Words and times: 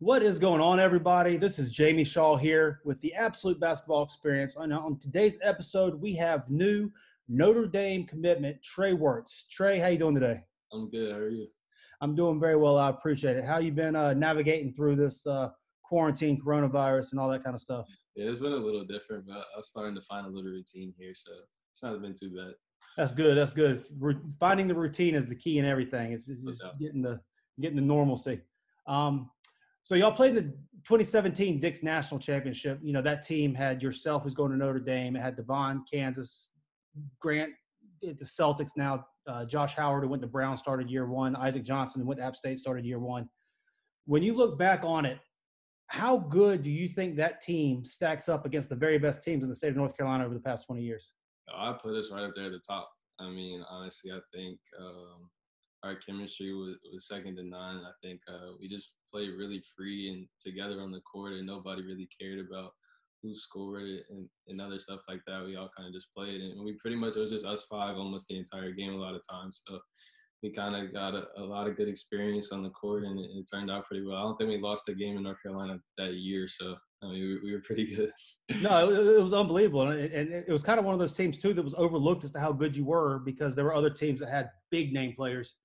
What 0.00 0.22
is 0.22 0.38
going 0.38 0.60
on, 0.60 0.78
everybody? 0.78 1.36
This 1.36 1.58
is 1.58 1.72
Jamie 1.72 2.04
Shaw 2.04 2.36
here 2.36 2.80
with 2.84 3.00
the 3.00 3.12
Absolute 3.14 3.58
Basketball 3.58 4.04
Experience. 4.04 4.54
On, 4.54 4.70
on 4.70 4.96
today's 4.96 5.40
episode, 5.42 6.00
we 6.00 6.14
have 6.14 6.48
new 6.48 6.88
Notre 7.28 7.66
Dame 7.66 8.06
commitment, 8.06 8.62
Trey 8.62 8.92
Wertz. 8.92 9.48
Trey, 9.50 9.80
how 9.80 9.88
you 9.88 9.98
doing 9.98 10.14
today? 10.14 10.44
I'm 10.72 10.88
good. 10.88 11.10
How 11.10 11.18
are 11.18 11.28
you? 11.28 11.48
I'm 12.00 12.14
doing 12.14 12.38
very 12.38 12.54
well. 12.54 12.78
I 12.78 12.90
appreciate 12.90 13.38
it. 13.38 13.44
How 13.44 13.58
you 13.58 13.72
been 13.72 13.96
uh, 13.96 14.14
navigating 14.14 14.72
through 14.72 14.94
this 14.94 15.26
uh, 15.26 15.48
quarantine, 15.82 16.40
coronavirus, 16.40 17.10
and 17.10 17.18
all 17.18 17.28
that 17.30 17.42
kind 17.42 17.54
of 17.54 17.60
stuff? 17.60 17.86
Yeah, 18.14 18.30
it's 18.30 18.38
been 18.38 18.52
a 18.52 18.56
little 18.56 18.84
different, 18.84 19.26
but 19.26 19.46
I'm 19.56 19.64
starting 19.64 19.96
to 19.96 20.02
find 20.02 20.26
a 20.26 20.30
little 20.30 20.48
routine 20.48 20.94
here, 20.96 21.12
so 21.16 21.32
it's 21.72 21.82
not 21.82 22.00
been 22.00 22.14
too 22.14 22.30
bad. 22.30 22.54
That's 22.96 23.12
good. 23.12 23.36
That's 23.36 23.52
good. 23.52 23.84
finding 24.38 24.68
the 24.68 24.76
routine 24.76 25.16
is 25.16 25.26
the 25.26 25.34
key 25.34 25.58
in 25.58 25.64
everything. 25.64 26.12
It's, 26.12 26.28
it's 26.28 26.42
just 26.42 26.78
getting 26.78 27.02
the 27.02 27.18
getting 27.60 27.74
the 27.76 27.82
normalcy. 27.82 28.42
Um, 28.86 29.30
so 29.88 29.94
y'all 29.94 30.12
played 30.12 30.36
in 30.36 30.44
the 30.44 30.50
2017 30.84 31.60
Dick's 31.60 31.82
National 31.82 32.20
Championship. 32.20 32.78
You 32.82 32.92
know 32.92 33.00
that 33.00 33.22
team 33.22 33.54
had 33.54 33.80
yourself 33.80 34.22
who's 34.22 34.34
going 34.34 34.50
to 34.50 34.56
Notre 34.58 34.80
Dame. 34.80 35.16
It 35.16 35.22
had 35.22 35.34
Devon, 35.34 35.82
Kansas, 35.90 36.50
Grant, 37.20 37.52
at 38.06 38.18
the 38.18 38.24
Celtics 38.26 38.76
now. 38.76 39.06
Uh, 39.26 39.46
Josh 39.46 39.72
Howard 39.72 40.02
who 40.02 40.10
went 40.10 40.20
to 40.20 40.28
Brown 40.28 40.58
started 40.58 40.90
year 40.90 41.06
one. 41.06 41.34
Isaac 41.36 41.64
Johnson 41.64 42.02
who 42.02 42.06
went 42.06 42.20
to 42.20 42.26
App 42.26 42.36
State 42.36 42.58
started 42.58 42.84
year 42.84 42.98
one. 42.98 43.30
When 44.04 44.22
you 44.22 44.34
look 44.34 44.58
back 44.58 44.84
on 44.84 45.06
it, 45.06 45.20
how 45.86 46.18
good 46.18 46.62
do 46.62 46.70
you 46.70 46.86
think 46.90 47.16
that 47.16 47.40
team 47.40 47.82
stacks 47.82 48.28
up 48.28 48.44
against 48.44 48.68
the 48.68 48.76
very 48.76 48.98
best 48.98 49.22
teams 49.22 49.42
in 49.42 49.48
the 49.48 49.56
state 49.56 49.70
of 49.70 49.76
North 49.76 49.96
Carolina 49.96 50.22
over 50.22 50.34
the 50.34 50.40
past 50.40 50.66
20 50.66 50.82
years? 50.82 51.12
I 51.56 51.72
put 51.72 51.94
us 51.94 52.10
right 52.12 52.24
up 52.24 52.32
there 52.36 52.44
at 52.44 52.52
the 52.52 52.60
top. 52.68 52.90
I 53.18 53.30
mean, 53.30 53.64
honestly, 53.70 54.12
I 54.12 54.20
think 54.34 54.58
um, 54.78 55.30
our 55.84 55.96
chemistry 55.96 56.52
was, 56.54 56.76
was 56.92 57.06
second 57.06 57.36
to 57.36 57.44
none. 57.44 57.82
I 57.84 57.92
think 58.02 58.20
uh, 58.28 58.52
we 58.60 58.68
just 58.68 58.92
played 59.12 59.30
really 59.38 59.62
free 59.76 60.10
and 60.10 60.26
together 60.40 60.80
on 60.80 60.92
the 60.92 61.00
court, 61.00 61.34
and 61.34 61.46
nobody 61.46 61.82
really 61.82 62.08
cared 62.20 62.44
about 62.46 62.72
who 63.22 63.34
scored 63.34 63.82
it 63.82 64.04
and, 64.10 64.28
and 64.48 64.60
other 64.60 64.78
stuff 64.78 65.00
like 65.08 65.20
that. 65.26 65.44
We 65.44 65.56
all 65.56 65.70
kind 65.76 65.88
of 65.88 65.94
just 65.94 66.08
played, 66.16 66.40
and 66.40 66.64
we 66.64 66.74
pretty 66.80 66.96
much 66.96 67.16
it 67.16 67.20
was 67.20 67.30
just 67.30 67.46
us 67.46 67.66
five 67.70 67.96
almost 67.96 68.28
the 68.28 68.38
entire 68.38 68.72
game 68.72 68.92
a 68.92 68.96
lot 68.96 69.14
of 69.14 69.22
times. 69.28 69.62
So 69.66 69.78
we 70.42 70.50
kind 70.52 70.76
of 70.76 70.92
got 70.92 71.14
a, 71.14 71.26
a, 71.36 71.42
lot 71.42 71.66
of 71.66 71.76
good 71.76 71.88
experience 71.88 72.52
on 72.52 72.62
the 72.62 72.70
court, 72.70 73.04
and 73.04 73.18
it, 73.18 73.30
it, 73.34 73.46
turned 73.52 73.70
out 73.70 73.86
pretty 73.86 74.06
well. 74.06 74.16
I 74.16 74.22
don't 74.22 74.36
think 74.36 74.50
we 74.50 74.60
lost 74.60 74.88
a 74.88 74.94
game 74.94 75.16
in 75.16 75.24
North 75.24 75.42
Carolina 75.42 75.78
that 75.96 76.14
year, 76.14 76.46
so 76.46 76.76
I 77.02 77.06
mean, 77.06 77.20
we, 77.20 77.40
we 77.44 77.52
were 77.52 77.60
pretty 77.60 77.94
good. 77.94 78.10
no, 78.62 78.88
it, 78.90 79.22
was 79.22 79.32
unbelievable, 79.32 79.88
and 79.88 80.00
it, 80.00 80.48
was 80.48 80.62
kind 80.62 80.78
of 80.78 80.84
one 80.84 80.94
of 80.94 81.00
those 81.00 81.12
teams 81.12 81.38
too 81.38 81.54
that 81.54 81.62
was 81.62 81.74
overlooked 81.76 82.24
as 82.24 82.30
to 82.32 82.40
how 82.40 82.52
good 82.52 82.76
you 82.76 82.84
were 82.84 83.20
because 83.20 83.56
there 83.56 83.64
were 83.64 83.74
other 83.74 83.90
teams 83.90 84.20
that 84.20 84.30
had 84.30 84.50
big 84.70 84.92
name 84.92 85.14
players. 85.16 85.56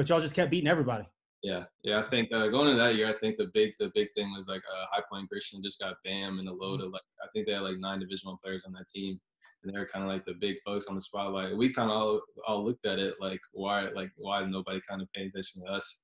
But 0.00 0.08
y'all 0.08 0.18
just 0.18 0.34
kept 0.34 0.50
beating 0.50 0.66
everybody. 0.66 1.04
Yeah, 1.42 1.64
yeah. 1.82 1.98
I 1.98 2.02
think 2.02 2.32
uh, 2.32 2.46
going 2.48 2.68
into 2.68 2.82
that 2.82 2.94
year, 2.94 3.06
I 3.06 3.12
think 3.18 3.36
the 3.36 3.50
big 3.52 3.72
the 3.78 3.92
big 3.94 4.08
thing 4.14 4.32
was 4.34 4.48
like 4.48 4.62
uh, 4.62 4.86
High 4.90 5.02
Point 5.12 5.28
Christian 5.28 5.62
just 5.62 5.78
got 5.78 5.96
Bam 6.06 6.38
and 6.38 6.48
the 6.48 6.52
load 6.52 6.78
mm-hmm. 6.78 6.86
of 6.86 6.92
like 6.94 7.02
I 7.22 7.26
think 7.34 7.46
they 7.46 7.52
had 7.52 7.60
like 7.60 7.76
nine 7.76 8.00
divisional 8.00 8.40
players 8.42 8.64
on 8.64 8.72
that 8.72 8.88
team, 8.88 9.20
and 9.62 9.74
they 9.74 9.78
were 9.78 9.84
kind 9.92 10.02
of 10.02 10.10
like 10.10 10.24
the 10.24 10.32
big 10.40 10.56
folks 10.64 10.86
on 10.86 10.94
the 10.94 11.02
spotlight. 11.02 11.54
We 11.54 11.70
kind 11.70 11.90
of 11.90 11.98
all 11.98 12.22
all 12.46 12.64
looked 12.64 12.86
at 12.86 12.98
it 12.98 13.16
like 13.20 13.40
why 13.52 13.90
like 13.90 14.10
why 14.16 14.42
nobody 14.42 14.80
kind 14.88 15.02
of 15.02 15.12
paying 15.14 15.28
attention 15.28 15.66
to 15.66 15.70
us, 15.70 16.02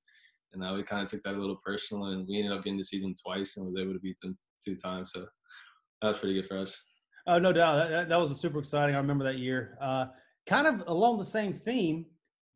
and 0.53 0.63
uh, 0.63 0.73
we 0.75 0.83
kind 0.83 1.01
of 1.01 1.09
took 1.09 1.23
that 1.23 1.33
a 1.33 1.39
little 1.39 1.59
personal, 1.65 2.05
and 2.09 2.27
we 2.29 2.37
ended 2.37 2.51
up 2.51 2.63
getting 2.63 2.77
to 2.77 2.85
see 2.85 3.01
them 3.01 3.15
twice 3.25 3.57
and 3.57 3.65
was 3.65 3.81
able 3.81 3.93
to 3.93 3.99
beat 3.99 4.17
them 4.21 4.37
two 4.63 4.75
times. 4.75 5.09
So 5.11 5.25
that 6.03 6.09
was 6.09 6.19
pretty 6.19 6.35
good 6.39 6.47
for 6.47 6.59
us. 6.59 6.79
Oh 7.25 7.39
no 7.39 7.51
doubt, 7.51 7.89
that, 7.89 8.09
that 8.09 8.19
was 8.19 8.29
a 8.29 8.35
super 8.35 8.59
exciting. 8.59 8.93
I 8.93 8.99
remember 8.99 9.23
that 9.23 9.39
year. 9.39 9.75
Uh, 9.81 10.05
kind 10.45 10.67
of 10.67 10.83
along 10.85 11.17
the 11.17 11.25
same 11.25 11.55
theme, 11.55 12.05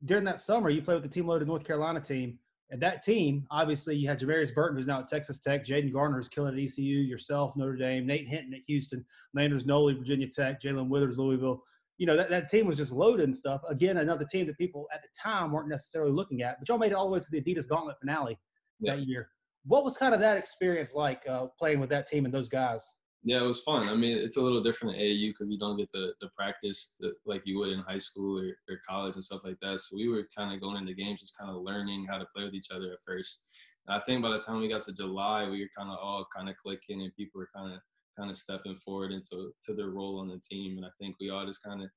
during 0.05 0.23
that 0.25 0.39
summer, 0.39 0.69
you 0.69 0.81
played 0.81 0.95
with 0.95 1.03
the 1.03 1.09
team 1.09 1.27
loaded 1.27 1.47
North 1.47 1.63
Carolina 1.63 1.99
team 1.99 2.39
and 2.71 2.81
that 2.81 3.03
team, 3.03 3.45
obviously, 3.52 3.97
you 3.97 4.08
had 4.08 4.17
Jamarius 4.17 4.53
Burton, 4.53 4.77
who's 4.77 4.88
now 4.88 5.02
at 5.02 5.08
Texas 5.08 5.38
Tech, 5.38 5.66
Jayden 5.66 5.91
Gardner, 5.91 6.17
who's 6.17 6.30
killing 6.30 6.53
at 6.53 6.63
ECU, 6.63 6.99
yourself, 6.99 7.53
Notre 7.58 7.75
Dame, 7.75 8.08
Nate 8.08 8.30
Hinton 8.30 8.53
at 8.53 8.61
Houston, 8.66 9.05
Landers 9.33 9.66
Nolley, 9.66 9.97
Virginia 9.97 10.27
Tech, 10.27 10.61
Jae'Lyn 10.61 10.88
Withers, 10.88 11.19
Louisville. 11.19 11.61
You 11.97 12.08
know, 12.08 12.16
that, 12.16 12.30
that 12.30 12.49
team 12.49 12.65
was 12.65 12.77
just 12.77 12.93
loaded 12.93 13.26
and 13.26 13.36
stuff. 13.36 13.61
Again, 13.70 13.98
another 13.98 14.23
team 14.23 14.48
that 14.48 14.58
people 14.58 14.87
at 14.93 15.02
the 15.02 15.09
time 15.21 15.52
weren't 15.52 15.67
necessarily 15.67 16.14
looking 16.14 16.43
at, 16.43 16.59
but 16.59 16.70
y'all 16.70 16.77
made 16.77 16.93
it 16.93 16.95
all 16.95 17.08
the 17.08 17.11
way 17.11 17.20
to 17.20 17.30
the 17.30 17.42
Adidas 17.42 17.67
Gauntlet 17.67 17.99
finale 17.99 18.39
yeah. 18.80 18.95
that 18.95 19.05
year. 19.05 19.27
What 19.65 19.83
was 19.83 19.97
kind 19.97 20.14
of 20.14 20.21
that 20.21 20.37
experience 20.37 20.95
like 20.95 21.21
uh, 21.30 21.47
playing 21.59 21.81
with 21.81 21.89
that 21.89 22.08
team 22.08 22.23
and 22.23 22.33
those 22.33 22.49
guys? 22.49 22.89
Yeah, 23.23 23.43
it 23.43 23.48
was 23.48 23.61
fun. 23.61 23.87
I 23.87 23.93
mean, 23.93 24.17
it's 24.17 24.37
a 24.37 24.42
little 24.42 24.64
different 24.64 24.95
at 24.95 25.02
AAU 25.02 25.27
because 25.27 25.48
you 25.48 25.59
don't 25.59 25.77
get 25.77 25.92
the, 25.92 26.14
the 26.21 26.30
practice 26.36 26.95
that, 27.02 27.14
like 27.26 27.43
you 27.45 27.59
would 27.59 27.70
in 27.70 27.80
high 27.80 27.99
school 27.99 28.39
or, 28.39 28.58
or 28.67 28.80
college 28.87 29.14
and 29.14 29.23
stuff 29.23 29.42
like 29.43 29.58
that. 29.61 29.80
So 29.80 29.95
we 29.95 30.09
were 30.09 30.27
kind 30.36 30.54
of 30.54 30.59
going 30.59 30.77
into 30.77 30.95
games 30.95 31.20
just 31.20 31.37
kind 31.37 31.52
of 31.52 31.61
learning 31.61 32.08
how 32.09 32.17
to 32.17 32.26
play 32.36 32.45
with 32.45 32.55
each 32.55 32.71
other 32.73 32.92
at 32.92 33.02
first. 33.05 33.43
And 33.87 33.95
I 33.95 33.99
think 33.99 34.23
by 34.23 34.32
the 34.32 34.39
time 34.39 34.59
we 34.59 34.70
got 34.70 34.82
to 34.83 34.93
July, 34.93 35.48
we 35.48 35.61
were 35.61 35.70
kind 35.77 35.92
of 35.92 35.99
all 36.02 36.26
kind 36.36 36.49
of 36.49 36.55
clicking 36.58 37.04
and 37.04 37.15
people 37.15 37.39
were 37.39 37.49
kind 37.55 37.73
of 37.73 37.80
kind 38.17 38.32
of 38.32 38.37
stepping 38.37 38.76
forward 38.76 39.11
into 39.11 39.52
to 39.65 39.73
their 39.76 39.89
role 39.89 40.20
on 40.20 40.27
the 40.27 40.39
team. 40.39 40.77
And 40.77 40.86
I 40.86 40.89
think 40.99 41.15
we 41.20 41.30
all 41.30 41.45
just 41.45 41.64
kind 41.64 41.83
of 41.83 41.89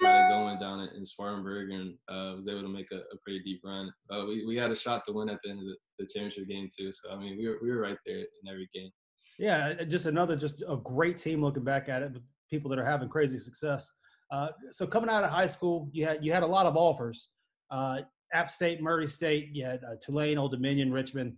got 0.00 0.26
it 0.26 0.30
going 0.30 0.58
down 0.60 0.88
in, 0.96 1.04
Spartanburg 1.04 1.70
and 1.70 1.94
uh, 2.08 2.36
was 2.36 2.46
able 2.46 2.62
to 2.62 2.68
make 2.68 2.90
a, 2.92 2.98
a 2.98 3.18
pretty 3.24 3.42
deep 3.42 3.62
run. 3.64 3.92
Uh, 4.10 4.24
we, 4.26 4.46
we 4.46 4.56
had 4.56 4.70
a 4.70 4.76
shot 4.76 5.02
to 5.06 5.12
win 5.12 5.28
at 5.28 5.38
the 5.42 5.50
end 5.50 5.58
of 5.58 5.66
the, 5.66 5.76
the 5.98 6.06
championship 6.06 6.48
game 6.48 6.68
too. 6.76 6.92
So, 6.92 7.10
I 7.10 7.18
mean, 7.18 7.36
we 7.36 7.48
were, 7.48 7.58
we 7.60 7.70
were 7.70 7.80
right 7.80 7.98
there 8.06 8.18
in 8.18 8.48
every 8.48 8.68
game. 8.72 8.90
Yeah, 9.38 9.84
just 9.84 10.06
another 10.06 10.36
just 10.36 10.62
a 10.68 10.76
great 10.76 11.16
team 11.16 11.42
looking 11.42 11.64
back 11.64 11.88
at 11.88 12.02
it. 12.02 12.12
People 12.50 12.68
that 12.70 12.78
are 12.78 12.84
having 12.84 13.08
crazy 13.08 13.38
success. 13.38 13.90
Uh, 14.30 14.48
so 14.72 14.86
coming 14.86 15.08
out 15.08 15.24
of 15.24 15.30
high 15.30 15.46
school, 15.46 15.88
you 15.92 16.04
had 16.04 16.24
you 16.24 16.32
had 16.32 16.42
a 16.42 16.46
lot 16.46 16.66
of 16.66 16.76
offers. 16.76 17.28
Uh, 17.70 18.00
App 18.32 18.50
State, 18.50 18.82
Murray 18.82 19.06
State, 19.06 19.50
you 19.52 19.64
had 19.64 19.82
uh, 19.84 19.94
Tulane, 20.02 20.38
Old 20.38 20.52
Dominion, 20.52 20.92
Richmond. 20.92 21.34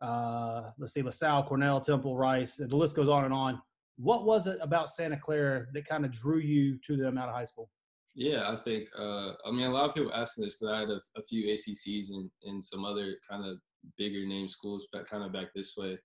Uh, 0.00 0.70
let's 0.78 0.92
see, 0.92 1.02
LaSalle, 1.02 1.44
Cornell, 1.44 1.80
Temple, 1.80 2.16
Rice. 2.16 2.56
The 2.56 2.76
list 2.76 2.96
goes 2.96 3.08
on 3.08 3.24
and 3.24 3.32
on. 3.32 3.60
What 3.96 4.24
was 4.24 4.48
it 4.48 4.58
about 4.60 4.90
Santa 4.90 5.16
Clara 5.16 5.66
that 5.72 5.86
kind 5.86 6.04
of 6.04 6.10
drew 6.10 6.38
you 6.38 6.78
to 6.86 6.96
them 6.96 7.18
out 7.18 7.28
of 7.28 7.34
high 7.34 7.44
school? 7.44 7.70
Yeah, 8.14 8.50
I 8.50 8.56
think. 8.64 8.88
Uh, 8.98 9.32
I 9.46 9.50
mean, 9.52 9.66
a 9.66 9.70
lot 9.70 9.88
of 9.88 9.94
people 9.94 10.12
asking 10.12 10.44
this 10.44 10.56
because 10.56 10.74
I 10.74 10.80
had 10.80 10.90
a, 10.90 11.00
a, 11.16 11.22
few 11.28 11.46
ACCs 11.46 12.10
and, 12.10 12.30
and 12.44 12.62
some 12.62 12.84
other 12.84 13.16
kind 13.28 13.46
of 13.46 13.58
bigger 13.96 14.26
name 14.26 14.48
schools, 14.48 14.86
but 14.92 15.08
kind 15.08 15.22
of 15.22 15.32
back 15.32 15.48
this 15.54 15.76
way. 15.76 15.98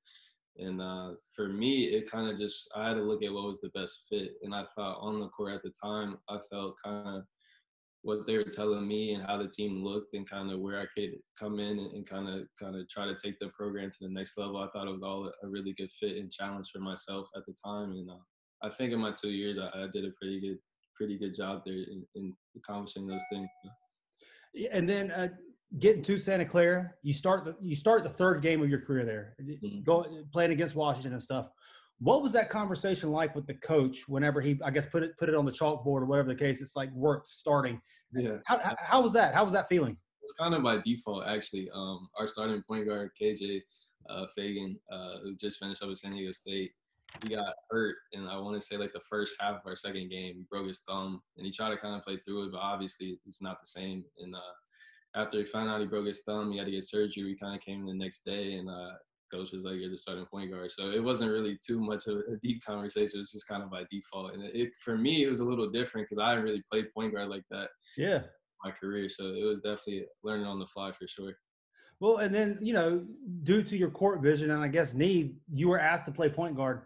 And 0.60 0.82
uh, 0.82 1.12
for 1.36 1.48
me, 1.48 1.86
it 1.86 2.10
kind 2.10 2.30
of 2.30 2.38
just 2.38 2.70
I 2.76 2.88
had 2.88 2.96
to 2.96 3.02
look 3.02 3.24
at 3.24 3.34
what 3.34 3.48
was 3.48 3.62
the 3.62 3.70
best 3.70 4.06
fit, 4.10 4.34
and 4.42 4.54
I 4.54 4.66
thought 4.76 5.00
on 5.00 5.20
the 5.20 5.28
court 5.30 5.54
at 5.54 5.64
the 5.64 5.74
time, 5.82 6.18
I 6.30 6.40
felt 6.50 6.76
kind 6.84 7.18
of 7.18 7.24
what 8.04 8.26
they 8.26 8.38
were 8.38 8.44
telling 8.44 8.88
me 8.88 9.14
and 9.14 9.26
how 9.26 9.38
the 9.38 9.48
team 9.48 9.84
looked, 9.84 10.14
and 10.14 10.30
kind 10.30 10.52
of 10.52 10.60
where 10.60 10.80
I 10.80 10.86
could 10.96 11.12
come 11.40 11.60
in 11.60 11.80
and 11.80 12.08
kind 12.08 12.28
of 12.28 12.48
kind 12.60 12.76
of 12.76 12.88
try 12.90 13.06
to 13.06 13.16
take 13.16 13.38
the 13.40 13.50
program 13.50 13.90
to 13.92 13.98
the 14.02 14.10
next 14.10 14.38
level. 14.38 14.58
I 14.58 14.68
thought 14.70 14.88
it 14.88 14.92
was 14.92 15.04
all 15.04 15.32
a 15.44 15.48
really 15.48 15.74
good 15.78 15.92
fit 15.92 16.18
and 16.18 16.32
challenge 16.32 16.70
for 16.74 16.80
myself 16.80 17.28
at 17.36 17.46
the 17.46 17.56
time, 17.64 17.92
and 17.92 18.10
uh, 18.10 18.68
I 18.68 18.70
think 18.70 18.94
in 18.94 19.00
my 19.00 19.12
two 19.12 19.32
years, 19.32 19.58
I, 19.60 19.84
I, 19.84 19.88
did 19.94 20.06
a 20.06 20.12
pretty 20.20 20.42
good 20.42 20.58
pretty 20.96 21.18
good 21.18 21.36
job 21.36 21.62
there 21.66 21.76
in, 21.76 22.04
in 22.16 22.34
accomplishing 22.56 23.06
those 23.06 23.22
things. 23.32 23.48
And 24.72 24.90
then 24.90 25.12
uh, 25.12 25.28
getting 25.80 26.02
to 26.04 26.18
Santa 26.18 26.46
Clara, 26.46 26.92
you 27.04 27.14
start 27.14 27.46
the 27.46 27.56
you 27.62 27.76
start 27.76 28.04
the 28.04 28.10
third 28.10 28.42
game 28.42 28.62
of 28.62 28.70
your 28.70 28.82
career 28.82 29.06
there, 29.06 29.36
mm-hmm. 29.42 29.84
going 29.84 30.24
playing 30.32 30.52
against 30.52 30.76
Washington 30.76 31.14
and 31.14 31.22
stuff. 31.22 31.50
What 32.00 32.22
was 32.22 32.32
that 32.34 32.50
conversation 32.50 33.12
like 33.12 33.36
with 33.36 33.48
the 33.48 33.56
coach 33.56 34.08
whenever 34.08 34.40
he, 34.40 34.60
I 34.64 34.70
guess, 34.70 34.86
put 34.86 35.04
it 35.04 35.18
put 35.18 35.30
it 35.30 35.36
on 35.36 35.46
the 35.46 35.52
chalkboard 35.52 36.02
or 36.02 36.06
whatever 36.06 36.30
the 36.30 36.36
case? 36.36 36.62
It's 36.62 36.76
like 36.76 36.92
work 36.92 37.26
starting. 37.26 37.82
Yeah. 38.14 38.38
How, 38.46 38.60
how, 38.60 38.76
how 38.80 39.02
was 39.02 39.14
that? 39.14 39.34
How 39.34 39.44
was 39.44 39.54
that 39.54 39.68
feeling? 39.68 39.98
It's 40.22 40.34
kind 40.34 40.54
of 40.54 40.64
by 40.64 40.78
default, 40.78 41.26
actually. 41.26 41.70
Um, 41.74 42.08
our 42.20 42.28
starting 42.28 42.62
point 42.68 42.88
guard 42.88 43.12
KJ 43.20 43.62
uh, 44.10 44.26
Feagin, 44.38 44.76
uh, 44.92 45.20
who 45.24 45.36
just 45.36 45.60
finished 45.60 45.82
up 45.84 45.90
at 45.90 45.98
San 45.98 46.12
Diego 46.12 46.32
State, 46.32 46.72
he 47.24 47.30
got 47.30 47.56
hurt, 47.70 47.96
and 48.14 48.28
I 48.28 48.38
want 48.38 48.60
to 48.60 48.66
say 48.66 48.78
like 48.78 48.94
the 48.94 49.00
first 49.00 49.36
half 49.40 49.56
of 49.56 49.62
our 49.66 49.76
second 49.76 50.10
game, 50.10 50.36
he 50.36 50.44
broke 50.50 50.68
his 50.68 50.82
thumb, 50.88 51.22
and 51.38 51.46
he 51.46 51.52
tried 51.52 51.72
to 51.72 51.78
kind 51.78 51.96
of 51.96 52.04
play 52.04 52.18
through 52.18 52.46
it, 52.46 52.52
but 52.52 52.60
obviously 52.60 53.20
it's 53.26 53.42
not 53.42 53.60
the 53.60 53.68
same. 53.68 54.04
And 54.20 54.36
uh, 54.36 54.54
after 55.18 55.40
he 55.40 55.46
found 55.46 55.70
out 55.70 55.82
he 55.82 55.88
broke 55.88 56.06
his 56.06 56.22
thumb, 56.22 56.52
he 56.52 56.58
had 56.58 56.66
to 56.66 56.72
get 56.72 56.88
surgery. 56.88 57.24
We 57.24 57.36
kind 57.36 57.56
of 57.56 57.62
came 57.62 57.82
in 57.82 57.88
the 57.88 57.94
next 57.94 58.24
day, 58.24 58.54
and 58.54 58.70
uh, 58.70 58.92
coach 59.32 59.52
was 59.52 59.64
like, 59.64 59.76
"You're 59.76 59.90
the 59.90 59.98
starting 59.98 60.26
point 60.26 60.52
guard." 60.52 60.70
So 60.72 60.92
it 60.92 61.04
wasn't 61.04 61.32
really 61.32 61.58
too 61.66 61.80
much 61.80 62.08
of 62.08 62.18
a 62.18 62.38
deep 62.42 62.64
conversation. 62.64 63.12
It 63.16 63.20
was 63.20 63.32
just 63.32 63.48
kind 63.48 63.64
of 63.64 63.72
by 63.72 63.84
default. 63.92 64.34
And 64.34 64.44
it, 64.44 64.72
for 64.80 64.98
me, 64.98 65.24
it 65.24 65.30
was 65.30 65.40
a 65.40 65.46
little 65.46 65.70
different 65.70 66.08
because 66.08 66.24
I 66.24 66.30
hadn't 66.30 66.44
really 66.44 66.64
played 66.72 66.94
point 66.94 67.14
guard 67.14 67.30
like 67.30 67.46
that. 67.50 67.70
Yeah. 67.98 68.22
My 68.64 68.72
career, 68.72 69.08
so 69.10 69.26
it 69.26 69.46
was 69.46 69.62
definitely 69.62 70.06
learning 70.24 70.46
on 70.46 70.60
the 70.60 70.66
fly 70.68 70.92
for 70.92 71.08
sure. 71.08 71.34
Well, 72.00 72.18
and 72.18 72.34
then 72.34 72.60
you 72.62 72.74
know, 72.74 73.06
due 73.44 73.64
to 73.64 73.78
your 73.78 73.90
court 73.90 74.22
vision 74.22 74.52
and 74.52 74.64
I 74.64 74.68
guess 74.68 74.94
need, 74.94 75.36
you 75.52 75.68
were 75.68 75.80
asked 75.80 76.06
to 76.06 76.12
play 76.12 76.30
point 76.30 76.56
guard. 76.56 76.84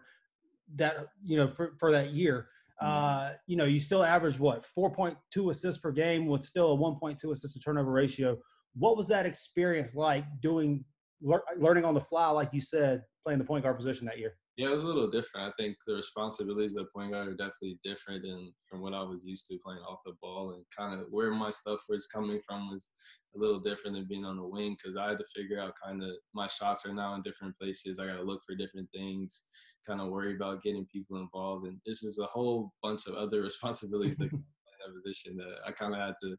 That 0.76 1.08
you 1.22 1.36
know 1.36 1.48
for 1.48 1.74
for 1.78 1.92
that 1.92 2.14
year. 2.14 2.48
Mm-hmm. 2.82 2.86
Uh, 2.86 3.30
you 3.46 3.56
know, 3.56 3.64
you 3.64 3.80
still 3.80 4.04
average 4.04 4.38
what 4.38 4.64
4.2 4.76 5.50
assists 5.50 5.80
per 5.80 5.92
game 5.92 6.26
with 6.26 6.44
still 6.44 6.72
a 6.72 6.76
1.2 6.76 7.32
assist 7.32 7.54
to 7.54 7.60
turnover 7.60 7.90
ratio. 7.90 8.38
What 8.74 8.96
was 8.96 9.08
that 9.08 9.26
experience 9.26 9.94
like 9.94 10.24
doing 10.40 10.84
lear- 11.20 11.44
learning 11.58 11.84
on 11.84 11.94
the 11.94 12.00
fly, 12.00 12.28
like 12.28 12.50
you 12.52 12.60
said, 12.60 13.02
playing 13.24 13.38
the 13.38 13.44
point 13.44 13.64
guard 13.64 13.76
position 13.76 14.06
that 14.06 14.18
year? 14.18 14.34
Yeah, 14.56 14.68
it 14.68 14.72
was 14.72 14.82
a 14.82 14.86
little 14.86 15.10
different. 15.10 15.48
I 15.48 15.62
think 15.62 15.76
the 15.86 15.94
responsibilities 15.94 16.76
of 16.76 16.92
point 16.92 17.12
guard 17.12 17.28
are 17.28 17.34
definitely 17.34 17.78
different 17.82 18.22
than 18.22 18.52
from 18.68 18.82
what 18.82 18.92
I 18.92 19.02
was 19.02 19.24
used 19.24 19.46
to 19.46 19.58
playing 19.64 19.80
off 19.80 20.00
the 20.04 20.12
ball, 20.20 20.52
and 20.52 20.64
kind 20.76 21.00
of 21.00 21.06
where 21.10 21.30
my 21.30 21.48
stuff 21.48 21.80
was 21.88 22.06
coming 22.06 22.38
from 22.46 22.70
was 22.70 22.92
a 23.34 23.38
little 23.38 23.60
different 23.60 23.96
than 23.96 24.06
being 24.06 24.26
on 24.26 24.36
the 24.36 24.46
wing 24.46 24.76
because 24.76 24.96
I 24.96 25.08
had 25.08 25.18
to 25.18 25.24
figure 25.34 25.58
out 25.58 25.74
kind 25.82 26.02
of 26.02 26.10
my 26.34 26.46
shots 26.48 26.84
are 26.84 26.92
now 26.92 27.14
in 27.14 27.22
different 27.22 27.56
places. 27.58 27.98
I 27.98 28.06
got 28.06 28.16
to 28.16 28.22
look 28.22 28.42
for 28.46 28.54
different 28.54 28.90
things, 28.92 29.44
kind 29.86 30.00
of 30.00 30.08
worry 30.08 30.34
about 30.34 30.62
getting 30.62 30.86
people 30.86 31.18
involved, 31.18 31.66
and 31.66 31.78
this 31.86 32.02
is 32.02 32.18
a 32.18 32.26
whole 32.26 32.72
bunch 32.82 33.06
of 33.06 33.14
other 33.14 33.42
responsibilities 33.50 34.16
that 34.18 34.32
in 34.32 34.44
that 34.86 34.94
position 34.94 35.36
that 35.36 35.56
I 35.66 35.72
kind 35.72 35.94
of 35.94 36.00
had 36.00 36.14
to 36.22 36.36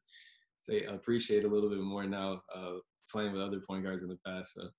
say 0.61 0.83
appreciate 0.83 1.43
a 1.43 1.47
little 1.47 1.69
bit 1.69 1.79
more 1.79 2.05
now 2.05 2.41
uh, 2.55 2.73
playing 3.11 3.33
with 3.33 3.41
other 3.41 3.59
point 3.67 3.83
guards 3.83 4.01
in 4.01 4.09
the 4.09 4.17
past. 4.25 4.53
So. 4.53 4.69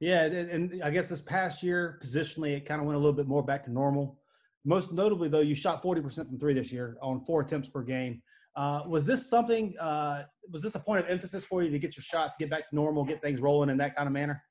Yeah, 0.00 0.24
and, 0.24 0.50
and 0.50 0.82
I 0.82 0.90
guess 0.90 1.06
this 1.06 1.22
past 1.22 1.62
year, 1.62 2.00
positionally, 2.04 2.56
it 2.56 2.66
kind 2.66 2.80
of 2.80 2.86
went 2.86 2.96
a 2.96 2.98
little 2.98 3.14
bit 3.14 3.28
more 3.28 3.42
back 3.42 3.64
to 3.64 3.72
normal. 3.72 4.18
Most 4.64 4.92
notably, 4.92 5.28
though, 5.28 5.40
you 5.40 5.54
shot 5.54 5.82
40% 5.82 6.26
from 6.26 6.38
three 6.38 6.54
this 6.54 6.72
year 6.72 6.96
on 7.02 7.20
four 7.20 7.42
attempts 7.42 7.68
per 7.68 7.82
game. 7.82 8.22
Uh, 8.56 8.82
was 8.88 9.04
this 9.04 9.28
something? 9.28 9.74
Uh, 9.80 10.22
was 10.50 10.62
this 10.62 10.74
a 10.74 10.80
point 10.80 11.04
of 11.04 11.10
emphasis 11.10 11.44
for 11.44 11.62
you 11.62 11.70
to 11.70 11.78
get 11.78 11.96
your 11.96 12.02
shots, 12.02 12.36
get 12.38 12.50
back 12.50 12.68
to 12.68 12.74
normal, 12.74 13.04
get 13.04 13.20
things 13.20 13.40
rolling 13.40 13.68
in 13.68 13.76
that 13.78 13.96
kind 13.96 14.06
of 14.06 14.12
manner? 14.12 14.42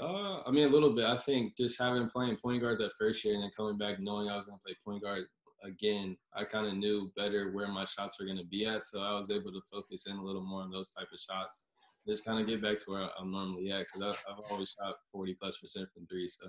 Uh, 0.00 0.42
I 0.46 0.50
mean, 0.50 0.68
a 0.68 0.70
little 0.70 0.94
bit. 0.94 1.06
I 1.06 1.16
think 1.16 1.56
just 1.56 1.78
having 1.78 2.08
playing 2.08 2.36
point 2.36 2.62
guard 2.62 2.78
that 2.80 2.92
first 2.98 3.24
year 3.24 3.34
and 3.34 3.42
then 3.42 3.50
coming 3.56 3.78
back 3.78 3.98
knowing 3.98 4.28
I 4.28 4.36
was 4.36 4.46
going 4.46 4.58
to 4.58 4.64
play 4.64 4.76
point 4.84 5.02
guard 5.02 5.24
again, 5.64 6.16
I 6.34 6.44
kind 6.44 6.68
of 6.68 6.74
knew 6.74 7.10
better 7.16 7.50
where 7.50 7.66
my 7.66 7.84
shots 7.84 8.18
were 8.18 8.26
going 8.26 8.38
to 8.38 8.46
be 8.46 8.64
at. 8.64 8.84
So 8.84 9.00
I 9.00 9.18
was 9.18 9.30
able 9.30 9.50
to 9.50 9.60
focus 9.70 10.06
in 10.06 10.16
a 10.16 10.22
little 10.22 10.44
more 10.46 10.62
on 10.62 10.70
those 10.70 10.90
type 10.90 11.08
of 11.12 11.18
shots 11.18 11.62
just 12.08 12.24
kind 12.24 12.40
of 12.40 12.46
get 12.46 12.62
back 12.62 12.78
to 12.78 12.84
where 12.86 13.08
I'm 13.18 13.30
normally 13.30 13.70
at 13.70 13.86
because 13.86 14.16
I've 14.28 14.50
always 14.50 14.74
shot 14.78 14.94
40 15.12 15.34
plus 15.34 15.58
percent 15.58 15.88
from 15.92 16.06
three. 16.06 16.26
So 16.26 16.46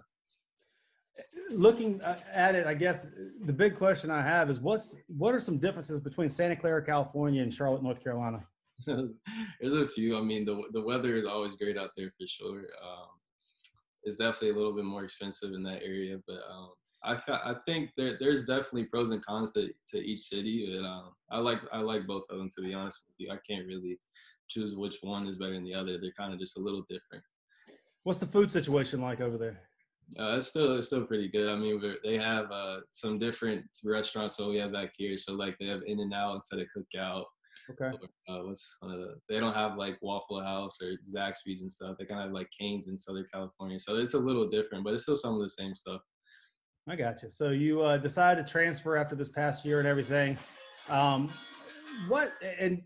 looking 1.51 2.01
uh, 2.01 2.17
at 2.31 2.55
it, 2.55 2.65
I 2.65 2.73
guess 2.73 3.07
the 3.45 3.53
big 3.53 3.77
question 3.77 4.09
I 4.09 4.21
have 4.21 4.49
is 4.49 4.59
what's 4.59 4.95
what 5.07 5.35
are 5.35 5.39
some 5.39 5.57
differences 5.57 5.99
between 5.99 6.29
Santa 6.29 6.55
Clara, 6.55 6.83
California, 6.83 7.43
and 7.43 7.53
Charlotte, 7.53 7.83
North 7.83 8.01
Carolina? 8.01 8.43
There's 8.85 9.73
a 9.73 9.87
few. 9.87 10.17
I 10.17 10.21
mean, 10.21 10.45
the 10.45 10.63
the 10.71 10.81
weather 10.81 11.15
is 11.17 11.25
always 11.25 11.55
great 11.55 11.77
out 11.77 11.89
there 11.97 12.11
for 12.17 12.25
sure. 12.25 12.59
Um, 12.81 13.08
it's 14.03 14.17
definitely 14.17 14.51
a 14.51 14.55
little 14.55 14.75
bit 14.75 14.85
more 14.85 15.03
expensive 15.03 15.53
in 15.53 15.63
that 15.63 15.81
area, 15.83 16.17
but 16.27 16.39
um, 16.49 16.69
I 17.03 17.17
I 17.27 17.55
think 17.65 17.91
there, 17.97 18.17
there's 18.19 18.45
definitely 18.45 18.85
pros 18.85 19.11
and 19.11 19.25
cons 19.25 19.51
to, 19.53 19.69
to 19.91 19.97
each 19.97 20.19
city. 20.19 20.67
But 20.69 20.87
um, 20.87 21.11
I 21.31 21.39
like 21.39 21.59
I 21.71 21.79
like 21.79 22.07
both 22.07 22.23
of 22.29 22.37
them 22.37 22.49
to 22.55 22.61
be 22.61 22.73
honest 22.73 23.03
with 23.07 23.15
you. 23.17 23.31
I 23.31 23.39
can't 23.49 23.67
really 23.67 23.99
choose 24.47 24.75
which 24.75 24.97
one 25.01 25.27
is 25.27 25.37
better 25.37 25.53
than 25.53 25.63
the 25.63 25.73
other. 25.73 25.97
They're 25.99 26.11
kind 26.17 26.33
of 26.33 26.39
just 26.39 26.57
a 26.57 26.61
little 26.61 26.83
different. 26.89 27.23
What's 28.03 28.19
the 28.19 28.25
food 28.25 28.49
situation 28.49 29.01
like 29.01 29.21
over 29.21 29.37
there? 29.37 29.61
Uh, 30.19 30.37
it's 30.37 30.47
still 30.47 30.77
it's 30.77 30.87
still 30.87 31.05
pretty 31.05 31.29
good. 31.29 31.49
I 31.49 31.55
mean, 31.55 31.81
they 32.03 32.17
have 32.17 32.51
uh, 32.51 32.79
some 32.91 33.17
different 33.17 33.65
restaurants 33.83 34.35
that 34.37 34.47
we 34.47 34.57
have 34.57 34.73
back 34.73 34.91
here. 34.97 35.17
So 35.17 35.33
like 35.33 35.57
they 35.59 35.67
have 35.67 35.81
In 35.85 35.99
and 35.99 36.13
Out 36.13 36.35
instead 36.35 36.59
of 36.59 36.67
Cookout. 36.75 37.25
Okay. 37.69 37.97
Uh, 38.27 38.39
what's 38.43 38.77
uh, 38.81 39.13
they 39.27 39.39
don't 39.39 39.53
have 39.53 39.77
like 39.77 39.97
Waffle 40.01 40.41
House 40.41 40.79
or 40.81 40.93
Zaxby's 41.15 41.61
and 41.61 41.71
stuff. 41.71 41.97
They 41.97 42.05
kind 42.05 42.19
of 42.19 42.27
have 42.27 42.33
like 42.33 42.49
Canes 42.57 42.87
in 42.87 42.97
Southern 42.97 43.25
California. 43.31 43.79
So 43.79 43.95
it's 43.97 44.13
a 44.13 44.19
little 44.19 44.49
different, 44.49 44.83
but 44.83 44.93
it's 44.93 45.03
still 45.03 45.15
some 45.15 45.35
of 45.35 45.41
the 45.41 45.49
same 45.49 45.75
stuff. 45.75 46.01
I 46.87 46.95
got 46.95 47.21
you. 47.21 47.29
So 47.29 47.49
you 47.49 47.81
uh, 47.81 47.97
decided 47.97 48.45
to 48.45 48.51
transfer 48.51 48.97
after 48.97 49.15
this 49.15 49.29
past 49.29 49.63
year 49.65 49.79
and 49.79 49.87
everything. 49.87 50.37
Um, 50.87 51.31
what 52.07 52.33
and 52.59 52.81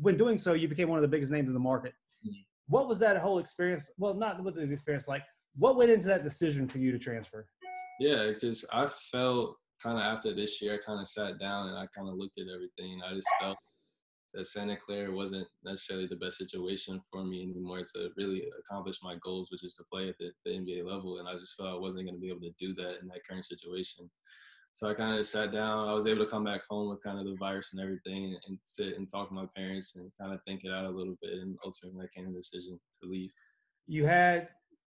when 0.00 0.16
doing 0.16 0.38
so, 0.38 0.52
you 0.52 0.68
became 0.68 0.88
one 0.88 0.98
of 0.98 1.02
the 1.02 1.08
biggest 1.08 1.32
names 1.32 1.48
in 1.48 1.54
the 1.54 1.60
market. 1.60 1.94
Mm-hmm. 2.26 2.40
What 2.68 2.88
was 2.88 2.98
that 2.98 3.16
whole 3.16 3.38
experience? 3.38 3.90
Well, 3.96 4.14
not 4.14 4.42
what 4.42 4.56
was 4.56 4.68
the 4.68 4.74
experience 4.74 5.08
like. 5.08 5.22
What 5.56 5.76
went 5.76 5.90
into 5.90 6.06
that 6.08 6.22
decision 6.22 6.68
for 6.68 6.78
you 6.78 6.92
to 6.92 6.98
transfer? 6.98 7.46
Yeah, 7.98 8.32
just 8.38 8.66
I 8.72 8.88
felt 8.88 9.56
kind 9.82 9.98
of 9.98 10.04
after 10.04 10.34
this 10.34 10.60
year, 10.60 10.74
I 10.74 10.78
kind 10.78 11.00
of 11.00 11.08
sat 11.08 11.38
down 11.38 11.68
and 11.68 11.78
I 11.78 11.86
kind 11.94 12.08
of 12.08 12.16
looked 12.16 12.38
at 12.38 12.46
everything. 12.54 13.00
I 13.08 13.14
just 13.14 13.28
felt 13.40 13.56
that 14.36 14.46
Santa 14.46 14.76
Clara 14.76 15.10
wasn't 15.10 15.46
necessarily 15.64 16.06
the 16.06 16.16
best 16.16 16.38
situation 16.38 17.00
for 17.10 17.24
me 17.24 17.42
anymore 17.42 17.80
to 17.94 18.10
really 18.16 18.48
accomplish 18.60 18.98
my 19.02 19.16
goals, 19.22 19.48
which 19.50 19.64
is 19.64 19.74
to 19.74 19.84
play 19.90 20.08
at 20.08 20.18
the, 20.18 20.30
the 20.44 20.52
NBA 20.52 20.84
level. 20.84 21.18
And 21.18 21.28
I 21.28 21.34
just 21.34 21.56
felt 21.56 21.70
I 21.70 21.78
wasn't 21.78 22.04
going 22.04 22.14
to 22.14 22.20
be 22.20 22.28
able 22.28 22.40
to 22.40 22.54
do 22.60 22.74
that 22.74 23.00
in 23.00 23.08
that 23.08 23.26
current 23.28 23.46
situation. 23.46 24.08
So 24.74 24.88
I 24.88 24.94
kind 24.94 25.18
of 25.18 25.26
sat 25.26 25.52
down. 25.52 25.88
I 25.88 25.94
was 25.94 26.06
able 26.06 26.24
to 26.24 26.30
come 26.30 26.44
back 26.44 26.60
home 26.68 26.90
with 26.90 27.02
kind 27.02 27.18
of 27.18 27.24
the 27.24 27.34
virus 27.40 27.72
and 27.72 27.80
everything 27.80 28.36
and 28.46 28.58
sit 28.64 28.98
and 28.98 29.08
talk 29.08 29.28
to 29.28 29.34
my 29.34 29.46
parents 29.56 29.96
and 29.96 30.12
kind 30.20 30.34
of 30.34 30.40
think 30.44 30.64
it 30.64 30.70
out 30.70 30.84
a 30.84 30.90
little 30.90 31.16
bit. 31.22 31.32
And 31.32 31.56
ultimately, 31.64 32.04
I 32.04 32.14
came 32.14 32.26
to 32.26 32.32
the 32.32 32.38
decision 32.38 32.78
to 33.02 33.08
leave. 33.08 33.30
You 33.86 34.04
had 34.04 34.48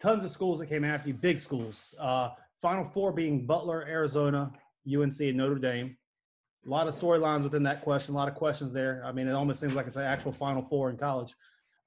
tons 0.01 0.25
of 0.25 0.33
schools 0.33 0.59
that 0.59 0.67
came 0.67 0.85
after 0.85 1.09
you, 1.09 1.15
big 1.15 1.39
schools. 1.39 1.95
Uh, 1.99 2.31
Final 2.61 2.85
four 2.85 3.13
being 3.13 3.47
Butler, 3.47 3.87
Arizona, 3.87 4.51
UNC, 4.85 5.21
and 5.21 5.37
Notre 5.37 5.61
Dame. 5.61 5.97
A 6.67 6.69
lot 6.69 6.89
of 6.89 6.95
storylines 6.95 7.45
within 7.45 7.63
that 7.65 7.83
question, 7.83 8.15
a 8.15 8.19
lot 8.19 8.29
of 8.29 8.35
questions 8.35 8.73
there. 8.73 9.03
I 9.05 9.13
mean, 9.13 9.29
it 9.29 9.33
almost 9.33 9.61
seems 9.61 9.75
like 9.75 9.87
it's 9.87 9.97
an 9.97 10.03
actual 10.03 10.33
Final 10.33 10.63
Four 10.63 10.91
in 10.91 10.97
college. 10.97 11.35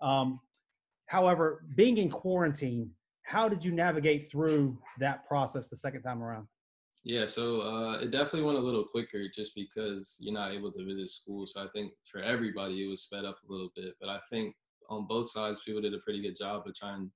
Um, 0.02 0.40
however, 1.06 1.66
being 1.76 1.98
in 1.98 2.10
quarantine, 2.10 2.92
how 3.24 3.48
did 3.48 3.64
you 3.64 3.72
navigate 3.72 4.30
through 4.30 4.78
that 5.00 5.28
process 5.28 5.68
the 5.68 5.76
second 5.76 6.02
time 6.02 6.24
around? 6.24 6.48
Yeah, 7.04 7.26
so 7.26 7.62
uh, 7.62 8.00
it 8.00 8.12
definitely 8.12 8.44
went 8.44 8.60
a 8.60 8.62
little 8.62 8.84
quicker 8.84 9.24
just 9.34 9.56
because 9.56 10.18
you're 10.20 10.34
not 10.34 10.52
able 10.52 10.72
to 10.72 10.86
visit 10.86 11.10
school. 11.10 11.48
So 11.48 11.64
I 11.64 11.68
think 11.74 11.94
for 12.12 12.22
everybody, 12.22 12.84
it 12.86 12.88
was 12.88 13.04
sped 13.04 13.26
up 13.26 13.38
a 13.48 13.52
little 13.52 13.70
bit. 13.76 13.96
But 14.00 14.10
I 14.10 14.20
think 14.30 14.56
on 14.90 15.08
both 15.08 15.32
sides, 15.32 15.62
people 15.66 15.82
did 15.82 15.94
a 15.96 16.00
pretty 16.00 16.22
good 16.22 16.36
job 16.36 16.64
of 16.68 16.76
trying 16.76 17.12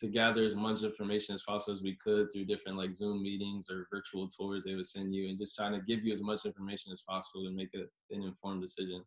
to 0.00 0.08
gather 0.08 0.44
as 0.44 0.54
much 0.54 0.82
information 0.82 1.34
as 1.34 1.42
possible 1.42 1.72
as 1.72 1.82
we 1.82 1.96
could 1.96 2.28
through 2.32 2.44
different 2.44 2.78
like 2.78 2.94
Zoom 2.94 3.22
meetings 3.22 3.68
or 3.70 3.88
virtual 3.92 4.28
tours 4.28 4.64
they 4.64 4.74
would 4.74 4.86
send 4.86 5.14
you, 5.14 5.28
and 5.28 5.38
just 5.38 5.56
trying 5.56 5.72
to 5.72 5.80
give 5.86 6.04
you 6.04 6.12
as 6.12 6.22
much 6.22 6.44
information 6.44 6.92
as 6.92 7.02
possible 7.08 7.44
to 7.44 7.50
make 7.50 7.70
a, 7.74 7.84
an 8.14 8.22
informed 8.22 8.62
decision. 8.62 9.02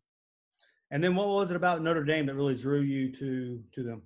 And 0.90 1.02
then, 1.02 1.16
what 1.16 1.28
was 1.28 1.50
it 1.50 1.56
about 1.56 1.82
Notre 1.82 2.04
Dame 2.04 2.26
that 2.26 2.34
really 2.34 2.56
drew 2.56 2.80
you 2.80 3.12
to 3.12 3.62
to 3.72 3.82
them? 3.82 4.02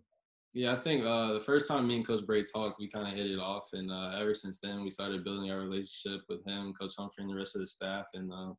Yeah, 0.55 0.73
I 0.73 0.77
think 0.77 1.05
uh, 1.05 1.35
the 1.35 1.41
first 1.41 1.69
time 1.69 1.87
me 1.87 1.97
and 1.97 2.07
Coach 2.07 2.25
Brey 2.25 2.45
talked, 2.45 2.79
we 2.81 2.89
kind 2.89 3.07
of 3.07 3.15
hit 3.15 3.31
it 3.31 3.39
off, 3.39 3.69
and 3.73 3.91
uh, 3.91 4.19
ever 4.19 4.33
since 4.33 4.59
then, 4.59 4.83
we 4.83 4.91
started 4.91 5.25
building 5.25 5.51
our 5.51 5.59
relationship 5.59 6.23
with 6.29 6.47
him, 6.47 6.73
Coach 6.81 6.95
Humphrey, 6.97 7.25
and 7.25 7.31
the 7.31 7.37
rest 7.37 7.57
of 7.57 7.61
the 7.61 7.67
staff. 7.67 8.07
And 8.15 8.33
uh, 8.33 8.53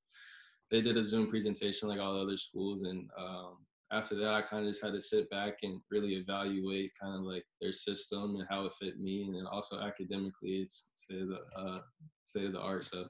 they 0.70 0.82
did 0.82 0.98
a 0.98 1.04
Zoom 1.04 1.28
presentation 1.28 1.88
like 1.88 2.00
all 2.00 2.14
the 2.14 2.22
other 2.22 2.38
schools, 2.38 2.84
and 2.84 3.10
um, 3.18 3.58
after 3.92 4.16
that, 4.16 4.34
I 4.34 4.42
kind 4.42 4.66
of 4.66 4.72
just 4.72 4.84
had 4.84 4.94
to 4.94 5.02
sit 5.02 5.30
back 5.30 5.60
and 5.64 5.80
really 5.90 6.16
evaluate 6.16 6.92
kind 7.00 7.16
of 7.16 7.22
like 7.22 7.46
their 7.62 7.72
system 7.72 8.36
and 8.36 8.46
how 8.50 8.66
it 8.66 8.74
fit 8.74 9.00
me, 9.00 9.24
and 9.24 9.36
then 9.36 9.46
also 9.46 9.80
academically, 9.80 10.58
it's 10.58 10.90
state 10.96 11.22
of 11.22 11.30
the 11.30 11.40
uh, 11.58 11.80
state 12.26 12.46
of 12.46 12.54
the 12.54 12.60
art. 12.60 12.84
So 12.84 13.08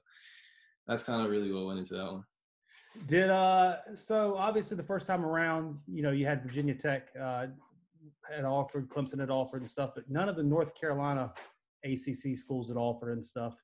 that's 0.88 1.03
kind 1.03 1.25
of 1.25 1.31
really 1.31 1.51
what 1.51 1.65
went 1.65 1.79
into 1.79 1.95
that 1.95 2.12
one. 2.12 2.24
Did 3.06 3.29
uh 3.29 3.77
so 3.95 4.35
obviously 4.38 4.75
the 4.75 4.83
first 4.83 5.06
time 5.06 5.24
around, 5.24 5.77
you 5.88 6.01
know, 6.01 6.12
you 6.12 6.25
had 6.25 6.41
Virginia 6.44 6.74
Tech. 6.74 7.09
Uh, 7.19 7.47
had 8.31 8.45
offered, 8.45 8.89
Clemson 8.89 9.19
had 9.19 9.30
offered 9.30 9.62
and 9.62 9.69
stuff, 9.69 9.91
but 9.95 10.09
none 10.09 10.30
of 10.30 10.35
the 10.35 10.44
North 10.44 10.73
Carolina 10.75 11.31
ACC 11.85 12.38
schools 12.38 12.68
had 12.69 12.78
offered 12.78 13.13
and 13.13 13.25
stuff. 13.25 13.56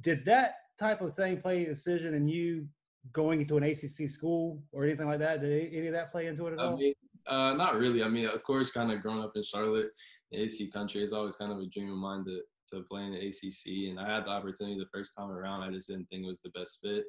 Did 0.00 0.24
that 0.26 0.54
type 0.78 1.00
of 1.00 1.14
thing 1.14 1.40
play 1.40 1.64
a 1.64 1.68
decision 1.68 2.14
in 2.14 2.28
you 2.28 2.66
going 3.12 3.40
into 3.40 3.56
an 3.56 3.64
ACC 3.64 4.08
school 4.08 4.62
or 4.72 4.84
anything 4.84 5.06
like 5.06 5.20
that? 5.20 5.40
Did 5.40 5.72
any 5.72 5.86
of 5.88 5.92
that 5.94 6.12
play 6.12 6.26
into 6.26 6.46
it 6.46 6.54
at 6.54 6.58
all? 6.58 6.74
I 6.74 6.76
mean, 6.76 6.94
uh, 7.26 7.54
not 7.54 7.76
really. 7.76 8.02
I 8.02 8.08
mean, 8.08 8.26
of 8.26 8.42
course, 8.42 8.70
kind 8.72 8.90
of 8.90 9.00
growing 9.00 9.22
up 9.22 9.32
in 9.34 9.42
Charlotte, 9.42 9.90
AC 10.32 10.70
country, 10.70 11.02
it's 11.02 11.12
always 11.12 11.36
kind 11.36 11.52
of 11.52 11.58
a 11.58 11.66
dream 11.66 11.90
of 11.90 11.98
mine 11.98 12.24
to 12.24 12.40
to 12.70 12.82
play 12.82 13.02
in 13.02 13.12
the 13.12 13.26
ACC, 13.26 13.90
and 13.90 13.98
I 13.98 14.14
had 14.14 14.24
the 14.24 14.30
opportunity 14.30 14.78
the 14.78 14.86
first 14.92 15.16
time 15.16 15.30
around. 15.30 15.62
I 15.62 15.70
just 15.70 15.88
didn't 15.88 16.06
think 16.06 16.24
it 16.24 16.28
was 16.28 16.40
the 16.40 16.50
best 16.50 16.78
fit. 16.82 17.04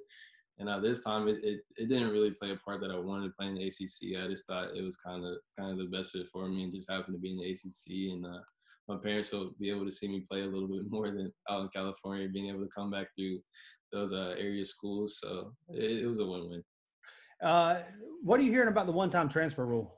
And 0.58 0.70
at 0.70 0.82
this 0.82 1.04
time, 1.04 1.28
it, 1.28 1.44
it, 1.44 1.62
it, 1.78 1.88
didn't 1.88 2.12
really 2.12 2.32
play 2.32 2.52
a 2.52 2.56
part 2.56 2.82
that 2.82 2.92
I 2.92 3.00
wanted 3.00 3.28
to 3.28 3.34
play 3.38 3.48
in 3.48 3.56
the 3.56 3.66
ACC. 3.68 4.22
I 4.22 4.28
just 4.28 4.46
thought 4.46 4.76
it 4.76 4.84
was 4.84 4.96
kind 4.98 5.26
of 5.26 5.38
kind 5.58 5.72
of 5.72 5.78
the 5.78 5.96
best 5.96 6.12
fit 6.12 6.28
for 6.32 6.48
me, 6.48 6.64
and 6.64 6.74
just 6.74 6.90
happened 6.90 7.16
to 7.16 7.20
be 7.20 7.32
in 7.32 7.38
the 7.38 7.52
ACC. 7.52 8.14
And 8.14 8.26
uh, 8.26 8.42
my 8.88 8.98
parents 8.98 9.32
will 9.32 9.52
be 9.60 9.70
able 9.70 9.86
to 9.86 9.92
see 9.92 10.08
me 10.08 10.26
play 10.30 10.42
a 10.42 10.48
little 10.48 10.68
bit 10.68 10.84
more 10.90 11.08
than 11.08 11.32
out 11.50 11.62
in 11.62 11.70
California, 11.70 12.28
being 12.28 12.50
able 12.50 12.64
to 12.64 12.70
come 12.76 12.92
back 12.92 13.08
through 13.16 13.40
those 13.92 14.14
uh, 14.14 14.36
area 14.38 14.66
schools. 14.66 15.20
So 15.22 15.54
it, 15.70 16.04
it 16.04 16.08
was 16.08 16.20
a 16.20 16.26
win-win. 16.26 16.64
Uh, 17.44 17.82
what 18.22 18.40
are 18.40 18.44
you 18.44 18.52
hearing 18.52 18.70
about 18.70 18.86
the 18.86 18.92
one-time 18.92 19.30
transfer 19.30 19.66
rule? 19.66 19.96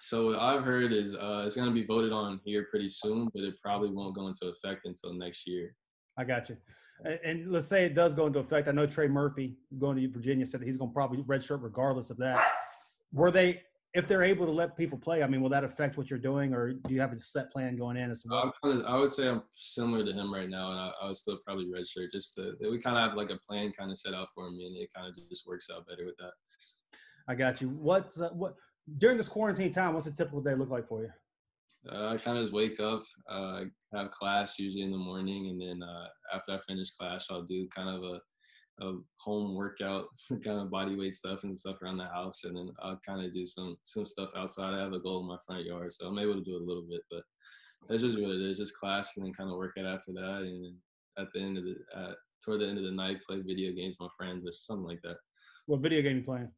So 0.00 0.26
what 0.26 0.38
I've 0.38 0.64
heard 0.64 0.92
is 0.92 1.14
uh, 1.14 1.44
it's 1.46 1.56
going 1.56 1.68
to 1.68 1.74
be 1.74 1.86
voted 1.86 2.12
on 2.12 2.40
here 2.44 2.66
pretty 2.70 2.88
soon, 2.88 3.28
but 3.32 3.42
it 3.42 3.54
probably 3.62 3.90
won't 3.90 4.14
go 4.14 4.26
into 4.26 4.46
effect 4.48 4.82
until 4.84 5.14
next 5.14 5.46
year. 5.46 5.74
I 6.18 6.24
got 6.24 6.48
you. 6.48 6.56
And 7.24 7.50
let's 7.50 7.66
say 7.66 7.84
it 7.84 7.94
does 7.94 8.14
go 8.14 8.26
into 8.26 8.38
effect. 8.38 8.68
I 8.68 8.72
know 8.72 8.86
Trey 8.86 9.08
Murphy 9.08 9.56
going 9.78 9.96
to 9.96 10.08
Virginia 10.08 10.46
said 10.46 10.60
that 10.60 10.66
he's 10.66 10.76
going 10.76 10.90
to 10.90 10.94
probably 10.94 11.22
redshirt 11.22 11.62
regardless 11.62 12.10
of 12.10 12.16
that. 12.18 12.44
Were 13.12 13.30
they, 13.30 13.62
if 13.94 14.08
they're 14.08 14.24
able 14.24 14.44
to 14.44 14.52
let 14.52 14.76
people 14.76 14.98
play, 14.98 15.22
I 15.22 15.26
mean, 15.28 15.40
will 15.40 15.48
that 15.50 15.62
affect 15.62 15.96
what 15.96 16.10
you're 16.10 16.18
doing, 16.18 16.52
or 16.52 16.72
do 16.72 16.92
you 16.92 17.00
have 17.00 17.12
a 17.12 17.18
set 17.18 17.52
plan 17.52 17.76
going 17.76 17.96
in 17.96 18.10
as 18.10 18.22
to 18.22 18.28
what? 18.28 18.84
I 18.86 18.96
would 18.98 19.10
say 19.10 19.28
I'm 19.28 19.42
similar 19.54 20.04
to 20.04 20.12
him 20.12 20.34
right 20.34 20.48
now, 20.50 20.72
and 20.72 20.80
I, 20.80 20.92
I 21.00 21.06
would 21.06 21.16
still 21.16 21.38
probably 21.46 21.66
redshirt. 21.66 22.10
Just 22.10 22.34
to 22.34 22.54
we 22.60 22.78
kind 22.80 22.96
of 22.96 23.08
have 23.08 23.16
like 23.16 23.30
a 23.30 23.38
plan 23.38 23.72
kind 23.72 23.92
of 23.92 23.98
set 23.98 24.12
out 24.12 24.28
for 24.34 24.50
me, 24.50 24.66
and 24.66 24.76
it 24.76 24.90
kind 24.94 25.06
of 25.06 25.14
just 25.28 25.46
works 25.46 25.68
out 25.74 25.86
better 25.86 26.04
with 26.04 26.16
that. 26.18 26.32
I 27.28 27.36
got 27.36 27.60
you. 27.60 27.68
What's 27.68 28.20
uh, 28.20 28.30
what 28.30 28.54
during 28.98 29.16
this 29.16 29.28
quarantine 29.28 29.70
time? 29.70 29.94
What's 29.94 30.06
a 30.06 30.12
typical 30.12 30.42
day 30.42 30.54
look 30.54 30.70
like 30.70 30.88
for 30.88 31.02
you? 31.02 31.10
Uh, 31.90 32.08
I 32.08 32.16
kind 32.16 32.38
of 32.38 32.44
just 32.44 32.54
wake 32.54 32.80
up, 32.80 33.02
uh, 33.28 33.64
have 33.94 34.10
class 34.10 34.58
usually 34.58 34.82
in 34.82 34.90
the 34.90 34.96
morning, 34.96 35.48
and 35.50 35.60
then 35.60 35.86
uh, 35.88 36.06
after 36.34 36.52
I 36.52 36.58
finish 36.66 36.90
class, 36.92 37.26
I'll 37.30 37.42
do 37.42 37.68
kind 37.74 37.90
of 37.90 38.02
a, 38.02 38.20
a 38.80 38.92
home 39.18 39.54
workout, 39.54 40.06
kind 40.44 40.60
of 40.60 40.70
body 40.70 40.96
weight 40.96 41.14
stuff 41.14 41.44
and 41.44 41.58
stuff 41.58 41.80
around 41.82 41.98
the 41.98 42.04
house, 42.04 42.44
and 42.44 42.56
then 42.56 42.68
I'll 42.82 43.00
kind 43.06 43.24
of 43.24 43.32
do 43.32 43.46
some 43.46 43.76
some 43.84 44.06
stuff 44.06 44.30
outside. 44.36 44.74
I 44.74 44.80
have 44.80 44.92
a 44.92 45.00
goal 45.00 45.20
in 45.20 45.28
my 45.28 45.38
front 45.46 45.64
yard, 45.64 45.92
so 45.92 46.06
I'm 46.06 46.18
able 46.18 46.34
to 46.34 46.44
do 46.44 46.56
a 46.56 46.66
little 46.66 46.84
bit, 46.88 47.02
but 47.10 47.22
that's 47.88 48.02
just 48.02 48.18
what 48.18 48.30
it 48.30 48.40
is, 48.40 48.58
just 48.58 48.78
class, 48.78 49.16
and 49.16 49.24
then 49.24 49.32
kind 49.32 49.50
of 49.50 49.56
work 49.56 49.72
out 49.78 49.86
after 49.86 50.12
that, 50.12 50.42
and 50.42 50.64
then 50.64 50.76
at 51.18 51.28
the 51.32 51.40
end 51.40 51.58
of 51.58 51.64
the 51.64 51.76
uh, 51.96 52.14
toward 52.44 52.60
the 52.60 52.68
end 52.68 52.78
of 52.78 52.84
the 52.84 52.90
night, 52.90 53.22
play 53.22 53.40
video 53.40 53.72
games 53.72 53.96
with 53.98 54.08
my 54.08 54.26
friends 54.26 54.44
or 54.46 54.52
something 54.52 54.86
like 54.86 55.00
that. 55.02 55.16
What 55.66 55.80
video 55.80 56.02
game 56.02 56.16
you 56.18 56.22
playing? 56.22 56.50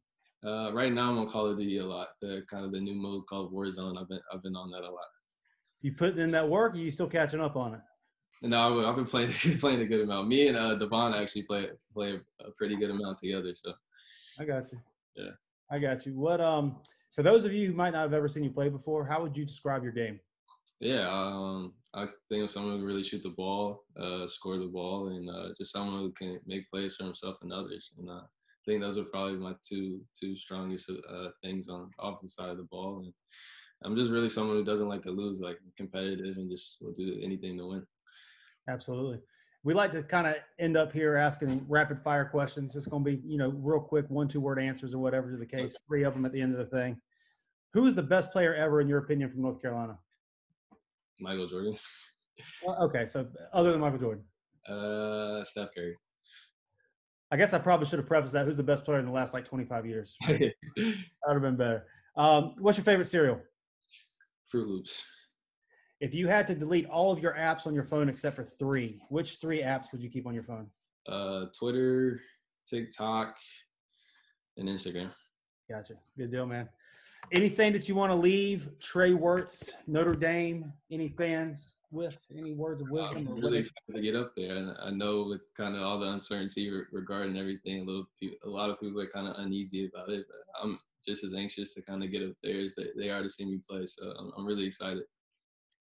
Uh, 0.45 0.71
right 0.73 0.93
now, 0.93 1.09
I'm 1.09 1.17
on 1.17 1.29
Call 1.29 1.47
of 1.47 1.57
Duty 1.57 1.77
a 1.79 1.85
lot. 1.85 2.09
The 2.21 2.43
kind 2.49 2.65
of 2.65 2.71
the 2.71 2.79
new 2.79 2.93
mode 2.93 3.23
called 3.27 3.53
Warzone. 3.53 3.99
I've 3.99 4.07
been 4.07 4.19
I've 4.33 4.43
been 4.43 4.55
on 4.55 4.69
that 4.71 4.83
a 4.83 4.91
lot. 4.91 5.07
You 5.81 5.93
putting 5.93 6.19
in 6.19 6.31
that 6.31 6.47
work? 6.47 6.73
Or 6.73 6.77
you 6.77 6.89
still 6.91 7.07
catching 7.07 7.41
up 7.41 7.55
on 7.55 7.75
it? 7.75 7.81
No, 8.43 8.87
I've 8.87 8.95
been 8.95 9.05
playing 9.05 9.31
playing 9.59 9.81
a 9.81 9.85
good 9.85 10.01
amount. 10.01 10.27
Me 10.27 10.47
and 10.47 10.57
uh, 10.57 10.75
Devon 10.75 11.13
actually 11.13 11.43
play 11.43 11.67
play 11.93 12.19
a 12.39 12.51
pretty 12.51 12.75
good 12.75 12.91
amount 12.91 13.19
together. 13.19 13.53
So 13.55 13.73
I 14.39 14.45
got 14.45 14.71
you. 14.71 14.79
Yeah, 15.15 15.31
I 15.71 15.79
got 15.79 16.05
you. 16.05 16.13
What 16.13 16.39
um 16.41 16.77
for 17.15 17.23
those 17.23 17.45
of 17.45 17.53
you 17.53 17.67
who 17.67 17.73
might 17.73 17.93
not 17.93 18.03
have 18.03 18.13
ever 18.13 18.27
seen 18.27 18.43
you 18.43 18.51
play 18.51 18.69
before, 18.69 19.03
how 19.05 19.21
would 19.23 19.35
you 19.35 19.43
describe 19.43 19.83
your 19.83 19.91
game? 19.91 20.19
Yeah, 20.79 21.09
um, 21.09 21.73
I 21.95 22.05
think 22.29 22.43
of 22.43 22.51
someone 22.51 22.79
who 22.79 22.85
really 22.85 23.03
shoot 23.03 23.23
the 23.23 23.29
ball, 23.29 23.85
uh, 23.99 24.27
score 24.27 24.59
the 24.59 24.67
ball, 24.67 25.07
and 25.07 25.27
uh, 25.27 25.49
just 25.57 25.71
someone 25.71 25.99
who 25.99 26.11
can 26.11 26.39
make 26.45 26.69
plays 26.69 26.95
for 26.95 27.05
himself 27.05 27.37
and 27.41 27.51
others. 27.51 27.95
And 27.97 28.07
uh, 28.07 28.21
I 28.21 28.63
think 28.63 28.81
those 28.81 28.99
are 28.99 29.05
probably 29.05 29.39
my 29.39 29.55
two 29.67 30.01
two 30.17 30.35
strongest 30.35 30.91
uh, 30.91 31.29
things 31.41 31.69
on 31.69 31.89
opposite 31.97 32.29
side 32.29 32.49
of 32.49 32.57
the 32.57 32.63
ball. 32.65 32.99
And 32.99 33.13
I'm 33.83 33.95
just 33.95 34.11
really 34.11 34.29
someone 34.29 34.57
who 34.57 34.63
doesn't 34.63 34.87
like 34.87 35.01
to 35.03 35.11
lose, 35.11 35.39
like 35.39 35.57
competitive, 35.75 36.37
and 36.37 36.51
just 36.51 36.83
will 36.83 36.93
do 36.93 37.19
anything 37.23 37.57
to 37.57 37.67
win. 37.67 37.87
Absolutely. 38.67 39.19
We 39.63 39.73
like 39.73 39.91
to 39.93 40.03
kind 40.03 40.27
of 40.27 40.35
end 40.59 40.77
up 40.77 40.93
here 40.93 41.17
asking 41.17 41.65
rapid 41.67 42.01
fire 42.01 42.25
questions. 42.25 42.75
It's 42.75 42.87
going 42.87 43.03
to 43.03 43.11
be, 43.11 43.21
you 43.25 43.37
know, 43.37 43.49
real 43.49 43.79
quick, 43.79 44.05
one, 44.09 44.27
two 44.27 44.39
word 44.39 44.59
answers 44.59 44.93
or 44.93 44.99
whatever 44.99 45.35
the 45.37 45.45
case, 45.45 45.77
three 45.87 46.03
of 46.03 46.13
them 46.13 46.25
at 46.25 46.31
the 46.31 46.41
end 46.41 46.53
of 46.53 46.59
the 46.59 46.77
thing. 46.77 46.97
Who 47.73 47.85
is 47.85 47.95
the 47.95 48.03
best 48.03 48.31
player 48.31 48.55
ever, 48.55 48.79
in 48.81 48.87
your 48.87 48.99
opinion, 48.99 49.29
from 49.29 49.41
North 49.41 49.61
Carolina? 49.61 49.97
Michael 51.19 51.47
Jordan. 51.47 51.75
okay, 52.81 53.07
so 53.07 53.27
other 53.51 53.71
than 53.71 53.81
Michael 53.81 53.99
Jordan, 53.99 54.23
uh, 54.69 55.43
Steph 55.43 55.69
Curry. 55.75 55.95
I 57.29 57.35
guess 57.35 57.53
I 57.53 57.59
probably 57.59 57.87
should 57.87 57.99
have 57.99 58.07
prefaced 58.07 58.33
that. 58.33 58.45
Who's 58.45 58.55
the 58.55 58.63
best 58.63 58.85
player 58.85 58.99
in 58.99 59.05
the 59.05 59.11
last 59.11 59.33
like 59.33 59.43
25 59.43 59.85
years? 59.85 60.15
that 60.27 60.53
would 60.77 61.33
have 61.33 61.41
been 61.41 61.57
better. 61.57 61.85
Um, 62.15 62.55
what's 62.59 62.77
your 62.77 62.85
favorite 62.85 63.07
cereal? 63.07 63.41
Froot 64.53 64.67
Loops. 64.67 65.03
If 65.99 66.13
you 66.13 66.27
had 66.27 66.45
to 66.47 66.55
delete 66.55 66.85
all 66.85 67.11
of 67.11 67.19
your 67.19 67.33
apps 67.33 67.65
on 67.65 67.73
your 67.73 67.83
phone 67.83 68.07
except 68.07 68.35
for 68.35 68.43
three, 68.43 69.01
which 69.09 69.37
three 69.37 69.61
apps 69.61 69.91
would 69.91 70.03
you 70.03 70.09
keep 70.09 70.27
on 70.27 70.33
your 70.33 70.43
phone? 70.43 70.67
Uh, 71.07 71.45
Twitter, 71.57 72.21
TikTok, 72.69 73.35
and 74.57 74.69
Instagram. 74.69 75.09
Gotcha. 75.69 75.95
Good 76.15 76.31
deal, 76.31 76.45
man. 76.45 76.69
Anything 77.31 77.73
that 77.73 77.89
you 77.89 77.95
want 77.95 78.11
to 78.11 78.15
leave 78.15 78.69
Trey 78.79 79.13
Wertz, 79.13 79.71
Notre 79.87 80.15
Dame, 80.15 80.71
any 80.91 81.09
fans 81.09 81.73
with 81.89 82.19
any 82.37 82.53
words 82.53 82.81
of 82.81 82.89
wisdom? 82.91 83.27
I'm 83.27 83.35
really 83.35 83.59
excited 83.59 83.95
to 83.95 84.01
get 84.01 84.15
up 84.15 84.33
there. 84.37 84.55
And 84.55 84.75
I 84.79 84.91
know 84.91 85.23
with 85.23 85.41
kind 85.57 85.75
of 85.75 85.81
all 85.81 85.99
the 85.99 86.09
uncertainty 86.09 86.71
regarding 86.91 87.37
everything, 87.37 87.81
a 87.81 87.83
little, 87.83 88.05
a 88.45 88.49
lot 88.49 88.69
of 88.69 88.79
people 88.79 89.01
are 89.01 89.07
kind 89.07 89.27
of 89.27 89.35
uneasy 89.39 89.89
about 89.91 90.09
it. 90.09 90.25
But 90.27 90.61
I'm 90.63 90.79
just 91.07 91.23
as 91.23 91.33
anxious 91.33 91.73
to 91.73 91.81
kind 91.81 92.03
of 92.03 92.11
get 92.11 92.21
up 92.21 92.35
there 92.43 92.61
as 92.61 92.75
they, 92.75 92.87
they 92.95 93.09
are 93.09 93.23
to 93.23 93.29
see 93.29 93.45
me 93.45 93.59
play. 93.67 93.87
So 93.87 94.13
I'm, 94.19 94.31
I'm 94.37 94.45
really 94.45 94.65
excited. 94.65 95.03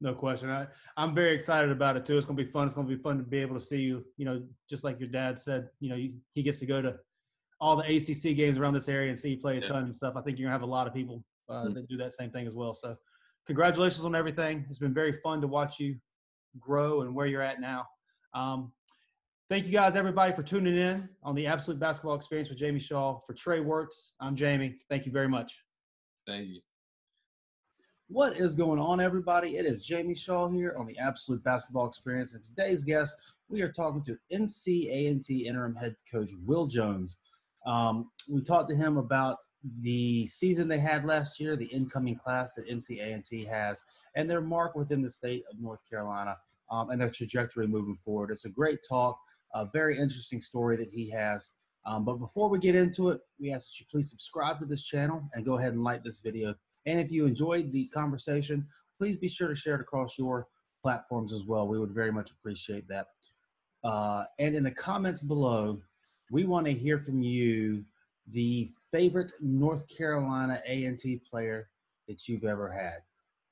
No 0.01 0.15
question. 0.15 0.51
I, 0.51 0.67
I'm 0.97 1.15
very 1.15 1.35
excited 1.35 1.71
about 1.71 1.97
it 1.97 2.05
too. 2.05 2.17
It's 2.19 2.27
going 2.27 2.37
to 2.37 2.45
be 2.45 2.51
fun. 2.51 2.67
It's 2.67 2.75
going 2.75 2.87
to 2.87 2.95
be 2.95 3.03
fun 3.03 3.17
to 3.17 3.23
be 3.23 3.39
able 3.39 3.55
to 3.55 3.65
see 3.65 3.79
you, 3.79 4.05
you 4.17 4.27
know, 4.27 4.43
just 4.69 4.85
like 4.85 5.01
your 5.01 5.09
dad 5.09 5.39
said, 5.39 5.69
you 5.81 5.89
know, 5.89 5.97
you, 5.97 6.13
he 6.35 6.43
gets 6.43 6.59
to 6.59 6.67
go 6.67 6.83
to 6.83 6.97
all 7.61 7.77
the 7.77 7.85
ACC 7.85 8.37
games 8.37 8.59
around 8.59 8.75
this 8.75 8.89
area 8.89 9.09
and 9.09 9.19
see 9.19 9.31
you 9.31 9.39
play 9.39 9.57
a 9.57 9.61
ton 9.61 9.85
and 9.85 9.97
stuff. 9.97 10.15
I 10.17 10.21
think 10.21 10.39
you're 10.39 10.47
going 10.47 10.59
to 10.59 10.61
have 10.61 10.69
a 10.69 10.71
lot 10.71 10.87
of 10.87 10.93
people 10.93 11.25
uh, 11.49 11.65
mm-hmm. 11.65 11.75
that 11.75 11.89
do 11.89 11.97
that 11.97 12.13
same 12.13 12.31
thing 12.31 12.47
as 12.47 12.55
well. 12.55 12.75
So 12.75 12.97
congratulations 13.47 14.05
on 14.05 14.15
everything. 14.15 14.67
It's 14.69 14.79
been 14.79 14.93
very 14.93 15.13
fun 15.13 15.41
to 15.41 15.47
watch 15.47 15.81
you 15.81 15.97
grow 16.61 17.01
and 17.01 17.15
where 17.15 17.27
you're 17.27 17.43
at 17.43 17.61
now. 17.61 17.87
Um, 18.35 18.73
thank 19.49 19.65
you 19.65 19.73
guys, 19.73 19.97
everybody, 19.97 20.35
for 20.35 20.43
tuning 20.43 20.77
in 20.77 21.09
on 21.23 21.35
the 21.35 21.47
Absolute 21.47 21.81
Basketball 21.81 22.17
Experience 22.17 22.51
with 22.51 22.59
Jamie 22.59 22.81
Shaw. 22.81 23.19
For 23.27 23.33
Trey 23.33 23.61
Wertz, 23.61 24.13
I'm 24.21 24.37
Jamie. 24.37 24.77
Thank 24.91 25.07
you 25.07 25.13
very 25.13 25.29
much. 25.29 25.63
Thank 26.27 26.49
you. 26.49 26.61
What 28.09 28.37
is 28.37 28.55
going 28.55 28.79
on, 28.79 29.01
everybody? 29.01 29.57
It 29.57 29.67
is 29.67 29.85
Jamie 29.85 30.15
Shaw 30.15 30.49
here 30.49 30.77
on 30.79 30.87
the 30.87 30.97
Absolute 30.97 31.43
Basketball 31.43 31.89
Experience. 31.89 32.35
And 32.35 32.43
today's 32.43 32.85
guest, 32.85 33.17
we 33.49 33.63
are 33.63 33.73
talking 33.73 34.01
to 34.05 34.17
NC 34.33 35.45
interim 35.45 35.75
head 35.75 35.97
coach 36.09 36.31
Will 36.45 36.69
Jones. 36.69 37.17
Um, 37.67 38.13
we 38.31 38.43
talked 38.43 38.71
to 38.71 38.77
him 38.77 38.97
about 38.97 39.39
the 39.81 40.25
season 40.27 40.69
they 40.69 40.79
had 40.79 41.05
last 41.05 41.41
year, 41.41 41.57
the 41.57 41.67
incoming 41.67 42.15
class 42.15 42.55
that 42.55 42.69
NC 42.69 43.49
has, 43.49 43.83
and 44.15 44.31
their 44.31 44.41
mark 44.41 44.77
within 44.77 45.03
the 45.03 45.11
state 45.11 45.43
of 45.51 45.59
North 45.59 45.81
Carolina 45.91 46.37
um, 46.71 46.91
and 46.91 47.01
their 47.01 47.11
trajectory 47.11 47.67
moving 47.67 47.97
forward. 47.97 48.31
It's 48.31 48.45
a 48.45 48.51
great 48.51 48.79
talk, 48.89 49.19
a 49.53 49.67
very 49.67 49.99
interesting 49.99 50.41
story 50.41 50.77
that 50.77 50.91
he 50.91 51.11
has. 51.11 51.55
Um, 51.85 52.05
but 52.05 52.19
before 52.19 52.49
we 52.51 52.61
get 52.61 52.77
into 52.77 53.11
it, 53.11 53.21
we 53.41 53.53
ask 53.53 53.71
that 53.71 53.81
you 53.81 53.87
please 53.91 54.11
subscribe 54.11 54.61
to 54.61 54.65
this 54.65 54.85
channel 54.85 55.29
and 55.35 55.45
go 55.45 55.59
ahead 55.59 55.73
and 55.73 55.83
like 55.83 56.05
this 56.05 56.21
video 56.21 56.55
and 56.87 57.01
if 57.01 57.11
you 57.11 57.27
enjoyed 57.27 57.73
the 57.73 57.87
conversation, 57.89 58.67
please 58.99 59.17
be 59.17 59.29
sure 59.29 59.49
to 59.49 59.55
share 59.55 59.75
it 59.75 59.81
across 59.81 60.17
your 60.19 60.47
platforms 60.83 61.33
as 61.33 61.45
well. 61.45 61.69
We 61.69 61.79
would 61.79 61.93
very 61.93 62.13
much 62.13 62.31
appreciate 62.31 62.89
that. 62.89 63.09
Uh, 63.85 64.25
and 64.39 64.55
in 64.55 64.65
the 64.65 64.71
comments 64.71 65.21
below, 65.21 65.81
we 66.31 66.45
want 66.45 66.67
to 66.67 66.73
hear 66.73 66.99
from 66.99 67.23
you 67.23 67.85
the 68.29 68.69
favorite 68.93 69.33
North 69.41 69.87
Carolina 69.89 70.61
A&T 70.67 71.21
player 71.29 71.69
that 72.09 72.29
you've 72.29 72.45
ever 72.45 72.71
had. 72.71 72.99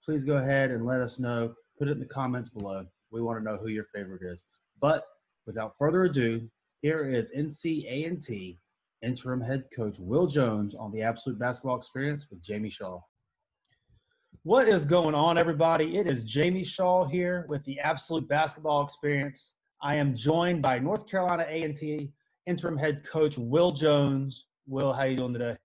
Please 0.04 0.24
go 0.24 0.36
ahead 0.36 0.70
and 0.70 0.86
let 0.86 1.00
us 1.00 1.18
know. 1.18 1.54
Put 1.78 1.88
it 1.88 1.92
in 1.92 2.00
the 2.00 2.06
comments 2.06 2.48
below. 2.48 2.86
We 3.10 3.22
want 3.22 3.38
to 3.38 3.44
know 3.44 3.56
who 3.56 3.68
your 3.68 3.84
favorite 3.84 4.22
is. 4.22 4.44
But 4.80 5.04
without 5.46 5.76
further 5.78 6.04
ado, 6.04 6.48
here 6.82 7.04
is 7.04 7.32
NC 7.36 7.84
A&T 7.86 8.58
interim 9.02 9.40
head 9.40 9.64
coach 9.74 9.98
Will 9.98 10.26
Jones 10.26 10.74
on 10.74 10.90
the 10.90 11.02
Absolute 11.02 11.38
Basketball 11.38 11.76
Experience 11.76 12.28
with 12.30 12.42
Jamie 12.42 12.70
Shaw. 12.70 13.00
What 14.46 14.68
is 14.68 14.84
going 14.84 15.14
on, 15.14 15.38
everybody? 15.38 15.96
It 15.96 16.06
is 16.06 16.22
Jamie 16.22 16.64
Shaw 16.64 17.06
here 17.06 17.46
with 17.48 17.64
the 17.64 17.80
Absolute 17.80 18.28
Basketball 18.28 18.82
Experience. 18.82 19.54
I 19.80 19.94
am 19.94 20.14
joined 20.14 20.60
by 20.60 20.78
North 20.78 21.08
Carolina 21.08 21.46
A&T 21.48 22.12
interim 22.44 22.76
head 22.76 23.06
coach 23.06 23.38
Will 23.38 23.72
Jones. 23.72 24.48
Will, 24.66 24.92
how 24.92 25.04
you 25.04 25.16
doing 25.16 25.32
today? 25.32 25.56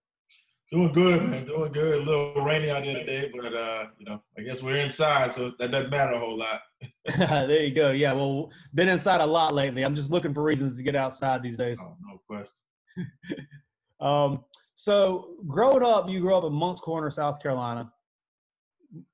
Doing 0.72 0.94
good, 0.94 1.30
man. 1.30 1.44
Doing 1.44 1.74
good. 1.74 2.04
A 2.04 2.06
little 2.06 2.34
rainy 2.36 2.72
out 2.72 2.86
there 2.86 3.00
today, 3.00 3.30
but 3.36 3.54
uh, 3.54 3.88
you 3.98 4.06
know, 4.06 4.24
I 4.38 4.44
guess 4.44 4.64
we're 4.64 4.78
inside, 4.78 5.34
so 5.34 5.52
that 5.60 5.72
doesn't 5.72 5.90
matter 5.90 6.14
a 6.14 6.20
whole 6.20 6.38
lot. 6.38 6.62
there 7.18 7.62
you 7.62 7.76
go. 7.76 7.92
Yeah, 7.92 8.14
well, 8.14 8.50
been 8.76 8.88
inside 8.88 9.20
a 9.20 9.26
lot 9.26 9.54
lately. 9.54 9.84
I'm 9.84 9.94
just 9.94 10.10
looking 10.10 10.34
for 10.34 10.42
reasons 10.42 10.74
to 10.78 10.84
get 10.84 10.96
outside 10.96 11.44
these 11.44 11.58
days. 11.58 11.82
Oh, 11.84 11.98
no 12.10 12.22
question. 12.26 13.48
um, 14.00 14.46
so, 14.76 15.32
growing 15.48 15.84
up, 15.84 16.10
you 16.10 16.22
grew 16.22 16.34
up 16.34 16.46
in 16.46 16.54
Moncks 16.54 16.80
Corner, 16.80 17.12
South 17.12 17.42
Carolina. 17.42 17.92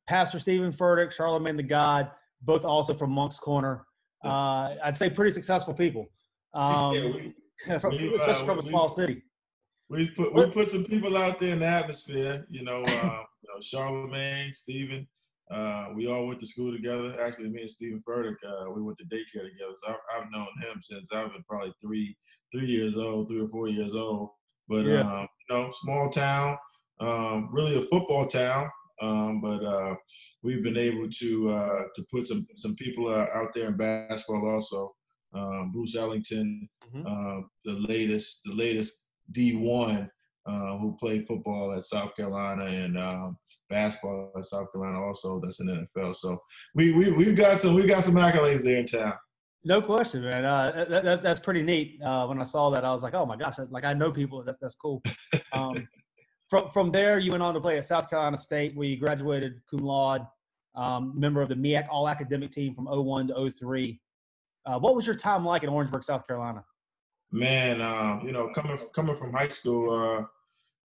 Pastor 0.08 0.39
Steven 0.39 0.72
Furtick, 0.72 1.12
Charlemagne 1.12 1.58
the 1.58 1.63
God, 1.63 2.12
both 2.41 2.65
also 2.65 2.94
from 2.94 3.12
Moncks 3.12 3.38
Corner. 3.38 3.86
Uh, 4.24 4.75
I'd 4.84 4.98
say 4.98 5.10
pretty 5.10 5.32
successful 5.32 5.74
people, 5.74 6.08
um, 6.53 6.96
yeah, 6.96 7.01
we, 7.01 7.79
from, 7.79 7.91
we, 7.91 8.15
especially 8.15 8.44
uh, 8.44 8.46
from 8.46 8.58
a 8.58 8.62
we, 8.62 8.67
small 8.67 8.89
city. 8.89 9.24
We 9.89 10.10
put 10.10 10.34
we 10.34 10.50
put 10.50 10.67
some 10.67 10.86
people 10.86 11.15
out 11.15 11.39
there 11.39 11.51
in 11.51 11.60
the 11.60 11.67
atmosphere. 11.67 12.46
You 12.50 12.63
know, 12.63 12.82
uh, 12.82 13.24
you 13.41 13.50
know 13.50 13.62
Charlemagne, 13.62 14.51
Steven. 14.53 15.08
Uh, 15.51 15.89
we 15.94 16.08
all 16.08 16.25
went 16.25 16.39
to 16.39 16.48
school 16.48 16.72
together. 16.72 17.22
Actually, 17.22 17.50
me 17.50 17.62
and 17.62 17.70
Steven 17.70 18.01
Furtick, 18.08 18.36
uh, 18.44 18.72
we 18.72 18.82
went 18.82 18.98
to 18.98 19.05
daycare 19.05 19.48
together. 19.48 19.74
So 19.75 19.89
I've, 19.89 20.24
I've, 20.24 20.32
known 20.32 20.48
him 20.60 20.82
since 20.82 21.10
I've 21.13 21.32
been 21.34 21.44
probably 21.48 21.72
three 21.79 22.17
three 22.51 22.65
years 22.65 22.98
old, 22.98 23.27
three 23.27 23.41
or 23.41 23.50
four 23.50 23.67
years 23.67 23.94
old. 23.94 24.29
But 24.67 24.86
yeah. 24.86 25.01
um, 25.01 25.27
you 25.50 25.55
know, 25.55 25.72
small 25.82 26.10
town, 26.10 26.58
um, 27.00 27.50
really 27.51 27.77
a 27.77 27.82
football 27.84 28.25
town. 28.25 28.70
Um, 29.01 29.41
but 29.41 29.63
uh, 29.63 29.95
we've 30.43 30.63
been 30.63 30.77
able 30.77 31.09
to 31.09 31.51
uh, 31.51 31.83
to 31.95 32.05
put 32.11 32.27
some 32.27 32.47
some 32.55 32.75
people 32.75 33.07
uh, 33.07 33.27
out 33.33 33.53
there 33.53 33.67
in 33.67 33.77
basketball 33.77 34.49
also. 34.49 34.95
Um, 35.33 35.71
Bruce 35.73 35.95
Ellington, 35.95 36.69
mm-hmm. 36.95 37.05
Uh, 37.05 37.41
the 37.65 37.79
latest 37.87 38.41
the 38.45 38.53
latest 38.53 39.03
D1 39.33 40.09
uh, 40.45 40.77
who 40.77 40.95
played 40.97 41.27
football 41.27 41.73
at 41.73 41.83
South 41.83 42.15
Carolina 42.15 42.65
and 42.65 42.97
um, 42.97 43.37
basketball 43.69 44.31
at 44.37 44.45
South 44.45 44.71
Carolina 44.71 45.03
also. 45.03 45.41
That's 45.43 45.59
in 45.59 45.67
the 45.67 45.87
NFL. 45.97 46.15
So 46.15 46.41
we 46.73 46.93
we 46.93 47.11
we've 47.11 47.35
got 47.35 47.59
some 47.59 47.73
we've 47.73 47.87
got 47.87 48.03
some 48.03 48.15
accolades 48.15 48.63
there 48.63 48.77
in 48.77 48.85
town. 48.85 49.13
No 49.67 49.81
question, 49.81 50.21
man. 50.21 50.45
Uh, 50.45 50.85
that, 50.89 51.03
that, 51.03 51.23
that's 51.23 51.39
pretty 51.39 51.63
neat. 51.63 51.99
Uh, 51.99 52.27
when 52.27 52.39
I 52.39 52.43
saw 52.43 52.69
that, 52.69 52.85
I 52.85 52.91
was 52.91 53.01
like, 53.01 53.15
"Oh 53.15 53.25
my 53.25 53.35
gosh!" 53.35 53.55
Like 53.71 53.83
I 53.83 53.93
know 53.93 54.11
people. 54.11 54.43
That's 54.43 54.59
that's 54.61 54.75
cool. 54.75 55.01
Um, 55.53 55.87
from 56.47 56.69
from 56.69 56.91
there, 56.91 57.19
you 57.19 57.31
went 57.31 57.43
on 57.43 57.53
to 57.53 57.61
play 57.61 57.77
at 57.77 57.85
South 57.85 58.09
Carolina 58.09 58.37
State, 58.37 58.75
where 58.75 58.87
you 58.87 58.97
graduated 58.97 59.61
cum 59.69 59.79
laude. 59.79 60.25
um, 60.75 61.13
member 61.15 61.41
of 61.41 61.49
the 61.49 61.55
MEAC 61.55 61.87
All 61.89 62.07
Academic 62.07 62.51
team 62.51 62.75
from 62.75 62.85
01 62.85 63.27
to 63.29 63.51
03. 63.51 63.99
Uh, 64.65 64.79
what 64.79 64.95
was 64.95 65.05
your 65.05 65.15
time 65.15 65.45
like 65.45 65.63
in 65.63 65.69
Orangeburg, 65.69 66.03
South 66.03 66.27
Carolina? 66.27 66.63
Man, 67.31 67.81
uh, 67.81 68.19
you 68.23 68.31
know, 68.31 68.51
coming 68.53 68.77
coming 68.93 69.15
from 69.15 69.33
high 69.33 69.47
school, 69.47 69.91
uh, 69.91 70.23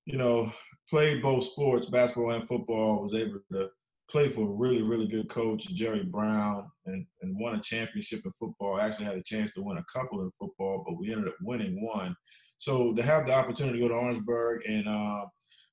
you 0.07 0.19
know, 0.19 0.53
played 0.89 1.23
both 1.23 1.45
sports, 1.45 1.87
basketball 1.89 2.31
and 2.31 2.47
football. 2.49 3.03
Was 3.03 3.15
able 3.15 3.41
to 3.53 3.69
play 4.11 4.29
for 4.29 4.43
a 4.43 4.51
really, 4.51 4.83
really 4.83 5.07
good 5.07 5.29
coach, 5.29 5.69
Jerry 5.69 6.03
Brown, 6.03 6.69
and, 6.87 7.07
and 7.23 7.39
won 7.39 7.55
a 7.55 7.61
championship 7.61 8.23
in 8.25 8.33
football. 8.33 8.77
I 8.77 8.87
actually 8.87 9.05
had 9.05 9.17
a 9.17 9.23
chance 9.23 9.55
to 9.55 9.63
win 9.63 9.79
a 9.79 9.85
couple 9.93 10.23
in 10.23 10.31
football, 10.39 10.85
but 10.87 10.99
we 10.99 11.13
ended 11.13 11.29
up 11.29 11.37
winning 11.43 11.81
one. 11.85 12.17
So 12.59 12.93
to 12.95 13.03
have 13.03 13.27
the 13.27 13.35
opportunity 13.35 13.79
to 13.79 13.85
go 13.85 13.89
to 13.89 13.95
Orangeburg 13.95 14.63
and 14.69 14.87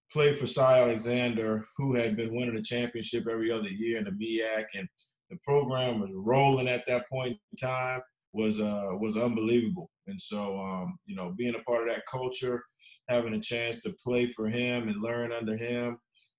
uh, 0.08 0.14
play 0.14 0.34
for 0.34 0.46
Cy 0.46 0.82
Alexander, 0.82 1.66
who 1.78 1.96
had 1.96 2.16
been 2.16 2.36
winning 2.36 2.56
the 2.56 2.62
championship 2.62 3.28
every 3.30 3.52
other 3.52 3.70
year 3.70 3.98
in 3.98 4.06
the 4.06 4.12
MEAC, 4.12 4.66
and 4.76 4.88
the 5.30 5.38
program 5.44 6.00
was 6.00 6.12
rolling 6.14 6.68
at 6.68 6.86
that 6.88 7.08
point 7.10 7.38
in 7.52 7.58
time 7.58 8.02
was 8.34 8.60
uh, 8.60 8.90
was 9.00 9.18
unbelievable. 9.18 9.90
And 10.08 10.22
so, 10.22 10.58
um, 10.58 10.98
you 11.06 11.16
know, 11.16 11.34
being 11.38 11.56
a 11.56 11.64
part 11.64 11.88
of 11.88 11.94
that 11.94 12.06
culture, 12.10 12.64
having 13.10 13.34
a 13.34 13.40
chance 13.40 13.82
to 13.84 13.96
play 14.04 14.28
for 14.28 14.48
him 14.48 14.88
and 14.88 15.02
learn 15.02 15.32
under 15.32 15.58
him 15.58 15.98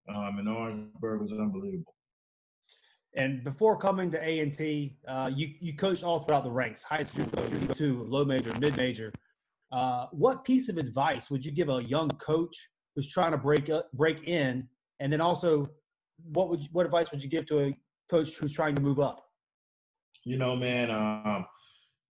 um, 0.09 0.39
in 0.39 0.49
Orangeburg 0.49 1.21
was 1.23 1.33
unbelievable. 1.33 1.95
And 3.17 3.43
before 3.43 3.77
coming 3.77 4.11
to 4.13 4.23
A 4.23 4.41
and 4.41 4.53
T, 4.53 4.97
uh, 5.07 5.31
you 5.35 5.49
you 5.61 5.75
coached 5.77 6.05
all 6.05 6.21
throughout 6.21 6.45
the 6.45 6.51
ranks: 6.51 6.83
high 6.83 7.03
school, 7.03 7.27
two, 7.75 8.05
low 8.05 8.25
major, 8.25 8.53
mid 8.59 8.77
major. 8.77 9.13
Uh, 9.71 10.07
what 10.13 10.45
piece 10.45 10.69
of 10.71 10.79
advice 10.79 11.31
would 11.31 11.45
you 11.45 11.53
give 11.53 11.69
a 11.69 11.83
young 11.83 12.09
coach 12.11 12.57
who's 12.99 13.07
trying 13.07 13.31
to 13.31 13.39
break 13.39 13.71
up, 13.71 13.89
break 13.93 14.27
in, 14.27 14.67
and 14.99 15.13
then 15.13 15.21
also, 15.21 15.71
what 16.33 16.49
would 16.49 16.61
you, 16.61 16.69
what 16.73 16.85
advice 16.85 17.13
would 17.13 17.23
you 17.23 17.29
give 17.29 17.47
to 17.47 17.61
a 17.61 17.79
coach 18.11 18.35
who's 18.35 18.51
trying 18.51 18.75
to 18.75 18.83
move 18.83 18.99
up? 18.99 19.25
You 20.25 20.37
know, 20.37 20.57
man, 20.57 20.91
um, 20.91 21.47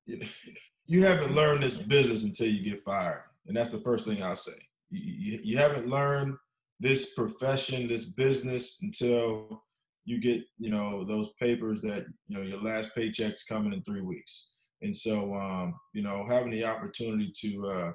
you 0.86 1.04
haven't 1.04 1.34
learned 1.34 1.64
this 1.64 1.76
business 1.76 2.22
until 2.22 2.46
you 2.46 2.62
get 2.62 2.84
fired, 2.84 3.24
and 3.48 3.56
that's 3.56 3.70
the 3.70 3.80
first 3.80 4.04
thing 4.04 4.22
I'll 4.22 4.36
say. 4.36 4.52
You, 4.90 5.40
you, 5.42 5.58
haven't 5.58 5.88
learned 5.88 6.36
this 6.78 7.14
profession, 7.14 7.88
this 7.88 8.04
business 8.04 8.78
until 8.82 9.64
you 10.04 10.20
get, 10.20 10.44
you 10.56 10.70
know, 10.70 11.02
those 11.02 11.30
papers 11.40 11.82
that 11.82 12.06
you 12.28 12.36
know 12.36 12.42
your 12.44 12.62
last 12.62 12.90
paycheck's 12.94 13.42
coming 13.42 13.72
in 13.72 13.82
three 13.82 14.02
weeks. 14.02 14.50
And 14.82 14.94
so, 14.94 15.34
um, 15.34 15.74
you 15.94 16.02
know, 16.02 16.24
having 16.28 16.50
the 16.50 16.64
opportunity 16.64 17.32
to 17.40 17.66
uh, 17.66 17.92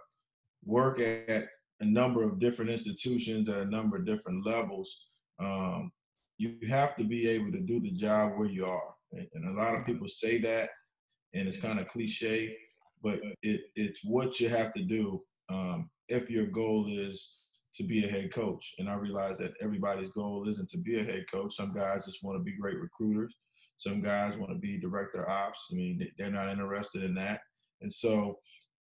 work 0.66 1.00
at 1.00 1.48
a 1.82 1.86
number 1.86 2.24
of 2.24 2.40
different 2.40 2.72
institutions 2.72 3.50
at 3.50 3.60
a 3.60 3.66
number 3.66 3.98
of 3.98 4.06
different 4.06 4.46
levels, 4.46 5.06
um, 5.40 5.92
you 6.38 6.56
have 6.70 6.96
to 6.96 7.04
be 7.04 7.28
able 7.28 7.52
to 7.52 7.60
do 7.60 7.80
the 7.80 7.92
job 7.92 8.34
where 8.36 8.50
you 8.50 8.66
are. 8.66 8.94
And 9.12 9.50
a 9.50 9.54
lot 9.54 9.76
of 9.76 9.86
people 9.86 10.08
say 10.08 10.40
that, 10.40 10.70
and 11.34 11.48
it's 11.48 11.60
kind 11.60 11.80
of 11.80 11.88
cliche, 11.88 12.56
but 13.04 13.20
it, 13.42 13.62
it's 13.76 14.02
what 14.04 14.40
you 14.40 14.48
have 14.50 14.72
to 14.74 14.84
do 14.84 15.22
um, 15.50 15.90
if 16.08 16.30
your 16.30 16.46
goal 16.46 16.88
is 16.90 17.34
to 17.74 17.84
be 17.84 18.06
a 18.06 18.08
head 18.08 18.34
coach. 18.34 18.74
And 18.80 18.90
I 18.90 18.96
realize 18.96 19.38
that 19.38 19.54
everybody's 19.62 20.10
goal 20.10 20.48
isn't 20.48 20.70
to 20.70 20.78
be 20.78 21.00
a 21.00 21.04
head 21.04 21.26
coach. 21.32 21.56
Some 21.56 21.74
guys 21.74 22.06
just 22.06 22.24
want 22.24 22.38
to 22.38 22.44
be 22.44 22.58
great 22.58 22.80
recruiters. 22.80 23.36
Some 23.78 24.02
guys 24.02 24.38
want 24.38 24.52
to 24.52 24.58
be 24.58 24.80
director 24.80 25.28
ops. 25.30 25.68
I 25.72 25.76
mean, 25.76 26.08
they're 26.18 26.32
not 26.32 26.50
interested 26.50 27.04
in 27.04 27.16
that. 27.16 27.40
And 27.82 27.92
so, 27.92 28.38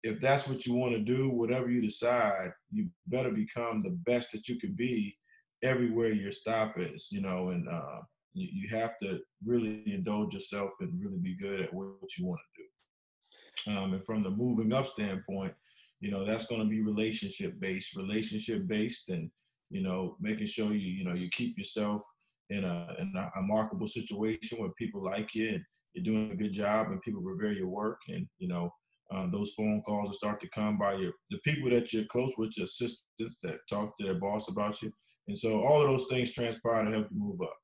if 0.04 0.20
that's 0.20 0.48
what 0.48 0.66
you 0.66 0.74
want 0.74 0.94
to 0.94 1.00
do, 1.00 1.30
whatever 1.30 1.70
you 1.70 1.82
decide, 1.82 2.52
you 2.72 2.90
better 3.08 3.32
become 3.32 3.82
the 3.82 3.98
best 4.06 4.32
that 4.34 4.48
you 4.48 4.60
can 4.60 4.74
be 4.74 5.16
everywhere 5.64 6.12
your 6.12 6.32
stop 6.32 6.76
is, 6.78 7.08
you 7.10 7.22
know, 7.22 7.50
and 7.50 7.68
uh, 7.70 8.00
you, 8.34 8.50
you 8.52 8.70
have 8.70 8.98
to 8.98 9.20
really 9.46 9.82
indulge 9.92 10.34
yourself 10.34 10.72
and 10.82 11.02
really 11.02 11.20
be 11.20 11.38
good 11.38 11.62
at 11.62 11.74
what 11.74 12.18
you 12.18 12.26
want 12.26 12.42
to 12.56 12.62
do. 12.62 13.78
Um, 13.78 13.94
and 13.94 14.06
from 14.06 14.22
the 14.22 14.30
moving 14.30 14.74
up 14.74 14.88
standpoint, 14.88 15.54
you 16.02 16.12
know, 16.12 16.26
that's 16.26 16.48
going 16.48 16.62
to 16.62 16.68
be 16.68 16.82
relationship 16.82 17.58
based, 17.62 17.96
relationship 17.96 18.68
based, 18.68 19.08
and 19.10 19.32
you 19.70 19.82
know, 19.82 20.18
making 20.20 20.48
sure 20.48 20.74
you 20.74 20.80
you 20.80 21.06
know 21.06 21.14
you 21.14 21.30
keep 21.30 21.58
yourself 21.58 22.02
in 22.50 22.66
a, 22.66 22.94
in 23.00 23.14
a, 23.16 23.42
marketable 23.42 23.88
situation 23.88 24.60
where 24.60 24.70
people 24.78 25.02
like 25.02 25.34
you 25.34 25.50
and 25.50 25.64
you're 25.94 26.04
doing 26.04 26.32
a 26.32 26.36
good 26.36 26.52
job 26.52 26.88
and 26.88 27.02
people 27.02 27.22
revere 27.22 27.54
your 27.54 27.68
work 27.68 28.00
and 28.10 28.28
you 28.38 28.48
know 28.48 28.72
um, 29.14 29.32
those 29.32 29.54
phone 29.56 29.82
calls 29.86 30.08
will 30.08 30.14
start 30.14 30.42
to 30.42 30.50
come 30.50 30.78
by 30.78 30.94
your 30.94 31.12
the 31.30 31.38
people 31.40 31.70
that 31.70 31.94
you're 31.94 32.06
close 32.06 32.34
with 32.38 32.52
your 32.58 32.66
assistants 32.66 33.38
that 33.44 33.58
talk 33.70 33.96
to 33.98 34.04
their 34.04 34.20
boss 34.20 34.50
about 34.50 34.82
you. 34.82 34.92
And 35.28 35.38
so 35.38 35.62
all 35.62 35.82
of 35.82 35.90
those 35.90 36.08
things 36.10 36.32
transpire 36.32 36.84
to 36.84 36.92
help 36.92 37.08
you 37.12 37.20
move 37.20 37.42
up. 37.42 37.56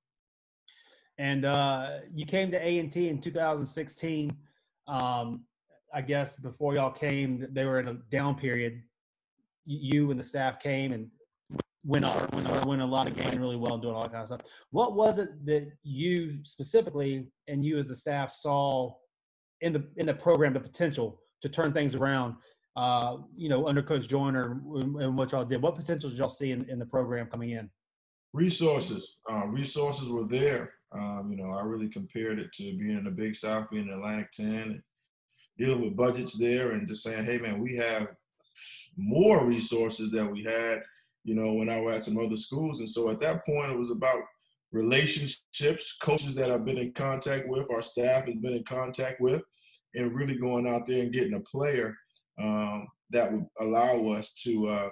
And 1.18 1.46
uh, 1.46 1.98
you 2.14 2.26
came 2.26 2.52
to 2.52 2.58
a&t 2.58 3.08
in 3.10 3.20
2016 3.20 4.32
um, 4.88 5.44
i 5.94 6.02
guess 6.02 6.36
before 6.36 6.74
y'all 6.74 6.92
came 6.92 7.46
they 7.52 7.66
were 7.66 7.80
in 7.80 7.88
a 7.88 7.94
down 8.10 8.36
period. 8.36 8.82
You 9.66 10.10
and 10.10 10.20
the 10.20 10.24
staff 10.24 10.60
came 10.60 10.94
and 10.94 11.10
win 11.86 12.04
art, 12.04 12.34
win, 12.34 12.68
win 12.68 12.80
a 12.82 12.86
lot 12.86 13.08
of 13.08 13.16
games 13.16 13.38
really 13.38 13.56
well 13.56 13.74
and 13.74 13.84
doing 13.84 13.96
all 13.96 14.04
that 14.04 14.12
kind 14.12 14.22
of 14.22 14.28
stuff. 14.28 14.42
What 14.72 14.96
was 14.96 15.20
it 15.20 15.46
that 15.46 15.72
you 15.84 16.40
specifically 16.44 17.28
and 17.48 17.64
you 17.64 17.78
as 17.78 17.88
the 17.88 17.96
staff 17.96 18.32
saw 18.32 18.94
in 19.62 19.74
the 19.74 19.84
in 19.98 20.06
the 20.06 20.14
program 20.14 20.54
the 20.54 20.60
potential 20.60 21.22
to 21.42 21.50
turn 21.50 21.74
things 21.74 21.96
around? 21.96 22.36
Uh, 22.76 23.18
you 23.36 23.50
know, 23.50 23.68
under 23.68 23.82
Coach 23.82 24.08
Joyner 24.08 24.62
and 24.74 25.18
what 25.18 25.32
y'all 25.32 25.44
did. 25.44 25.62
What 25.62 25.76
potential 25.76 26.10
did 26.10 26.20
y'all 26.20 26.30
see 26.30 26.52
in, 26.52 26.70
in 26.70 26.80
the 26.80 26.86
program 26.86 27.28
coming 27.28 27.52
in? 27.52 27.70
Resources. 28.34 29.16
Uh, 29.30 29.48
resources 29.48 30.10
were 30.10 30.24
there. 30.24 30.74
Um, 30.92 31.30
you 31.32 31.38
know, 31.38 31.52
I 31.52 31.62
really 31.62 31.90
compared 31.90 32.40
it 32.40 32.54
to 32.54 32.64
being 32.78 32.98
in 32.98 33.04
the 33.04 33.12
Big 33.12 33.36
South, 33.36 33.70
being 33.70 33.88
in 33.88 33.94
Atlantic 33.94 34.32
10, 34.32 34.48
and 34.48 34.82
dealing 35.58 35.82
with 35.82 35.98
budgets 35.98 36.38
there, 36.38 36.72
and 36.72 36.88
just 36.88 37.04
saying, 37.04 37.26
hey, 37.26 37.38
man, 37.38 37.60
we 37.60 37.76
have 37.76 38.08
more 38.96 39.46
resources 39.46 40.12
that 40.12 40.32
we 40.32 40.44
had 40.44 40.82
you 41.24 41.36
know, 41.36 41.54
when 41.54 41.70
I 41.70 41.80
was 41.80 41.96
at 41.96 42.04
some 42.04 42.18
other 42.18 42.36
schools. 42.36 42.80
And 42.80 42.90
so 42.90 43.10
at 43.10 43.20
that 43.22 43.46
point, 43.46 43.72
it 43.72 43.78
was 43.78 43.92
about 43.92 44.22
relationships, 44.72 45.96
coaches 46.02 46.36
that 46.36 46.52
I've 46.52 46.66
been 46.66 46.78
in 46.78 46.94
contact 46.94 47.48
with, 47.48 47.70
our 47.72 47.82
staff 47.82 48.26
has 48.26 48.36
been 48.36 48.54
in 48.54 48.64
contact 48.64 49.20
with, 49.20 49.42
and 49.96 50.16
really 50.16 50.36
going 50.38 50.68
out 50.68 50.86
there 50.86 51.02
and 51.02 51.14
getting 51.14 51.34
a 51.34 51.40
player 51.42 51.96
um, 52.40 52.88
that 53.12 53.32
would 53.32 53.46
allow 53.60 54.08
us 54.08 54.34
to 54.44 54.68
uh, 54.68 54.90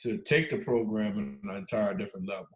to 0.00 0.22
take 0.22 0.50
the 0.50 0.58
program 0.58 1.18
in 1.18 1.50
an 1.50 1.56
entire 1.56 1.94
different 1.94 2.28
level. 2.28 2.48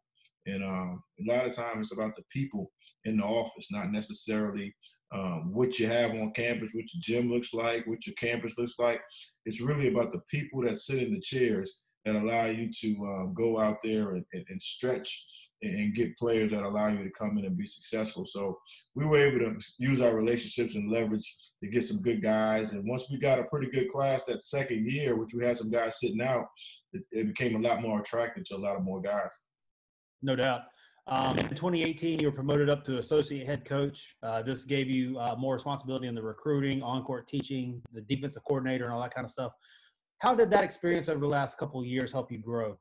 And 0.46 0.64
um, 0.64 1.02
a 1.20 1.32
lot 1.32 1.46
of 1.46 1.52
times 1.52 1.86
it's 1.86 1.92
about 1.92 2.16
the 2.16 2.24
people 2.32 2.70
in 3.04 3.18
the 3.18 3.24
office, 3.24 3.68
not 3.70 3.92
necessarily 3.92 4.74
um, 5.12 5.52
what 5.52 5.78
you 5.78 5.86
have 5.86 6.10
on 6.10 6.32
campus, 6.32 6.70
what 6.74 6.84
your 6.92 7.00
gym 7.00 7.30
looks 7.30 7.54
like, 7.54 7.86
what 7.86 8.06
your 8.06 8.14
campus 8.16 8.58
looks 8.58 8.78
like. 8.78 9.00
It's 9.46 9.60
really 9.60 9.88
about 9.88 10.12
the 10.12 10.20
people 10.30 10.62
that 10.62 10.78
sit 10.78 11.02
in 11.02 11.12
the 11.12 11.20
chairs 11.20 11.72
that 12.04 12.16
allow 12.16 12.46
you 12.46 12.70
to 12.80 13.06
um, 13.06 13.34
go 13.34 13.58
out 13.58 13.78
there 13.82 14.12
and, 14.12 14.24
and 14.32 14.62
stretch 14.62 15.24
and 15.62 15.94
get 15.94 16.16
players 16.16 16.50
that 16.50 16.62
allow 16.62 16.88
you 16.88 17.02
to 17.02 17.10
come 17.10 17.36
in 17.38 17.44
and 17.44 17.56
be 17.56 17.66
successful. 17.66 18.24
So 18.24 18.58
we 18.94 19.04
were 19.04 19.18
able 19.18 19.40
to 19.40 19.58
use 19.78 20.00
our 20.00 20.14
relationships 20.14 20.76
and 20.76 20.90
leverage 20.90 21.36
to 21.62 21.68
get 21.68 21.82
some 21.82 22.00
good 22.02 22.22
guys. 22.22 22.72
And 22.72 22.88
once 22.88 23.06
we 23.10 23.18
got 23.18 23.40
a 23.40 23.44
pretty 23.44 23.68
good 23.70 23.88
class 23.88 24.24
that 24.24 24.42
second 24.42 24.88
year, 24.90 25.16
which 25.16 25.34
we 25.34 25.44
had 25.44 25.58
some 25.58 25.70
guys 25.70 25.98
sitting 25.98 26.22
out, 26.22 26.46
it, 26.92 27.02
it 27.10 27.26
became 27.26 27.56
a 27.56 27.68
lot 27.68 27.82
more 27.82 28.00
attractive 28.00 28.44
to 28.44 28.56
a 28.56 28.58
lot 28.58 28.76
of 28.76 28.84
more 28.84 29.00
guys. 29.00 29.36
No 30.22 30.36
doubt. 30.36 30.62
Um, 31.08 31.38
in 31.38 31.48
2018, 31.48 32.20
you 32.20 32.26
were 32.26 32.32
promoted 32.32 32.68
up 32.68 32.84
to 32.84 32.98
associate 32.98 33.46
head 33.46 33.64
coach. 33.64 34.14
Uh, 34.22 34.42
this 34.42 34.64
gave 34.64 34.90
you 34.90 35.18
uh, 35.18 35.34
more 35.38 35.54
responsibility 35.54 36.06
in 36.06 36.14
the 36.14 36.22
recruiting, 36.22 36.82
on-court 36.82 37.26
teaching, 37.26 37.80
the 37.92 38.02
defensive 38.02 38.44
coordinator, 38.44 38.84
and 38.84 38.92
all 38.92 39.00
that 39.00 39.14
kind 39.14 39.24
of 39.24 39.30
stuff. 39.30 39.52
How 40.18 40.34
did 40.34 40.50
that 40.50 40.62
experience 40.62 41.08
over 41.08 41.20
the 41.20 41.26
last 41.26 41.56
couple 41.56 41.82
years 41.84 42.12
help 42.12 42.30
you 42.30 42.38
grow? 42.38 42.78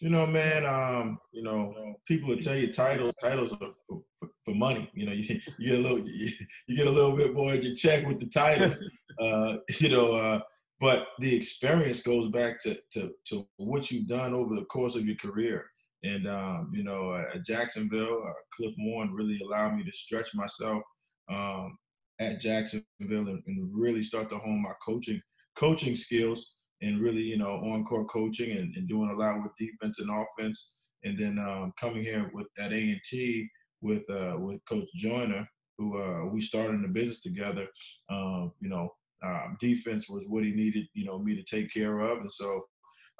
You 0.00 0.10
know, 0.10 0.26
man. 0.26 0.66
Um, 0.66 1.18
you 1.32 1.42
know, 1.42 1.74
people 2.06 2.28
will 2.28 2.38
tell 2.38 2.56
you 2.56 2.70
titles. 2.70 3.14
Titles 3.20 3.52
are 3.52 3.70
for, 3.88 4.02
for, 4.44 4.54
money. 4.54 4.90
You 4.94 5.06
know, 5.06 5.12
you, 5.12 5.40
you, 5.58 5.70
get 5.70 5.78
a 5.78 5.82
little, 5.82 5.98
you, 5.98 6.30
you, 6.66 6.76
get 6.76 6.86
a 6.86 6.90
little 6.90 7.16
bit 7.16 7.34
more 7.34 7.54
in 7.54 7.62
your 7.62 7.74
check 7.74 8.06
with 8.06 8.20
the 8.20 8.26
titles. 8.26 8.82
uh, 9.22 9.56
you 9.78 9.88
know, 9.88 10.12
uh, 10.12 10.40
but 10.80 11.08
the 11.18 11.34
experience 11.34 12.02
goes 12.02 12.28
back 12.28 12.60
to, 12.60 12.78
to 12.92 13.12
to 13.26 13.46
what 13.56 13.90
you've 13.90 14.06
done 14.06 14.34
over 14.34 14.54
the 14.54 14.64
course 14.66 14.94
of 14.94 15.06
your 15.06 15.16
career. 15.16 15.64
And 16.04 16.28
um, 16.28 16.70
you 16.72 16.84
know, 16.84 17.14
at 17.14 17.44
Jacksonville, 17.44 18.22
uh, 18.24 18.32
Cliff 18.54 18.74
Warren 18.78 19.12
really 19.12 19.40
allowed 19.44 19.76
me 19.76 19.84
to 19.84 19.92
stretch 19.92 20.34
myself 20.34 20.82
um, 21.28 21.76
at 22.20 22.40
Jacksonville 22.40 22.84
and, 23.28 23.42
and 23.46 23.68
really 23.72 24.02
start 24.02 24.28
to 24.30 24.38
hone 24.38 24.62
my 24.62 24.72
coaching 24.84 25.20
coaching 25.56 25.96
skills 25.96 26.54
and 26.82 27.00
really, 27.00 27.22
you 27.22 27.38
know, 27.38 27.56
on 27.56 27.84
court 27.84 28.08
coaching 28.08 28.52
and, 28.52 28.74
and, 28.76 28.88
doing 28.88 29.10
a 29.10 29.14
lot 29.14 29.42
with 29.42 29.52
defense 29.58 29.98
and 29.98 30.10
offense. 30.10 30.70
And 31.04 31.18
then 31.18 31.38
um, 31.38 31.72
coming 31.78 32.02
here 32.02 32.30
with 32.32 32.46
at 32.58 32.72
A 32.72 32.92
and 32.92 33.00
T 33.08 33.48
with 33.80 34.08
uh, 34.10 34.36
with 34.38 34.60
Coach 34.68 34.88
Joyner, 34.96 35.48
who 35.76 36.00
uh, 36.00 36.26
we 36.26 36.40
started 36.40 36.74
in 36.74 36.82
the 36.82 36.88
business 36.88 37.20
together. 37.20 37.66
Um, 38.10 38.52
you 38.60 38.68
know, 38.68 38.88
um, 39.24 39.56
defense 39.60 40.08
was 40.08 40.24
what 40.26 40.44
he 40.44 40.52
needed, 40.52 40.86
you 40.94 41.04
know, 41.04 41.18
me 41.18 41.34
to 41.36 41.42
take 41.42 41.72
care 41.72 42.00
of, 42.00 42.18
and 42.18 42.30
so 42.30 42.64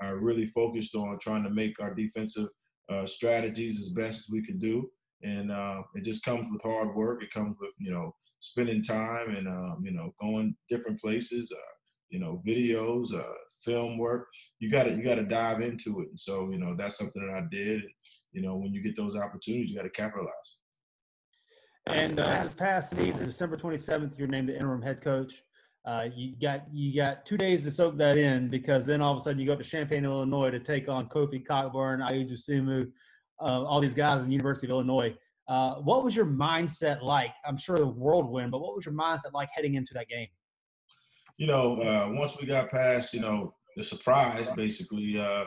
I 0.00 0.10
really 0.10 0.46
focused 0.46 0.94
on 0.94 1.18
trying 1.18 1.42
to 1.44 1.50
make 1.50 1.80
our 1.80 1.94
defensive 1.94 2.48
uh, 2.88 3.06
strategies 3.06 3.78
as 3.78 3.90
best 3.90 4.20
as 4.20 4.28
we 4.30 4.44
could 4.44 4.60
do. 4.60 4.90
and 5.22 5.50
uh, 5.50 5.82
it 5.94 6.04
just 6.04 6.24
comes 6.24 6.46
with 6.50 6.62
hard 6.62 6.94
work. 6.94 7.22
It 7.22 7.32
comes 7.32 7.56
with 7.60 7.70
you 7.78 7.92
know 7.92 8.14
spending 8.40 8.82
time 8.82 9.34
and 9.34 9.48
um, 9.48 9.82
you 9.84 9.92
know 9.92 10.14
going 10.20 10.56
different 10.68 11.00
places, 11.00 11.52
uh, 11.52 11.74
you 12.10 12.20
know 12.20 12.42
videos, 12.46 13.12
uh, 13.12 13.38
film 13.64 13.98
work. 13.98 14.28
You 14.58 14.70
got 14.70 14.84
to 14.84 14.90
you 14.90 15.02
got 15.02 15.16
to 15.16 15.24
dive 15.24 15.60
into 15.60 16.00
it. 16.00 16.08
And 16.08 16.20
so 16.20 16.50
you 16.50 16.58
know 16.58 16.74
that's 16.74 16.96
something 16.96 17.24
that 17.26 17.34
I 17.34 17.42
did. 17.50 17.84
You 18.32 18.42
know 18.42 18.56
when 18.56 18.72
you 18.72 18.82
get 18.82 18.96
those 18.96 19.16
opportunities, 19.16 19.70
you 19.70 19.76
got 19.76 19.82
to 19.82 19.90
capitalize. 19.90 20.32
And 21.86 22.20
uh, 22.20 22.42
this 22.42 22.54
past 22.54 22.90
season, 22.90 23.24
December 23.24 23.56
27th, 23.56 24.18
you're 24.18 24.28
named 24.28 24.50
the 24.50 24.54
interim 24.54 24.82
head 24.82 25.00
coach. 25.00 25.42
Uh, 25.86 26.08
you 26.14 26.34
got 26.40 26.64
you 26.70 26.94
got 26.94 27.24
two 27.24 27.38
days 27.38 27.62
to 27.62 27.70
soak 27.70 27.96
that 27.96 28.16
in 28.16 28.48
because 28.50 28.84
then 28.84 29.00
all 29.00 29.12
of 29.12 29.16
a 29.16 29.20
sudden 29.20 29.38
you 29.38 29.46
go 29.46 29.54
up 29.54 29.58
to 29.58 29.64
Champaign, 29.64 30.04
Illinois 30.04 30.50
to 30.50 30.60
take 30.60 30.88
on 30.88 31.08
Kofi 31.08 31.44
Cockburn, 31.44 32.00
Ayo 32.00 32.30
Dosunmu, 32.30 32.90
uh, 33.40 33.64
all 33.64 33.80
these 33.80 33.94
guys 33.94 34.20
in 34.20 34.26
the 34.26 34.32
University 34.32 34.66
of 34.66 34.72
Illinois. 34.72 35.14
Uh, 35.48 35.76
what 35.76 36.04
was 36.04 36.14
your 36.14 36.26
mindset 36.26 37.00
like? 37.02 37.32
I'm 37.46 37.56
sure 37.56 37.78
the 37.78 37.86
whirlwind, 37.86 38.50
but 38.50 38.60
what 38.60 38.76
was 38.76 38.84
your 38.84 38.94
mindset 38.94 39.32
like 39.32 39.48
heading 39.54 39.76
into 39.76 39.94
that 39.94 40.08
game? 40.08 40.26
You 41.38 41.46
know, 41.46 41.80
uh, 41.80 42.10
once 42.12 42.36
we 42.38 42.46
got 42.46 42.70
past, 42.70 43.14
you 43.14 43.20
know, 43.20 43.54
the 43.76 43.84
surprise, 43.84 44.50
basically, 44.56 45.20
uh, 45.20 45.44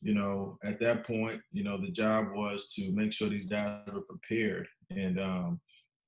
you 0.00 0.14
know, 0.14 0.56
at 0.62 0.78
that 0.78 1.04
point, 1.04 1.40
you 1.50 1.64
know, 1.64 1.76
the 1.76 1.90
job 1.90 2.26
was 2.32 2.72
to 2.74 2.92
make 2.92 3.12
sure 3.12 3.28
these 3.28 3.46
guys 3.46 3.80
were 3.92 4.02
prepared 4.02 4.68
and, 4.90 5.18
um, 5.18 5.60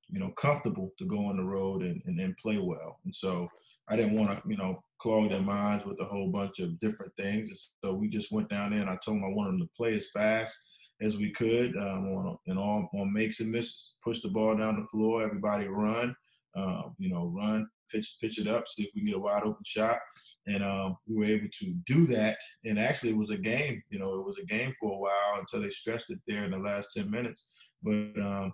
you 0.09 0.21
know, 0.21 0.31
comfortable 0.31 0.93
to 0.99 1.05
go 1.05 1.27
on 1.27 1.37
the 1.37 1.43
road 1.43 1.83
and, 1.83 2.01
and, 2.07 2.21
and 2.21 2.37
play 2.37 2.59
well. 2.59 3.01
And 3.05 3.13
so 3.13 3.49
I 3.89 3.97
didn't 3.97 4.17
want 4.17 4.31
to, 4.31 4.49
you 4.49 4.57
know, 4.57 4.81
clog 4.99 5.31
their 5.31 5.41
minds 5.41 5.85
with 5.85 6.01
a 6.01 6.05
whole 6.05 6.31
bunch 6.31 6.61
of 6.61 6.79
different 6.79 7.13
things. 7.17 7.71
So 7.83 7.93
we 7.93 8.09
just 8.09 8.31
went 8.31 8.49
down 8.49 8.71
there 8.71 8.83
and 8.83 8.91
I 8.91 8.97
told 9.05 9.17
them 9.17 9.25
I 9.25 9.35
wanted 9.35 9.55
them 9.55 9.67
to 9.67 9.77
play 9.77 9.97
as 9.97 10.07
fast 10.15 10.57
as 11.01 11.17
we 11.17 11.33
could 11.33 11.77
um, 11.77 12.07
on 12.07 12.39
and 12.47 12.59
all 12.59 12.89
on 12.95 13.13
makes 13.13 13.41
and 13.41 13.51
misses. 13.51 13.95
Push 14.05 14.21
the 14.21 14.29
ball 14.29 14.55
down 14.55 14.81
the 14.81 14.87
floor, 14.87 15.25
everybody 15.25 15.67
run, 15.67 16.15
um, 16.55 16.95
you 16.99 17.11
know, 17.11 17.33
run, 17.37 17.67
pitch, 17.95 18.17
pitch 18.21 18.39
it 18.39 18.49
up, 18.49 18.67
see 18.67 18.85
if 18.85 18.91
we 18.95 19.03
get 19.03 19.17
a 19.17 19.19
wide 19.19 19.43
open 19.43 19.63
shot. 19.65 19.99
And 20.47 20.63
um, 20.63 20.97
we 21.07 21.17
were 21.17 21.25
able 21.25 21.49
to 21.61 21.75
do 21.87 22.07
that. 22.09 22.37
And 22.65 22.79
actually, 22.79 23.11
it 23.11 23.17
was 23.17 23.31
a 23.31 23.37
game. 23.37 23.83
You 23.89 23.99
know, 23.99 24.15
it 24.15 24.25
was 24.25 24.37
a 24.39 24.47
game 24.47 24.75
for 24.79 24.93
a 24.93 24.99
while 24.99 25.41
until 25.41 25.61
they 25.61 25.71
stretched 25.71 26.11
it 26.11 26.19
there 26.27 26.45
in 26.45 26.51
the 26.51 26.59
last 26.59 26.91
ten 26.95 27.11
minutes. 27.11 27.47
But 27.83 28.21
um, 28.21 28.53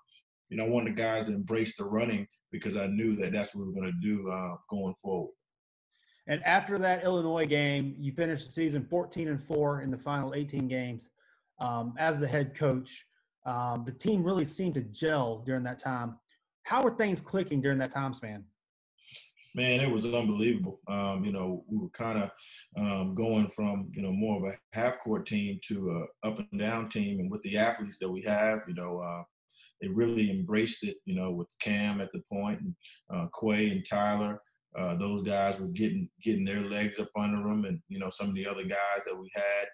you 0.50 0.56
know, 0.56 0.66
I 0.66 0.68
wanted 0.68 0.96
the 0.96 1.02
guys 1.02 1.26
to 1.26 1.34
embrace 1.34 1.76
the 1.76 1.84
running 1.84 2.26
because 2.52 2.76
I 2.76 2.88
knew 2.88 3.16
that 3.16 3.32
that's 3.32 3.54
what 3.54 3.66
we 3.66 3.72
were 3.72 3.80
going 3.80 3.92
to 3.92 4.06
do 4.06 4.28
uh, 4.28 4.56
going 4.68 4.94
forward. 5.02 5.32
And 6.26 6.44
after 6.44 6.78
that 6.78 7.04
Illinois 7.04 7.46
game, 7.46 7.94
you 7.98 8.12
finished 8.12 8.46
the 8.46 8.52
season 8.52 8.84
14 8.84 9.28
and 9.28 9.40
four 9.40 9.80
in 9.80 9.90
the 9.90 9.98
final 9.98 10.34
18 10.34 10.68
games 10.68 11.10
um, 11.60 11.94
as 11.98 12.20
the 12.20 12.28
head 12.28 12.54
coach. 12.54 13.06
Um, 13.46 13.84
the 13.86 13.92
team 13.92 14.22
really 14.22 14.44
seemed 14.44 14.74
to 14.74 14.82
gel 14.82 15.42
during 15.46 15.62
that 15.64 15.78
time. 15.78 16.16
How 16.64 16.82
were 16.82 16.94
things 16.94 17.20
clicking 17.20 17.60
during 17.60 17.78
that 17.78 17.90
time 17.90 18.12
span? 18.12 18.44
Man, 19.54 19.80
it 19.80 19.90
was 19.90 20.06
unbelievable. 20.06 20.80
Um, 20.86 21.24
you 21.24 21.32
know, 21.32 21.64
we 21.68 21.78
were 21.78 21.90
kind 21.90 22.18
of 22.22 22.30
um, 22.76 23.14
going 23.14 23.48
from 23.48 23.90
you 23.92 24.02
know 24.02 24.12
more 24.12 24.36
of 24.36 24.52
a 24.52 24.56
half 24.78 25.00
court 25.00 25.26
team 25.26 25.58
to 25.68 26.06
a 26.24 26.28
up 26.28 26.38
and 26.38 26.60
down 26.60 26.88
team, 26.88 27.20
and 27.20 27.30
with 27.30 27.42
the 27.42 27.56
athletes 27.56 27.98
that 28.00 28.10
we 28.10 28.22
have, 28.22 28.60
you 28.68 28.74
know, 28.74 28.98
uh, 28.98 29.22
they 29.80 29.88
really 29.88 30.30
embraced 30.30 30.84
it. 30.84 30.96
You 31.04 31.16
know, 31.16 31.32
with 31.32 31.48
Cam 31.60 32.00
at 32.00 32.12
the 32.12 32.22
point, 32.32 32.60
and 32.60 32.74
uh, 33.12 33.26
Quay 33.40 33.70
and 33.70 33.84
Tyler. 33.88 34.40
Uh, 34.78 34.94
those 34.94 35.22
guys 35.22 35.58
were 35.58 35.66
getting 35.66 36.08
getting 36.22 36.44
their 36.44 36.60
legs 36.60 37.00
up 37.00 37.10
under 37.18 37.38
them, 37.48 37.64
and 37.64 37.80
you 37.88 37.98
know 37.98 38.08
some 38.08 38.28
of 38.28 38.36
the 38.36 38.46
other 38.46 38.62
guys 38.62 39.04
that 39.04 39.18
we 39.18 39.28
had 39.34 39.66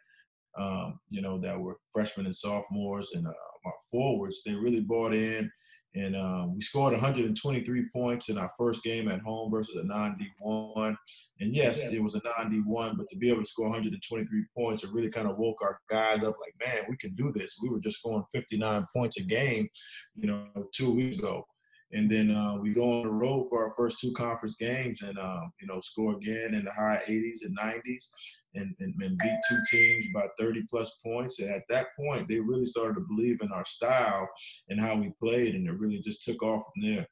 um, 0.59 0.99
you 1.11 1.21
know, 1.21 1.39
that 1.39 1.59
were 1.59 1.79
freshmen 1.93 2.27
and 2.27 2.35
sophomores 2.35 3.11
and 3.15 3.27
uh, 3.27 3.71
forwards. 3.91 4.43
They 4.43 4.55
really 4.55 4.81
bought 4.81 5.15
in, 5.15 5.51
and 5.97 6.15
um, 6.15 6.55
we 6.55 6.61
scored 6.61 6.93
123 6.93 7.89
points 7.91 8.29
in 8.29 8.37
our 8.37 8.53
first 8.59 8.83
game 8.83 9.09
at 9.09 9.21
home 9.21 9.51
versus 9.51 9.77
a 9.77 9.87
non-D1. 9.87 10.95
And 11.41 11.55
yes, 11.55 11.81
yes, 11.83 11.95
it 11.95 12.03
was 12.03 12.15
a 12.15 12.21
non-D1, 12.23 12.99
but 12.99 13.09
to 13.09 13.17
be 13.17 13.31
able 13.31 13.43
to 13.43 13.49
score 13.49 13.65
123 13.65 14.45
points, 14.55 14.85
it 14.85 14.93
really 14.93 15.09
kind 15.09 15.27
of 15.27 15.39
woke 15.39 15.63
our 15.63 15.81
guys 15.91 16.23
up. 16.23 16.37
Like, 16.39 16.55
man, 16.65 16.85
we 16.91 16.99
can 16.99 17.15
do 17.15 17.33
this. 17.33 17.57
We 17.63 17.71
were 17.71 17.81
just 17.81 17.99
scoring 18.01 18.25
59 18.31 18.87
points 18.95 19.19
a 19.19 19.23
game, 19.23 19.69
you 20.15 20.29
know, 20.29 20.47
two 20.73 20.93
weeks 20.93 21.19
ago 21.19 21.47
and 21.93 22.11
then 22.11 22.31
uh, 22.33 22.57
we 22.61 22.71
go 22.71 22.99
on 22.99 23.05
the 23.05 23.13
road 23.13 23.47
for 23.49 23.65
our 23.65 23.75
first 23.77 23.99
two 24.01 24.13
conference 24.13 24.57
games 24.59 25.01
and 25.03 25.19
uh, 25.19 25.41
you 25.61 25.67
know 25.67 25.81
score 25.81 26.17
again 26.17 26.55
in 26.55 26.65
the 26.65 26.73
high 26.73 27.01
80s 27.07 27.45
and 27.45 27.57
90s 27.57 28.09
and, 28.55 28.75
and, 28.81 28.95
and, 29.01 29.19
beat 29.19 29.39
two 29.49 29.59
teams 29.71 30.07
by 30.15 30.27
30 30.39 30.63
plus 30.69 30.99
points. 31.05 31.41
And 31.41 31.51
at 31.51 31.63
that 31.69 31.89
point 31.99 32.27
they 32.29 32.41
really 32.41 32.67
started 32.67 32.95
to 32.95 33.07
believe 33.09 33.41
in 33.43 33.53
our 33.53 33.65
style 33.65 34.29
and 34.69 34.81
how 34.81 34.97
we 34.97 35.13
played 35.23 35.55
and 35.55 35.69
it 35.69 35.79
really 35.79 36.01
just 36.01 36.25
took 36.25 36.43
off 36.43 36.65
from 36.75 36.83
there. 36.83 37.07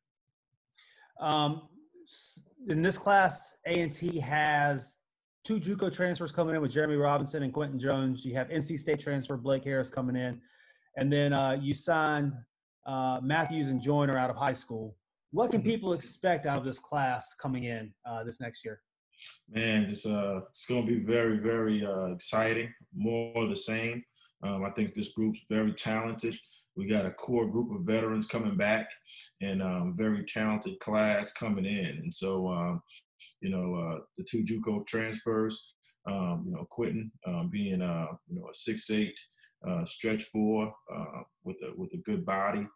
Um, 1.21 1.69
in 2.69 2.83
this 2.83 2.99
class 2.99 3.55
a&t 3.67 4.19
has 4.19 4.99
two 5.45 5.61
juco 5.61 5.93
transfers 5.93 6.33
coming 6.33 6.55
in 6.55 6.61
with 6.61 6.73
jeremy 6.73 6.97
robinson 6.97 7.45
and 7.45 7.53
quentin 7.53 7.79
jones. 7.79 8.25
You 8.25 8.35
have 8.35 8.49
nc 8.49 8.77
state 8.79 8.99
transfer 8.99 9.37
blake 9.37 9.65
harris 9.65 9.89
coming 9.91 10.17
in. 10.17 10.41
And 10.97 11.13
then 11.13 11.33
uh, 11.33 11.57
you 11.61 11.75
signed 11.75 12.33
uh, 12.87 13.21
Matthews 13.23 13.69
and 13.69 13.81
Joyner 13.81 14.19
out 14.19 14.31
of 14.31 14.37
high 14.37 14.53
school. 14.53 14.97
What 15.31 15.51
can 15.51 15.61
mm-hmm. 15.61 15.71
people 15.71 15.93
expect 15.93 16.47
out 16.47 16.59
of 16.59 16.65
this 16.65 16.79
class 16.79 17.35
coming 17.35 17.65
in 17.65 17.93
uh, 18.07 18.25
this 18.25 18.41
next 18.41 18.65
year? 18.65 18.81
Man, 19.49 19.87
just 19.87 20.07
uh, 20.07 20.41
it's 20.51 20.67
going 20.67 20.87
to 20.87 20.93
be 20.93 21.05
very, 21.05 21.39
very 21.39 21.85
uh, 21.85 22.07
exciting. 22.07 22.73
More 22.95 23.33
of 23.37 23.51
the 23.51 23.57
same. 23.57 24.05
Um, 24.43 24.65
I 24.65 24.71
think 24.71 24.95
this 24.95 25.13
group's 25.13 25.41
very 25.49 25.73
talented. 25.73 26.37
We 26.77 26.87
got 26.87 27.07
a 27.07 27.11
core 27.11 27.47
group 27.47 27.75
of 27.75 27.87
veterans 27.87 28.27
coming 28.27 28.57
back, 28.57 28.89
and 29.41 29.63
um, 29.63 29.95
very 29.97 30.25
talented 30.25 30.79
class 30.81 31.33
coming 31.33 31.65
in. 31.65 31.87
And 31.87 32.13
so, 32.13 32.49
um, 32.49 32.83
you 33.41 33.51
know, 33.51 33.75
uh, 33.75 34.01
the 34.19 34.25
two 34.25 34.45
JUCO 34.45 34.87
transfers. 34.87 35.63
Um, 36.07 36.45
you 36.47 36.53
know, 36.53 36.67
Quentin 36.71 37.11
um, 37.27 37.49
being 37.49 37.81
uh, 37.81 38.09
you 38.29 38.39
know 38.39 38.49
a 38.51 38.55
six 38.55 38.91
eight 38.91 39.19
uh, 39.69 39.85
stretch 39.85 40.25
four 40.25 40.73
uh, 40.95 41.23
with 41.45 41.57
a 41.63 41.73
with 41.77 41.93
a 41.95 41.99
good 41.99 42.25
body. 42.25 42.67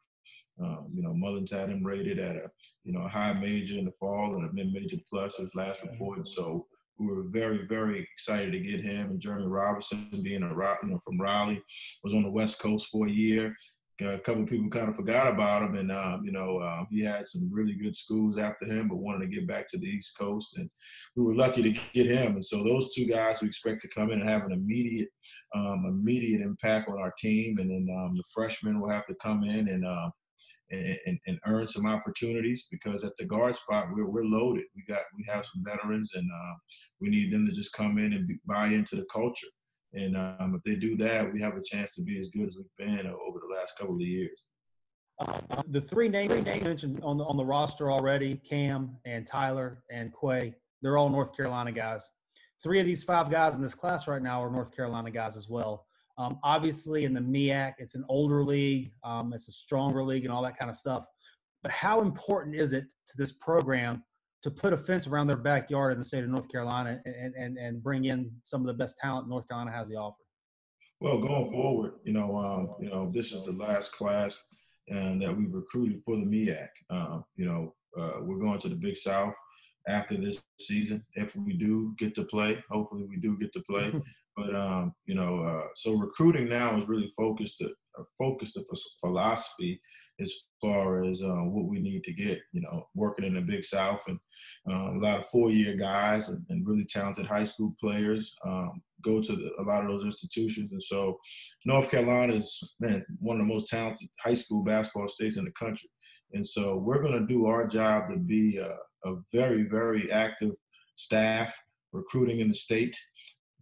Um, 0.61 0.91
you 0.93 1.03
know, 1.03 1.15
Mullins 1.15 1.53
had 1.53 1.69
him 1.69 1.85
rated 1.85 2.19
at 2.19 2.37
a 2.37 2.51
you 2.85 2.93
know 2.93 3.03
a 3.03 3.09
high 3.09 3.33
major 3.33 3.77
in 3.77 3.85
the 3.85 3.93
fall 4.01 4.35
and 4.35 4.49
a 4.49 4.53
mid 4.53 4.73
major 4.73 4.97
plus 5.09 5.37
his 5.37 5.55
last 5.55 5.85
report. 5.85 6.27
So 6.29 6.67
we 6.99 7.07
were 7.07 7.25
very 7.29 7.67
very 7.67 8.01
excited 8.01 8.53
to 8.53 8.61
get 8.61 8.83
him 8.83 9.11
and 9.11 9.21
Jeremy 9.21 9.47
Robinson 9.47 10.09
being 10.23 10.43
a 10.43 10.49
you 10.49 10.79
know 10.83 11.01
from 11.05 11.21
Raleigh 11.21 11.63
was 12.03 12.13
on 12.13 12.23
the 12.23 12.31
West 12.31 12.59
Coast 12.61 12.89
for 12.91 13.07
a 13.07 13.11
year 13.11 13.55
a 14.01 14.19
couple 14.19 14.43
of 14.43 14.49
people 14.49 14.69
kind 14.71 14.89
of 14.89 14.97
forgot 14.97 15.27
about 15.27 15.63
him, 15.63 15.75
and 15.75 15.91
um, 15.91 16.25
you 16.25 16.31
know 16.31 16.59
uh, 16.59 16.85
he 16.91 17.03
had 17.03 17.27
some 17.27 17.49
really 17.53 17.75
good 17.75 17.97
schools 17.97 18.39
after 18.39 18.65
him, 18.65 18.89
but 18.89 18.99
wanted 18.99 19.29
to 19.29 19.35
get 19.35 19.47
back 19.47 19.69
to 19.69 19.79
the 19.79 19.87
East 19.87 20.17
Coast, 20.17 20.57
and 20.57 20.71
we 21.17 21.25
were 21.25 21.35
lucky 21.35 21.63
to 21.63 21.81
get 21.95 22.07
him. 22.07 22.35
And 22.35 22.45
so 22.45 22.63
those 22.63 22.95
two 22.95 23.07
guys 23.07 23.41
we 23.41 23.49
expect 23.49 23.83
to 23.83 23.89
come 23.89 24.11
in 24.11 24.21
and 24.21 24.29
have 24.29 24.45
an 24.45 24.53
immediate, 24.53 25.09
um, 25.55 25.85
immediate 25.89 26.41
impact 26.41 26.89
on 26.89 27.01
our 27.01 27.13
team, 27.19 27.59
and 27.59 27.71
then 27.71 27.95
um, 27.97 28.15
the 28.17 28.25
freshmen 28.33 28.81
will 28.81 28.91
have 28.91 29.07
to 29.07 29.15
come 29.15 29.43
in 29.43 29.69
and, 29.69 29.85
uh, 29.85 30.11
and, 30.71 31.19
and, 31.27 31.39
earn 31.47 31.67
some 31.67 31.87
opportunities 31.87 32.67
because 32.71 33.03
at 33.03 33.17
the 33.17 33.25
guard 33.25 33.57
spot 33.57 33.89
we're 33.93 34.09
we're 34.09 34.23
loaded. 34.23 34.65
We 34.77 34.85
got 34.87 35.03
we 35.17 35.25
have 35.29 35.45
some 35.45 35.65
veterans, 35.65 36.13
and 36.15 36.29
uh, 36.31 36.55
we 37.01 37.09
need 37.09 37.33
them 37.33 37.47
to 37.47 37.53
just 37.53 37.73
come 37.73 37.99
in 37.99 38.13
and 38.13 38.31
buy 38.47 38.69
into 38.69 38.95
the 38.95 39.07
culture. 39.11 39.49
And 39.95 40.17
um, 40.17 40.55
if 40.55 40.63
they 40.65 40.79
do 40.79 40.97
that, 40.99 41.33
we 41.33 41.41
have 41.41 41.57
a 41.57 41.63
chance 41.63 41.95
to 41.95 42.03
be 42.03 42.19
as 42.19 42.29
good 42.29 42.47
as 42.47 42.57
we've 42.57 42.67
been 42.87 43.07
over 43.07 43.41
the 43.41 43.55
last 43.55 43.79
couple 43.79 43.95
of 43.95 44.01
years. 44.01 44.45
Uh, 45.21 45.41
the 45.69 45.81
three 45.81 46.09
names 46.09 46.35
you 46.37 46.43
mentioned 46.63 47.01
on 47.03 47.19
the, 47.19 47.25
on 47.25 47.37
the 47.37 47.45
roster 47.45 47.91
already, 47.91 48.37
Cam 48.37 48.97
and 49.05 49.27
Tyler 49.27 49.83
and 49.91 50.13
Quay, 50.21 50.55
they're 50.83 50.97
all 50.97 51.09
North 51.09 51.37
Carolina 51.37 51.73
guys. 51.73 52.09
Three 52.63 52.81
of 52.81 52.87
these 52.87 53.03
five 53.03 53.31
guys 53.31 53.57
in 53.57 53.63
this 53.63 53.75
class 53.75 54.07
right 54.07 54.23
now 54.23 54.43
are 54.43 54.51
North 54.51 54.75
Carolina 54.75 55.11
guys 55.11 55.37
as 55.37 55.49
well. 55.49 55.87
Um, 56.19 56.39
obviously, 56.43 57.05
in 57.05 57.15
the 57.15 57.21
MEAC, 57.21 57.75
it's 57.79 57.95
an 57.95 58.05
older 58.09 58.45
league, 58.45 58.93
um, 59.05 59.33
it's 59.33 59.49
a 59.49 59.53
stronger 59.53 60.03
league, 60.03 60.25
and 60.25 60.33
all 60.33 60.43
that 60.43 60.59
kind 60.59 60.71
of 60.71 60.77
stuff. 60.77 61.07
But 61.63 61.73
how 61.73 62.01
important 62.01 62.57
is 62.57 62.73
it 62.73 62.93
to 63.09 63.17
this 63.17 63.33
program 63.33 64.05
to 64.43 64.51
put 64.51 64.73
a 64.73 64.77
fence 64.77 65.07
around 65.07 65.27
their 65.27 65.37
backyard 65.37 65.93
in 65.93 65.99
the 65.99 66.05
state 66.05 66.25
of 66.25 66.31
North 66.31 66.51
Carolina 66.51 67.01
and, 67.05 67.35
and, 67.35 67.59
and 67.59 67.83
bring 67.83 68.05
in 68.05 68.31
some 68.43 68.61
of 68.61 68.67
the 68.67 68.75
best 68.75 68.97
talent 68.97 69.29
North 69.29 69.49
Carolina 69.49 69.77
has 69.77 69.89
to 69.89 69.95
offer? 69.95 70.23
Well, 71.01 71.19
going 71.19 71.51
forward, 71.51 71.95
you 72.05 72.13
know, 72.13 72.37
um, 72.37 72.75
you 72.81 72.91
know, 72.91 73.11
this 73.13 73.33
is 73.33 73.45
the 73.45 73.53
last 73.53 73.93
class 73.93 74.47
and 74.89 75.21
that 75.23 75.37
we've 75.37 75.53
recruited 75.53 76.03
for 76.05 76.17
the 76.17 76.25
MEAC. 76.25 76.69
Um, 76.91 77.25
you 77.37 77.47
know, 77.47 77.75
uh, 77.99 78.21
we're 78.21 78.39
going 78.39 78.59
to 78.61 78.69
the 78.69 78.75
Big 78.75 78.97
South 78.97 79.35
after 79.89 80.17
this 80.17 80.43
season. 80.61 81.05
If 81.15 81.37
we 81.37 81.55
do 81.55 81.95
get 81.99 82.15
to 82.17 82.25
play, 82.25 82.63
hopefully 82.71 83.05
we 83.09 83.17
do 83.17 83.37
get 83.39 83.53
to 83.53 83.63
play. 83.63 83.93
But 84.39 84.55
um, 84.55 84.95
you 85.07 85.17
know, 85.17 85.43
uh, 85.43 85.67
so 85.75 85.95
recruiting 85.95 86.49
now 86.49 86.79
is 86.79 86.89
really 86.89 87.13
focused 87.17 87.59
to 87.59 87.71
uh, 87.99 88.05
focused 88.19 88.55
the 88.55 88.65
philosophy 89.01 89.81
as 90.21 90.33
far 90.61 91.03
as 91.03 91.23
uh, 91.23 91.43
what 91.43 91.67
we 91.67 91.81
need 91.81 92.05
to 92.05 92.13
get. 92.13 92.41
You 92.53 92.61
know, 92.61 92.87
working 92.95 93.25
in 93.25 93.35
the 93.35 93.41
Big 93.41 93.65
South 93.65 94.01
and 94.07 94.19
uh, 94.71 94.93
a 94.93 94.99
lot 94.99 95.19
of 95.19 95.29
four-year 95.31 95.75
guys 95.75 96.29
and, 96.29 96.45
and, 96.51 96.67
really 96.67 96.85
talented 96.85 97.27
high 97.27 97.45
school 97.45 97.75
players 97.81 98.33
um, 98.47 98.81
go 99.03 99.21
to 99.21 99.35
the, 99.35 99.51
a 99.59 99.63
lot 99.63 99.83
of 99.83 99.91
those 99.91 100.05
institutions. 100.05 100.71
And 100.71 100.83
so, 100.83 101.19
North 101.65 101.91
Carolina 101.91 102.35
is 102.35 102.75
man 102.79 103.05
one 103.19 103.41
of 103.41 103.47
the 103.47 103.53
most 103.53 103.67
talented 103.67 104.09
high 104.23 104.35
school 104.35 104.63
basketball 104.63 105.09
states 105.09 105.37
in 105.37 105.45
the 105.45 105.53
country. 105.53 105.91
And 106.33 106.47
so, 106.47 106.77
we're 106.77 107.03
going 107.03 107.19
to 107.19 107.27
do 107.27 107.47
our 107.47 107.67
job 107.67 108.07
to 108.09 108.19
be 108.19 108.59
a, 108.59 108.77
a 109.09 109.17
very, 109.33 109.65
very 109.65 110.13
active 110.13 110.53
staff 110.95 111.53
recruiting 111.93 112.41
in 112.41 112.49
the 112.49 112.55
state 112.55 112.97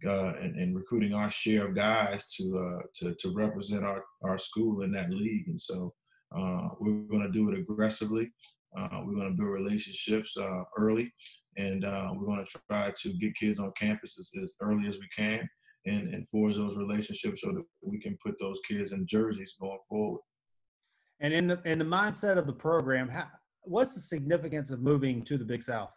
uh, 0.05 0.33
and, 0.41 0.55
and, 0.55 0.75
recruiting 0.75 1.13
our 1.13 1.31
share 1.31 1.67
of 1.67 1.75
guys 1.75 2.25
to 2.27 2.57
uh, 2.59 2.81
to, 2.93 3.15
to 3.15 3.33
represent 3.33 3.83
our, 3.83 4.03
our 4.23 4.37
school 4.37 4.83
in 4.83 4.91
that 4.91 5.09
league. 5.09 5.47
And 5.47 5.59
so 5.59 5.91
uh, 6.35 6.69
we're 6.79 7.07
going 7.09 7.23
to 7.23 7.31
do 7.31 7.49
it 7.49 7.57
aggressively. 7.57 8.31
Uh, 8.77 9.01
we're 9.05 9.15
going 9.15 9.31
to 9.31 9.37
build 9.37 9.49
relationships 9.49 10.37
early, 10.77 11.11
and 11.57 11.83
we're 11.83 12.27
going 12.27 12.45
to 12.45 12.59
try 12.69 12.93
to 12.95 13.13
get 13.13 13.35
kids 13.35 13.57
on 13.57 13.71
campus 13.79 14.19
as, 14.19 14.29
as, 14.43 14.53
early 14.61 14.87
as 14.87 14.99
we 14.99 15.07
can 15.15 15.49
and, 15.87 16.13
and 16.13 16.27
forge 16.29 16.55
those 16.55 16.77
relationships 16.77 17.41
so 17.41 17.51
that 17.53 17.63
we 17.81 17.99
can 17.99 18.17
put 18.23 18.35
those 18.39 18.59
kids 18.67 18.91
in 18.91 19.07
jerseys 19.07 19.55
going 19.59 19.79
forward. 19.89 20.21
And 21.19 21.33
in 21.33 21.47
the 21.47 21.59
in 21.65 21.79
the 21.79 21.85
mindset 21.85 22.37
of 22.37 22.45
the 22.45 22.53
program, 22.53 23.09
how, 23.09 23.25
what's 23.63 23.95
the 23.95 24.01
significance 24.01 24.69
of 24.69 24.81
moving 24.81 25.23
to 25.23 25.37
the 25.37 25.45
Big 25.45 25.63
South? 25.63 25.89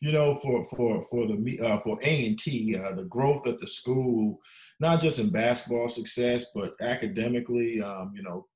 You 0.00 0.12
know, 0.12 0.34
for 0.34 0.64
for 0.64 1.02
for 1.02 1.26
the 1.26 1.60
uh, 1.60 1.78
for 1.80 1.98
A 2.02 2.26
and 2.26 2.38
T, 2.38 2.76
uh, 2.76 2.94
the 2.94 3.04
growth 3.04 3.46
of 3.46 3.58
the 3.58 3.66
school, 3.66 4.38
not 4.80 5.00
just 5.00 5.18
in 5.18 5.30
basketball 5.30 5.88
success, 5.88 6.46
but 6.54 6.74
academically, 6.80 7.82
um, 7.82 8.12
you 8.14 8.22
know, 8.22 8.46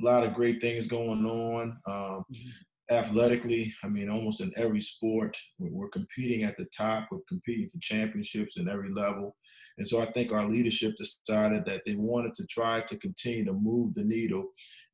a 0.00 0.04
lot 0.04 0.24
of 0.24 0.34
great 0.34 0.60
things 0.60 0.86
going 0.86 1.24
on. 1.24 1.78
Um, 1.86 2.24
mm-hmm. 2.32 2.50
Athletically, 2.90 3.72
I 3.84 3.88
mean, 3.88 4.10
almost 4.10 4.40
in 4.40 4.52
every 4.56 4.80
sport, 4.80 5.38
we're 5.60 5.88
competing 5.88 6.42
at 6.42 6.56
the 6.56 6.66
top. 6.76 7.06
We're 7.10 7.20
competing 7.28 7.70
for 7.70 7.78
championships 7.80 8.56
in 8.56 8.68
every 8.68 8.92
level, 8.92 9.36
and 9.78 9.86
so 9.86 10.00
I 10.00 10.06
think 10.12 10.32
our 10.32 10.46
leadership 10.46 10.96
decided 10.96 11.64
that 11.66 11.82
they 11.86 11.94
wanted 11.94 12.34
to 12.34 12.46
try 12.46 12.80
to 12.80 12.98
continue 12.98 13.44
to 13.44 13.52
move 13.52 13.94
the 13.94 14.04
needle. 14.04 14.48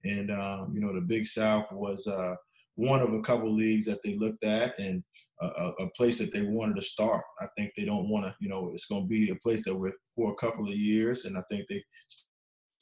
And 0.04 0.30
um, 0.30 0.72
you 0.74 0.80
know, 0.80 0.94
the 0.94 1.00
Big 1.00 1.26
South 1.26 1.72
was 1.72 2.06
uh, 2.06 2.34
one 2.76 3.00
of 3.00 3.12
a 3.12 3.20
couple 3.20 3.52
leagues 3.52 3.86
that 3.86 4.00
they 4.04 4.14
looked 4.16 4.44
at, 4.44 4.78
and 4.78 5.02
a, 5.42 5.72
a, 5.80 5.90
place 5.90 6.18
that 6.18 6.32
they 6.32 6.42
wanted 6.42 6.76
to 6.76 6.82
start. 6.82 7.22
I 7.40 7.46
think 7.56 7.72
they 7.76 7.84
don't 7.84 8.08
want 8.08 8.24
to, 8.24 8.34
you 8.40 8.48
know, 8.48 8.70
it's 8.72 8.86
going 8.86 9.02
to 9.02 9.08
be 9.08 9.30
a 9.30 9.36
place 9.36 9.62
that 9.64 9.74
we're 9.74 9.92
for 10.14 10.32
a 10.32 10.36
couple 10.36 10.66
of 10.66 10.74
years, 10.74 11.24
and 11.24 11.36
I 11.36 11.42
think 11.50 11.66
they 11.68 11.82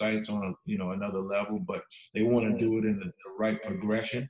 sites 0.00 0.28
on 0.28 0.54
you 0.64 0.78
know 0.78 0.90
another 0.90 1.18
level, 1.18 1.58
but 1.58 1.82
they 2.14 2.22
want 2.22 2.52
to 2.52 2.58
do 2.58 2.78
it 2.78 2.84
in 2.84 2.98
the, 2.98 3.12
right 3.36 3.60
progression 3.64 4.28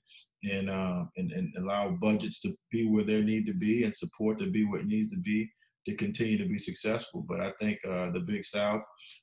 and, 0.51 0.71
uh, 0.71 1.05
and 1.17 1.31
and 1.33 1.53
allow 1.59 1.91
budgets 1.91 2.41
to 2.41 2.55
be 2.71 2.89
where 2.89 3.05
they 3.05 3.23
need 3.23 3.47
to 3.47 3.53
be 3.53 3.85
and 3.85 3.95
support 3.95 4.39
to 4.39 4.51
be 4.51 4.65
where 4.65 4.81
it 4.81 4.87
needs 4.87 5.11
to 5.11 5.19
be 5.19 5.51
to 5.87 5.95
continue 5.95 6.39
to 6.39 6.49
be 6.49 6.59
successful. 6.59 7.25
But 7.29 7.41
I 7.43 7.53
think 7.61 7.79
uh, 7.87 8.11
the 8.13 8.21
Big 8.21 8.45
South, 8.45 8.81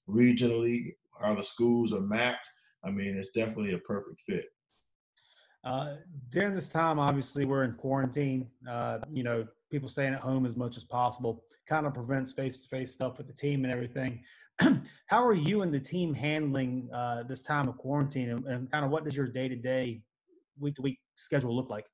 regionally, 0.07 0.93
how 1.19 1.33
the 1.33 1.43
schools 1.43 1.93
are 1.93 2.01
mapped, 2.01 2.47
I 2.83 2.91
mean, 2.91 3.17
it's 3.17 3.31
definitely 3.31 3.73
a 3.73 3.79
perfect 3.79 4.21
fit. 4.27 4.45
Uh, 5.63 5.95
during 6.29 6.55
this 6.55 6.67
time, 6.67 6.99
obviously, 6.99 7.45
we're 7.45 7.63
in 7.63 7.73
quarantine. 7.73 8.47
Uh, 8.69 8.99
you 9.11 9.23
know, 9.23 9.45
people 9.69 9.87
staying 9.87 10.13
at 10.13 10.19
home 10.19 10.45
as 10.45 10.55
much 10.55 10.77
as 10.77 10.83
possible 10.83 11.43
kind 11.67 11.85
of 11.85 11.93
prevents 11.93 12.33
face-to-face 12.33 12.91
stuff 12.91 13.17
with 13.17 13.27
the 13.27 13.33
team 13.33 13.63
and 13.63 13.71
everything. 13.71 14.21
How 15.07 15.25
are 15.25 15.33
you 15.33 15.61
and 15.61 15.73
the 15.73 15.79
team 15.79 16.13
handling 16.13 16.89
uh, 16.93 17.23
this 17.23 17.41
time 17.41 17.69
of 17.69 17.77
quarantine, 17.77 18.29
and, 18.29 18.45
and 18.45 18.71
kind 18.71 18.83
of 18.83 18.91
what 18.91 19.05
does 19.05 19.15
your 19.15 19.27
day-to-day, 19.27 20.01
week-to-week 20.59 20.99
schedule 21.15 21.55
look 21.55 21.69
like? 21.69 21.85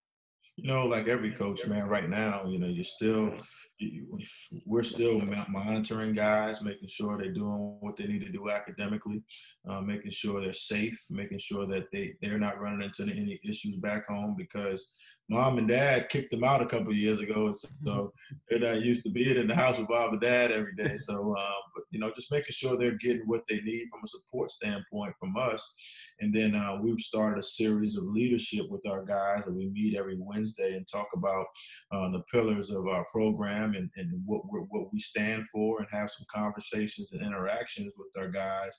You 0.56 0.67
know, 0.67 0.88
like 0.88 1.08
every 1.08 1.32
coach, 1.32 1.67
man, 1.67 1.88
right 1.88 2.10
now, 2.10 2.45
you 2.47 2.58
know, 2.58 2.67
you're 2.67 2.84
still, 2.84 3.34
we're 4.65 4.83
still 4.83 5.21
monitoring 5.49 6.13
guys, 6.13 6.61
making 6.61 6.87
sure 6.87 7.17
they're 7.17 7.33
doing 7.33 7.77
what 7.79 7.95
they 7.97 8.05
need 8.05 8.21
to 8.21 8.31
do 8.31 8.49
academically, 8.49 9.21
uh, 9.67 9.81
making 9.81 10.11
sure 10.11 10.41
they're 10.41 10.53
safe, 10.53 10.99
making 11.09 11.39
sure 11.39 11.67
that 11.67 11.91
they, 11.91 12.13
they're 12.21 12.39
not 12.39 12.59
running 12.59 12.81
into 12.81 13.03
any 13.13 13.39
issues 13.43 13.75
back 13.77 14.07
home 14.07 14.35
because 14.37 14.87
mom 15.29 15.57
and 15.57 15.67
dad 15.67 16.07
kicked 16.09 16.31
them 16.31 16.43
out 16.43 16.61
a 16.61 16.65
couple 16.65 16.93
years 16.93 17.19
ago, 17.19 17.51
so 17.51 17.67
mm-hmm. 17.83 18.35
they're 18.49 18.59
not 18.59 18.81
used 18.81 19.03
to 19.03 19.09
being 19.09 19.37
in 19.37 19.47
the 19.47 19.55
house 19.55 19.77
with 19.77 19.89
mom 19.89 20.13
and 20.13 20.21
dad 20.21 20.51
every 20.51 20.73
day. 20.75 20.95
So, 20.95 21.35
uh, 21.37 21.53
but 21.75 21.83
you 21.91 21.99
know, 21.99 22.11
just 22.15 22.31
making 22.31 22.51
sure 22.51 22.77
they're 22.77 22.97
getting 22.97 23.27
what 23.27 23.43
they 23.49 23.59
need 23.61 23.87
from 23.91 24.01
a 24.03 24.07
support 24.07 24.51
standpoint 24.51 25.13
from 25.19 25.35
us, 25.37 25.73
and 26.19 26.33
then 26.33 26.55
uh, 26.55 26.77
we've 26.81 26.99
started 26.99 27.39
a 27.39 27.43
series 27.43 27.97
of 27.97 28.05
leadership 28.05 28.65
with 28.69 28.87
our 28.87 29.03
guys 29.03 29.45
that 29.45 29.53
we 29.53 29.67
meet 29.67 29.97
every 29.97 30.17
Wednesday 30.17 30.75
and 30.75 30.87
talk 30.87 31.07
about 31.13 31.45
uh, 31.91 32.09
the 32.09 32.23
pillars 32.31 32.69
of 32.71 32.87
our 32.87 33.05
program 33.11 33.66
and, 33.75 33.89
and 33.95 34.12
what 34.25 34.41
what 34.45 34.93
we 34.93 34.99
stand 34.99 35.45
for, 35.51 35.80
and 35.80 35.88
have 35.91 36.10
some 36.10 36.25
conversations 36.34 37.10
and 37.12 37.21
interactions 37.21 37.93
with 37.97 38.08
our 38.17 38.30
guys 38.30 38.77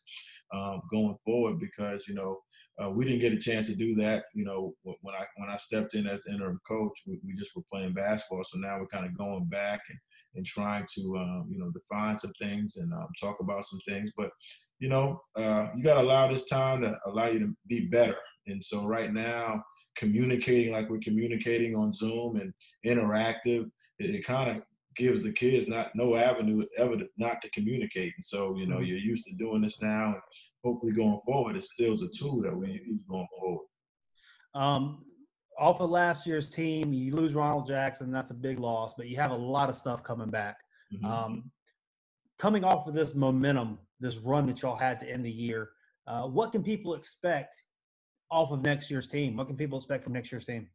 um, 0.54 0.82
going 0.90 1.16
forward 1.24 1.58
because 1.58 2.06
you 2.08 2.14
know 2.14 2.38
uh, 2.82 2.90
we 2.90 3.04
didn't 3.04 3.20
get 3.20 3.32
a 3.32 3.38
chance 3.38 3.66
to 3.66 3.74
do 3.74 3.94
that. 3.96 4.24
You 4.34 4.44
know, 4.44 4.74
when 4.82 5.14
I 5.14 5.24
when 5.36 5.50
I 5.50 5.56
stepped 5.56 5.94
in 5.94 6.06
as 6.06 6.20
interim 6.30 6.60
coach, 6.66 6.92
we, 7.06 7.18
we 7.26 7.34
just 7.34 7.54
were 7.56 7.62
playing 7.70 7.92
basketball. 7.92 8.44
So 8.44 8.58
now 8.58 8.78
we're 8.78 8.86
kind 8.86 9.06
of 9.06 9.18
going 9.18 9.46
back 9.46 9.80
and, 9.88 9.98
and 10.36 10.46
trying 10.46 10.86
to 10.94 11.16
um, 11.16 11.48
you 11.50 11.58
know 11.58 11.70
define 11.70 12.18
some 12.18 12.32
things 12.40 12.76
and 12.76 12.92
um, 12.92 13.08
talk 13.20 13.38
about 13.40 13.64
some 13.64 13.80
things. 13.86 14.10
But 14.16 14.30
you 14.78 14.88
know, 14.88 15.20
uh, 15.36 15.68
you 15.76 15.82
got 15.82 15.94
to 15.94 16.02
allow 16.02 16.28
this 16.28 16.48
time 16.48 16.82
to 16.82 16.96
allow 17.06 17.26
you 17.26 17.40
to 17.40 17.54
be 17.66 17.86
better. 17.86 18.16
And 18.46 18.62
so 18.62 18.86
right 18.86 19.12
now, 19.12 19.62
communicating 19.96 20.72
like 20.72 20.88
we're 20.88 21.00
communicating 21.00 21.74
on 21.74 21.92
Zoom 21.92 22.36
and 22.36 22.54
interactive, 22.86 23.68
it, 23.98 24.14
it 24.14 24.24
kind 24.24 24.56
of 24.56 24.62
gives 24.98 25.22
the 25.22 25.32
kids 25.32 25.68
not 25.68 25.94
no 25.94 26.16
avenue 26.16 26.64
ever 26.76 26.96
not 27.16 27.40
to 27.40 27.50
communicate. 27.50 28.12
And 28.16 28.24
so, 28.24 28.56
you 28.56 28.66
know, 28.66 28.76
mm-hmm. 28.76 28.84
you're 28.84 28.98
used 28.98 29.26
to 29.28 29.34
doing 29.34 29.62
this 29.62 29.80
now. 29.80 30.16
Hopefully 30.64 30.92
going 30.92 31.20
forward, 31.24 31.56
it 31.56 31.64
still 31.64 31.94
is 31.94 32.02
a 32.02 32.08
tool 32.08 32.42
that 32.42 32.54
we 32.54 32.72
use 32.72 33.02
going 33.08 33.28
forward. 33.38 33.66
Um, 34.54 35.04
off 35.58 35.80
of 35.80 35.90
last 35.90 36.26
year's 36.26 36.50
team, 36.50 36.92
you 36.92 37.14
lose 37.14 37.34
Ronald 37.34 37.66
Jackson, 37.66 38.10
that's 38.10 38.30
a 38.30 38.34
big 38.34 38.58
loss, 38.58 38.94
but 38.94 39.08
you 39.08 39.16
have 39.16 39.30
a 39.30 39.36
lot 39.36 39.68
of 39.68 39.76
stuff 39.76 40.02
coming 40.02 40.30
back. 40.30 40.58
Mm-hmm. 40.92 41.04
Um, 41.06 41.50
coming 42.38 42.64
off 42.64 42.86
of 42.86 42.94
this 42.94 43.14
momentum, 43.14 43.78
this 44.00 44.18
run 44.18 44.46
that 44.46 44.62
y'all 44.62 44.76
had 44.76 45.00
to 45.00 45.10
end 45.10 45.24
the 45.24 45.30
year, 45.30 45.70
uh, 46.06 46.26
what 46.26 46.52
can 46.52 46.62
people 46.62 46.94
expect 46.94 47.62
off 48.30 48.50
of 48.50 48.64
next 48.64 48.90
year's 48.90 49.06
team? 49.06 49.36
What 49.36 49.46
can 49.46 49.56
people 49.56 49.78
expect 49.78 50.04
from 50.04 50.12
next 50.12 50.32
year's 50.32 50.44
team? 50.44 50.68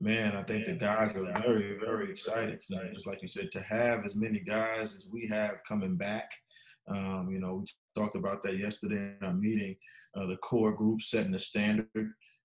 Man, 0.00 0.36
I 0.36 0.42
think 0.42 0.66
the 0.66 0.72
guys 0.72 1.14
are 1.14 1.40
very, 1.42 1.78
very 1.78 2.10
excited. 2.10 2.60
Just 2.60 3.06
like 3.06 3.22
you 3.22 3.28
said, 3.28 3.52
to 3.52 3.62
have 3.62 4.04
as 4.04 4.16
many 4.16 4.40
guys 4.40 4.94
as 4.96 5.06
we 5.12 5.28
have 5.30 5.52
coming 5.66 5.96
back. 5.96 6.28
Um, 6.88 7.28
you 7.30 7.38
know, 7.38 7.62
we 7.62 7.66
talked 7.94 8.16
about 8.16 8.42
that 8.42 8.58
yesterday 8.58 8.96
in 8.96 9.18
our 9.22 9.32
meeting. 9.32 9.76
Uh, 10.16 10.26
the 10.26 10.36
core 10.38 10.72
group 10.72 11.00
setting 11.00 11.30
the 11.30 11.38
standard, 11.38 11.86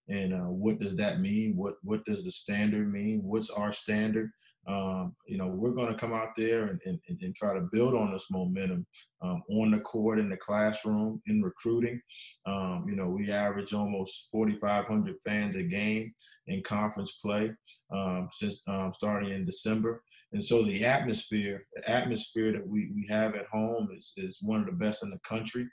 and 0.09 0.33
uh, 0.33 0.45
what 0.45 0.79
does 0.79 0.95
that 0.97 1.19
mean? 1.19 1.55
What 1.55 1.75
what 1.83 2.05
does 2.05 2.23
the 2.23 2.31
standard 2.31 2.91
mean? 2.91 3.21
What's 3.23 3.49
our 3.49 3.71
standard? 3.71 4.29
Um, 4.67 5.15
you 5.25 5.37
know, 5.37 5.47
we're 5.47 5.71
going 5.71 5.93
to 5.93 5.99
come 5.99 6.13
out 6.13 6.35
there 6.35 6.63
and, 6.63 6.81
and, 6.85 6.99
and, 7.07 7.35
try 7.35 7.53
to 7.53 7.69
build 7.71 7.95
on 7.95 8.11
this 8.11 8.25
momentum 8.29 8.85
um, 9.21 9.41
on 9.49 9.71
the 9.71 9.79
court, 9.79 10.19
in 10.19 10.29
the 10.29 10.35
classroom, 10.35 11.21
in 11.27 11.41
recruiting. 11.41 12.01
Um, 12.45 12.85
you 12.89 12.95
know, 12.95 13.07
we 13.07 13.31
average 13.31 13.73
almost 13.73 14.27
4,500 14.29 15.15
fans 15.25 15.55
a 15.55 15.63
game 15.63 16.11
in 16.47 16.61
conference 16.63 17.13
play 17.23 17.51
um, 17.91 18.27
since 18.33 18.61
um, 18.67 18.91
starting 18.93 19.31
in 19.31 19.45
December. 19.45 20.03
And 20.33 20.43
so 20.43 20.63
the 20.63 20.83
atmosphere, 20.83 21.65
the 21.75 21.89
atmosphere 21.89 22.51
that 22.51 22.67
we, 22.67 22.91
we 22.93 23.07
have 23.09 23.35
at 23.35 23.47
home 23.47 23.89
is, 23.97 24.13
is 24.17 24.39
one 24.41 24.59
of 24.59 24.65
the 24.65 24.73
best 24.73 25.03
in 25.03 25.09
the 25.09 25.19
country. 25.19 25.65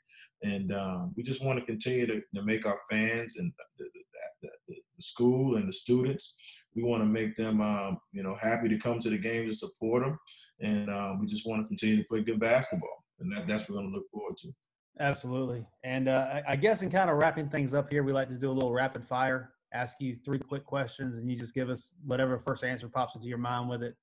And 0.44 0.72
um, 0.72 1.12
we 1.16 1.22
just 1.22 1.42
want 1.42 1.58
to 1.58 1.64
continue 1.64 2.06
to, 2.06 2.20
to 2.34 2.42
make 2.42 2.66
our 2.66 2.78
fans 2.90 3.36
and 3.38 3.52
the, 3.78 3.84
the, 3.84 4.48
the, 4.68 4.76
the 4.96 5.02
school 5.02 5.56
and 5.56 5.66
the 5.66 5.72
students 5.72 6.34
we 6.74 6.82
want 6.82 7.02
to 7.02 7.06
make 7.06 7.36
them, 7.36 7.60
um, 7.60 7.98
you 8.12 8.22
know, 8.22 8.34
happy 8.34 8.68
to 8.68 8.78
come 8.78 9.00
to 9.00 9.10
the 9.10 9.18
games 9.18 9.46
and 9.46 9.56
support 9.56 10.04
them, 10.04 10.18
and 10.60 10.90
um, 10.90 11.20
we 11.20 11.26
just 11.26 11.46
want 11.46 11.62
to 11.62 11.68
continue 11.68 11.96
to 11.96 12.04
play 12.04 12.20
good 12.20 12.40
basketball, 12.40 13.04
and 13.20 13.30
that, 13.32 13.46
that's 13.46 13.62
what 13.62 13.70
we're 13.70 13.82
going 13.82 13.92
to 13.92 13.98
look 13.98 14.10
forward 14.10 14.36
to. 14.38 14.52
Absolutely, 15.00 15.66
and 15.84 16.08
uh, 16.08 16.40
I 16.46 16.56
guess 16.56 16.82
in 16.82 16.90
kind 16.90 17.10
of 17.10 17.16
wrapping 17.16 17.48
things 17.48 17.74
up 17.74 17.90
here, 17.90 18.02
we 18.02 18.12
like 18.12 18.28
to 18.28 18.34
do 18.34 18.50
a 18.50 18.52
little 18.52 18.72
rapid 18.72 19.04
fire. 19.04 19.52
Ask 19.72 19.96
you 20.00 20.16
three 20.24 20.38
quick 20.38 20.64
questions, 20.64 21.16
and 21.16 21.30
you 21.30 21.36
just 21.36 21.54
give 21.54 21.70
us 21.70 21.92
whatever 22.04 22.38
first 22.38 22.64
answer 22.64 22.88
pops 22.88 23.14
into 23.14 23.28
your 23.28 23.38
mind 23.38 23.68
with 23.68 23.82
it. 23.82 23.94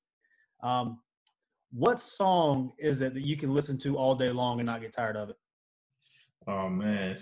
Um, 0.64 1.00
what 1.72 2.02
song 2.02 2.74
is 2.78 3.02
it 3.02 3.14
that 3.14 3.26
you 3.26 3.38
can 3.38 3.54
listen 3.54 3.78
to 3.80 3.98
all 3.98 4.16
day 4.16 4.30
long 4.30 4.60
and 4.60 4.66
not 4.66 4.82
get 4.82 4.94
tired 4.94 5.16
of 5.16 5.30
it? 5.30 5.38
Oh 6.48 6.70
man, 6.70 7.16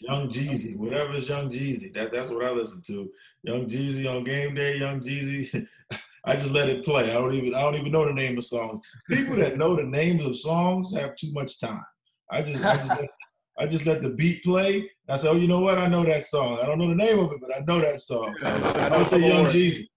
Young 0.00 0.28
Jeezy, 0.30 0.76
whatever 0.76 1.16
is 1.16 1.28
Young 1.28 1.50
Jeezy, 1.50 1.92
that 1.94 2.12
that's 2.12 2.30
what 2.30 2.44
I 2.44 2.50
listen 2.50 2.80
to. 2.86 3.10
Young 3.42 3.66
Jeezy 3.66 4.08
on 4.08 4.22
game 4.22 4.54
day, 4.54 4.78
Young 4.78 5.00
Jeezy. 5.00 5.66
I 6.24 6.36
just 6.36 6.52
let 6.52 6.68
it 6.68 6.84
play. 6.84 7.10
I 7.10 7.14
don't 7.14 7.34
even 7.34 7.54
I 7.54 7.62
don't 7.62 7.74
even 7.74 7.90
know 7.90 8.06
the 8.06 8.12
name 8.12 8.38
of 8.38 8.44
songs. 8.44 8.86
People 9.10 9.36
that 9.36 9.56
know 9.56 9.74
the 9.74 9.82
names 9.82 10.24
of 10.24 10.36
songs 10.36 10.94
have 10.94 11.16
too 11.16 11.32
much 11.32 11.58
time. 11.58 11.82
I 12.30 12.42
just 12.42 12.64
I 12.64 12.76
just 12.76 12.88
let, 13.00 13.10
I 13.58 13.66
just 13.66 13.86
let 13.86 14.02
the 14.02 14.10
beat 14.10 14.44
play. 14.44 14.88
I 15.08 15.16
say, 15.16 15.28
oh, 15.28 15.36
you 15.36 15.48
know 15.48 15.60
what? 15.60 15.78
I 15.78 15.88
know 15.88 16.04
that 16.04 16.24
song. 16.24 16.60
I 16.62 16.66
don't 16.66 16.78
know 16.78 16.88
the 16.88 16.94
name 16.94 17.18
of 17.18 17.32
it, 17.32 17.40
but 17.40 17.54
I 17.56 17.60
know 17.66 17.80
that 17.80 18.00
song. 18.00 18.36
So 18.38 18.48
I 18.48 18.96
would 18.96 19.08
say 19.08 19.18
Young 19.18 19.46
Jeezy. 19.46 19.88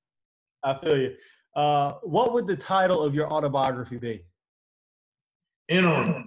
I 0.63 0.79
feel 0.79 0.97
you. 0.97 1.13
Uh, 1.55 1.93
what 2.01 2.33
would 2.33 2.47
the 2.47 2.55
title 2.55 3.03
of 3.03 3.13
your 3.13 3.31
autobiography 3.31 3.97
be? 3.97 4.23
Interim. 5.69 6.25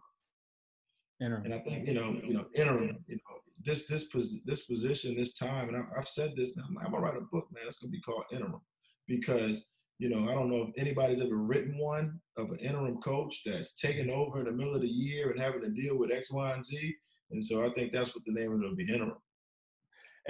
Interim. 1.20 1.44
And 1.44 1.55
I 1.55 1.59
think 1.61 1.88
you 1.88 1.94
know, 1.94 2.16
you 2.22 2.35
know, 2.35 2.46
interim. 2.55 3.05
You 3.07 3.16
know, 3.16 3.37
this 3.64 3.87
this 3.87 4.11
this 4.44 4.64
position, 4.64 5.16
this 5.16 5.35
time, 5.35 5.68
and 5.68 5.76
I, 5.76 5.81
have 5.96 6.09
said 6.09 6.35
this. 6.37 6.57
Man, 6.57 6.66
I'm 6.85 6.92
gonna 6.92 7.02
write 7.02 7.16
a 7.16 7.20
book, 7.33 7.46
man. 7.52 7.64
It's 7.66 7.79
gonna 7.79 7.90
be 7.90 8.00
called 8.00 8.24
Interim, 8.31 8.61
because 9.07 9.70
you 9.98 10.11
know 10.11 10.29
I 10.31 10.35
don't 10.35 10.50
know 10.50 10.62
if 10.62 10.79
anybody's 10.79 11.22
ever 11.22 11.37
written 11.37 11.79
one 11.79 12.20
of 12.37 12.50
an 12.50 12.57
interim 12.57 12.98
coach 12.98 13.42
that's 13.44 13.74
taken 13.74 14.11
over 14.11 14.40
in 14.40 14.44
the 14.44 14.52
middle 14.52 14.74
of 14.74 14.83
the 14.83 14.88
year 14.88 15.31
and 15.31 15.40
having 15.40 15.62
to 15.62 15.70
deal 15.70 15.98
with 15.98 16.12
X, 16.12 16.31
Y, 16.31 16.52
and 16.52 16.64
Z. 16.64 16.94
And 17.31 17.44
so 17.44 17.66
I 17.66 17.70
think 17.70 17.92
that's 17.92 18.14
what 18.14 18.24
the 18.24 18.33
name 18.33 18.52
of 18.52 18.61
it 18.61 18.68
will 18.68 18.76
be, 18.76 18.92
Interim. 18.92 19.16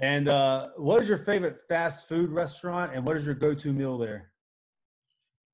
And 0.01 0.29
uh, 0.29 0.68
what 0.77 1.01
is 1.01 1.09
your 1.09 1.18
favorite 1.18 1.59
fast 1.68 2.07
food 2.07 2.31
restaurant, 2.31 2.94
and 2.94 3.07
what 3.07 3.16
is 3.16 3.27
your 3.27 3.35
go-to 3.35 3.72
meal 3.72 3.99
there? 3.99 4.31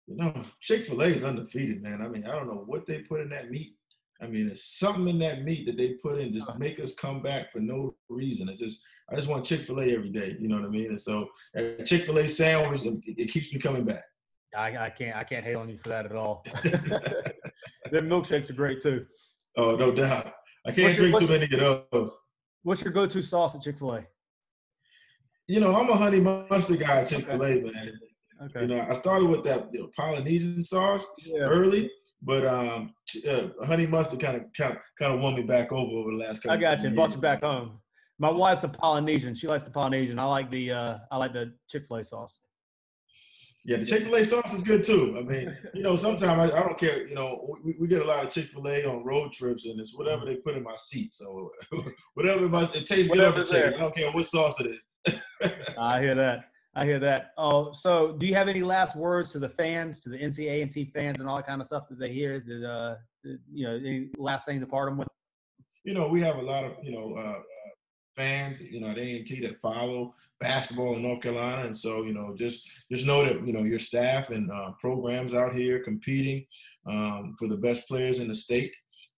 You 0.06 0.16
know, 0.16 0.44
Chick 0.60 0.86
Fil 0.86 1.00
A 1.00 1.06
is 1.06 1.24
undefeated, 1.24 1.82
man. 1.82 2.02
I 2.02 2.08
mean, 2.08 2.26
I 2.26 2.32
don't 2.32 2.48
know 2.48 2.64
what 2.66 2.86
they 2.86 2.98
put 2.98 3.20
in 3.20 3.30
that 3.30 3.50
meat. 3.50 3.76
I 4.22 4.26
mean, 4.28 4.48
it's 4.48 4.78
something 4.78 5.08
in 5.08 5.18
that 5.18 5.42
meat 5.42 5.66
that 5.66 5.76
they 5.76 5.94
put 5.94 6.18
in 6.18 6.32
just 6.32 6.48
uh-huh. 6.48 6.58
make 6.58 6.78
us 6.78 6.92
come 6.94 7.22
back 7.22 7.50
for 7.50 7.58
no 7.58 7.94
reason. 8.08 8.48
I 8.48 8.54
just, 8.54 8.80
I 9.10 9.16
just 9.16 9.28
want 9.28 9.44
Chick 9.44 9.66
Fil 9.66 9.80
A 9.80 9.94
every 9.94 10.10
day. 10.10 10.36
You 10.38 10.48
know 10.48 10.56
what 10.56 10.64
I 10.64 10.68
mean? 10.68 10.86
And 10.86 11.00
so, 11.00 11.28
Chick 11.84 12.06
Fil 12.06 12.18
A 12.18 12.28
sandwich, 12.28 12.82
it, 12.84 13.00
it, 13.04 13.26
keeps 13.26 13.52
me 13.52 13.58
coming 13.58 13.84
back. 13.84 14.04
I, 14.56 14.76
I 14.76 14.90
can't, 14.90 15.16
I 15.16 15.24
can't 15.24 15.44
hate 15.44 15.56
on 15.56 15.68
you 15.68 15.78
for 15.78 15.88
that 15.88 16.06
at 16.06 16.14
all. 16.14 16.44
Their 17.90 18.02
milkshakes 18.02 18.48
are 18.50 18.54
great 18.54 18.80
too. 18.80 19.06
Oh, 19.56 19.74
no 19.74 19.90
doubt. 19.90 20.32
I 20.66 20.70
can't 20.72 20.96
your, 20.96 21.10
drink 21.10 21.20
too 21.20 21.28
many 21.28 21.44
of 21.44 21.84
those. 21.90 22.10
What's 22.62 22.84
your 22.84 22.92
go-to 22.92 23.22
sauce 23.22 23.56
at 23.56 23.62
Chick 23.62 23.78
Fil 23.78 23.94
A? 23.94 24.06
You 25.48 25.58
know, 25.58 25.74
I'm 25.74 25.90
a 25.90 25.96
honey 25.96 26.20
mustard 26.20 26.78
guy 26.78 27.00
at 27.00 27.08
Chick 27.08 27.26
Fil 27.26 27.42
A, 27.42 27.46
okay. 27.46 27.60
man. 27.60 27.92
Okay. 28.44 28.62
You 28.62 28.66
know, 28.68 28.86
I 28.88 28.94
started 28.94 29.28
with 29.28 29.44
that 29.44 29.68
you 29.72 29.80
know, 29.80 29.90
Polynesian 29.96 30.62
sauce 30.62 31.06
yeah. 31.18 31.42
early, 31.42 31.90
but 32.22 32.46
um, 32.46 32.94
uh, 33.28 33.48
honey 33.64 33.86
mustard 33.86 34.20
kind 34.20 34.36
of 34.36 34.44
kind 34.54 34.78
of 35.14 35.20
won 35.20 35.34
me 35.34 35.42
back 35.42 35.72
over 35.72 35.98
over 35.98 36.12
the 36.12 36.18
last 36.18 36.42
couple. 36.42 36.56
I 36.56 36.60
got 36.60 36.82
you. 36.82 36.90
Brought 36.90 37.12
you 37.12 37.20
back 37.20 37.42
home. 37.42 37.78
My 38.18 38.30
wife's 38.30 38.64
a 38.64 38.68
Polynesian. 38.68 39.34
She 39.34 39.48
likes 39.48 39.64
the 39.64 39.70
Polynesian. 39.70 40.18
I 40.18 40.24
like 40.24 40.50
the 40.50 40.70
uh, 40.70 40.98
I 41.10 41.16
like 41.16 41.32
the 41.32 41.52
Chick 41.68 41.84
Fil 41.88 41.98
A 41.98 42.04
sauce. 42.04 42.38
Yeah, 43.64 43.78
the 43.78 43.86
Chick 43.86 44.04
Fil 44.04 44.14
A 44.14 44.24
sauce 44.24 44.52
is 44.52 44.62
good 44.62 44.84
too. 44.84 45.16
I 45.18 45.22
mean, 45.22 45.56
you 45.74 45.82
know, 45.82 45.96
sometimes 45.96 46.52
I, 46.52 46.56
I 46.56 46.60
don't 46.60 46.78
care. 46.78 47.06
You 47.06 47.14
know, 47.14 47.56
we, 47.64 47.74
we 47.80 47.88
get 47.88 48.02
a 48.02 48.04
lot 48.04 48.24
of 48.24 48.30
Chick 48.30 48.46
Fil 48.46 48.68
A 48.68 48.84
on 48.84 49.04
road 49.04 49.32
trips, 49.32 49.66
and 49.66 49.80
it's 49.80 49.96
whatever 49.96 50.24
they 50.24 50.36
put 50.36 50.56
in 50.56 50.62
my 50.62 50.76
seat. 50.76 51.14
So 51.14 51.50
whatever 52.14 52.48
my, 52.48 52.62
it 52.74 52.86
tastes 52.86 53.12
good 53.12 53.24
on 53.24 53.36
the 53.36 53.44
chicken. 53.44 53.74
I 53.74 53.78
don't 53.78 53.94
care 53.94 54.12
what 54.12 54.26
sauce 54.26 54.60
it 54.60 54.66
is. 54.66 55.16
I 55.78 56.00
hear 56.00 56.14
that. 56.14 56.51
I 56.74 56.86
hear 56.86 56.98
that. 57.00 57.32
Oh, 57.36 57.72
so 57.72 58.12
do 58.12 58.26
you 58.26 58.34
have 58.34 58.48
any 58.48 58.62
last 58.62 58.96
words 58.96 59.32
to 59.32 59.38
the 59.38 59.48
fans, 59.48 60.00
to 60.00 60.08
the 60.08 60.16
NC 60.16 60.48
A&T 60.48 60.86
fans, 60.86 61.20
and 61.20 61.28
all 61.28 61.36
that 61.36 61.46
kind 61.46 61.60
of 61.60 61.66
stuff 61.66 61.88
that 61.90 61.98
they 61.98 62.12
hear? 62.12 62.40
That 62.40 62.66
uh, 62.66 62.96
you 63.52 63.66
know, 63.66 63.74
any 63.74 64.08
last 64.16 64.46
thing 64.46 64.58
to 64.60 64.66
part 64.66 64.88
them 64.88 64.98
with? 64.98 65.08
You 65.84 65.94
know, 65.94 66.08
we 66.08 66.20
have 66.22 66.36
a 66.36 66.42
lot 66.42 66.64
of 66.64 66.72
you 66.82 66.92
know 66.92 67.14
uh, 67.14 67.40
fans, 68.16 68.62
you 68.62 68.80
know, 68.80 68.88
at 68.88 68.98
A&T 68.98 69.40
that 69.40 69.60
follow 69.60 70.14
basketball 70.40 70.96
in 70.96 71.02
North 71.02 71.20
Carolina, 71.20 71.66
and 71.66 71.76
so 71.76 72.04
you 72.04 72.14
know, 72.14 72.34
just 72.34 72.66
just 72.90 73.06
know 73.06 73.22
that 73.22 73.46
you 73.46 73.52
know 73.52 73.64
your 73.64 73.78
staff 73.78 74.30
and 74.30 74.50
uh, 74.50 74.70
programs 74.80 75.34
out 75.34 75.52
here 75.52 75.80
competing 75.80 76.46
um, 76.86 77.34
for 77.38 77.48
the 77.48 77.56
best 77.56 77.86
players 77.86 78.18
in 78.18 78.28
the 78.28 78.34
state, 78.34 78.74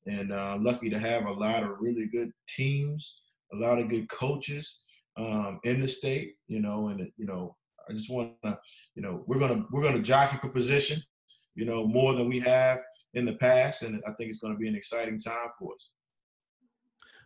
and 0.06 0.32
uh, 0.32 0.56
lucky 0.60 0.90
to 0.90 0.98
have 0.98 1.26
a 1.26 1.32
lot 1.32 1.62
of 1.62 1.70
really 1.78 2.06
good 2.06 2.32
teams, 2.48 3.20
a 3.52 3.56
lot 3.56 3.78
of 3.78 3.88
good 3.88 4.08
coaches 4.08 4.84
um, 5.16 5.60
in 5.64 5.80
the 5.80 5.88
state, 5.88 6.34
you 6.48 6.60
know, 6.60 6.88
and 6.88 7.00
you 7.16 7.26
know, 7.26 7.56
I 7.88 7.92
just 7.92 8.10
want 8.10 8.32
to, 8.44 8.58
you 8.94 9.02
know, 9.02 9.24
we're 9.26 9.38
gonna 9.38 9.64
we're 9.70 9.82
gonna 9.82 10.00
jockey 10.00 10.38
for 10.38 10.48
position, 10.48 11.02
you 11.54 11.64
know, 11.64 11.86
more 11.86 12.14
than 12.14 12.28
we 12.28 12.40
have 12.40 12.78
in 13.14 13.24
the 13.24 13.34
past, 13.34 13.82
and 13.82 14.02
I 14.06 14.12
think 14.12 14.30
it's 14.30 14.38
going 14.38 14.52
to 14.52 14.58
be 14.58 14.68
an 14.68 14.74
exciting 14.74 15.18
time 15.18 15.48
for 15.58 15.74
us. 15.74 15.90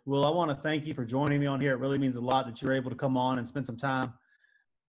Well, 0.04 0.24
I 0.24 0.30
want 0.30 0.50
to 0.50 0.56
thank 0.56 0.86
you 0.86 0.94
for 0.94 1.04
joining 1.04 1.40
me 1.40 1.46
on 1.46 1.60
here. 1.60 1.72
It 1.72 1.80
really 1.80 1.98
means 1.98 2.16
a 2.16 2.20
lot 2.20 2.46
that 2.46 2.62
you're 2.62 2.72
able 2.72 2.90
to 2.90 2.96
come 2.96 3.16
on 3.16 3.38
and 3.38 3.46
spend 3.46 3.66
some 3.66 3.76
time, 3.76 4.12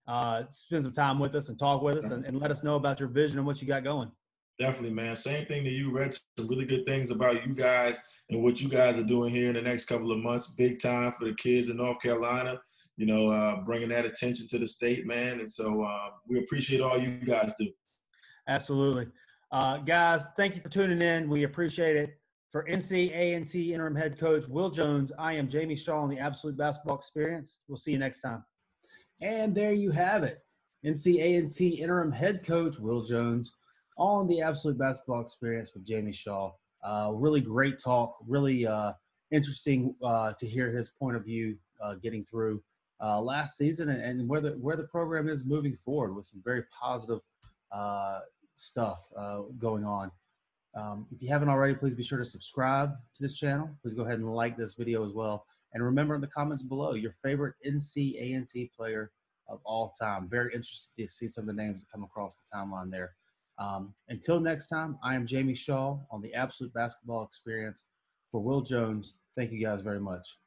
uh, 0.06 0.44
spend 0.50 0.84
some 0.84 0.92
time 0.92 1.18
with 1.18 1.34
us 1.34 1.48
and 1.48 1.58
talk 1.58 1.82
with 1.82 1.96
us, 1.96 2.10
and, 2.10 2.24
and 2.24 2.38
let 2.38 2.50
us 2.50 2.62
know 2.62 2.76
about 2.76 3.00
your 3.00 3.08
vision 3.08 3.38
and 3.38 3.46
what 3.46 3.60
you 3.60 3.68
got 3.68 3.84
going. 3.84 4.10
Definitely, 4.58 4.92
man. 4.92 5.16
Same 5.16 5.46
thing 5.46 5.64
to 5.64 5.70
you. 5.70 5.90
Read 5.90 6.14
some 6.14 6.46
really 6.48 6.66
good 6.66 6.84
things 6.84 7.10
about 7.10 7.46
you 7.46 7.54
guys 7.54 7.98
and 8.28 8.42
what 8.42 8.60
you 8.60 8.68
guys 8.68 8.98
are 8.98 9.04
doing 9.04 9.32
here 9.32 9.48
in 9.48 9.54
the 9.54 9.62
next 9.62 9.86
couple 9.86 10.12
of 10.12 10.18
months. 10.18 10.48
Big 10.48 10.78
time 10.78 11.12
for 11.12 11.24
the 11.24 11.34
kids 11.34 11.70
in 11.70 11.78
North 11.78 12.00
Carolina 12.02 12.60
you 13.00 13.06
know, 13.06 13.30
uh, 13.30 13.62
bringing 13.62 13.88
that 13.88 14.04
attention 14.04 14.46
to 14.46 14.58
the 14.58 14.68
state, 14.68 15.06
man. 15.06 15.40
And 15.40 15.48
so 15.48 15.82
uh, 15.82 16.10
we 16.28 16.38
appreciate 16.38 16.82
all 16.82 16.98
you 17.00 17.12
guys 17.12 17.54
do. 17.58 17.66
Absolutely. 18.46 19.06
Uh, 19.50 19.78
guys, 19.78 20.26
thank 20.36 20.54
you 20.54 20.60
for 20.60 20.68
tuning 20.68 21.00
in. 21.00 21.30
We 21.30 21.44
appreciate 21.44 21.96
it. 21.96 22.20
For 22.50 22.62
NCAA 22.64 23.72
interim 23.72 23.96
head 23.96 24.18
coach 24.18 24.46
Will 24.48 24.68
Jones, 24.68 25.12
I 25.18 25.32
am 25.32 25.48
Jamie 25.48 25.76
Shaw 25.76 26.02
on 26.02 26.10
the 26.10 26.18
Absolute 26.18 26.58
Basketball 26.58 26.98
Experience. 26.98 27.60
We'll 27.68 27.78
see 27.78 27.92
you 27.92 27.98
next 27.98 28.20
time. 28.20 28.44
And 29.22 29.54
there 29.54 29.72
you 29.72 29.92
have 29.92 30.22
it. 30.22 30.40
NCAA 30.84 31.78
interim 31.78 32.12
head 32.12 32.46
coach 32.46 32.78
Will 32.78 33.00
Jones 33.00 33.54
on 33.96 34.26
the 34.26 34.42
Absolute 34.42 34.76
Basketball 34.76 35.22
Experience 35.22 35.72
with 35.72 35.86
Jamie 35.86 36.12
Shaw. 36.12 36.52
Uh, 36.84 37.12
really 37.14 37.40
great 37.40 37.78
talk. 37.78 38.16
Really 38.26 38.66
uh, 38.66 38.92
interesting 39.30 39.94
uh, 40.02 40.34
to 40.34 40.46
hear 40.46 40.70
his 40.70 40.90
point 40.90 41.16
of 41.16 41.24
view 41.24 41.56
uh, 41.82 41.94
getting 41.94 42.26
through 42.26 42.62
uh, 43.02 43.20
last 43.20 43.56
season 43.56 43.88
and, 43.88 44.00
and, 44.02 44.28
where 44.28 44.40
the 44.40 44.50
where 44.52 44.76
the 44.76 44.84
program 44.84 45.28
is 45.28 45.44
moving 45.44 45.74
forward 45.74 46.14
with 46.14 46.26
some 46.26 46.42
very 46.44 46.64
positive 46.64 47.20
uh, 47.72 48.20
stuff 48.54 49.08
uh, 49.16 49.40
going 49.58 49.84
on. 49.84 50.10
Um, 50.74 51.06
if 51.10 51.22
you 51.22 51.28
haven't 51.28 51.48
already, 51.48 51.74
please 51.74 51.94
be 51.94 52.02
sure 52.02 52.18
to 52.18 52.24
subscribe 52.24 52.92
to 53.14 53.22
this 53.22 53.34
channel. 53.34 53.70
Please 53.82 53.94
go 53.94 54.02
ahead 54.02 54.18
and 54.18 54.32
like 54.32 54.56
this 54.56 54.74
video 54.74 55.04
as 55.04 55.12
well. 55.12 55.46
And 55.72 55.82
remember 55.84 56.14
in 56.14 56.20
the 56.20 56.26
comments 56.26 56.62
below 56.62 56.94
your 56.94 57.10
favorite 57.10 57.54
NCAA 57.66 58.72
player 58.72 59.10
of 59.48 59.60
all 59.64 59.92
time. 60.00 60.28
Very 60.28 60.54
interested 60.54 60.90
to 60.96 61.08
see 61.08 61.28
some 61.28 61.48
of 61.48 61.48
the 61.48 61.60
names 61.60 61.82
that 61.82 61.90
come 61.90 62.04
across 62.04 62.36
the 62.36 62.56
timeline 62.56 62.90
there. 62.90 63.12
Um, 63.58 63.94
until 64.08 64.40
next 64.40 64.66
time, 64.66 64.98
I 65.02 65.14
am 65.14 65.26
Jamie 65.26 65.54
Shaw 65.54 65.98
on 66.10 66.22
the 66.22 66.32
Absolute 66.34 66.72
Basketball 66.72 67.24
Experience 67.24 67.86
for 68.30 68.40
Will 68.40 68.62
Jones. 68.62 69.16
Thank 69.36 69.50
you 69.50 69.60
guys 69.60 69.80
very 69.82 70.00
much. 70.00 70.38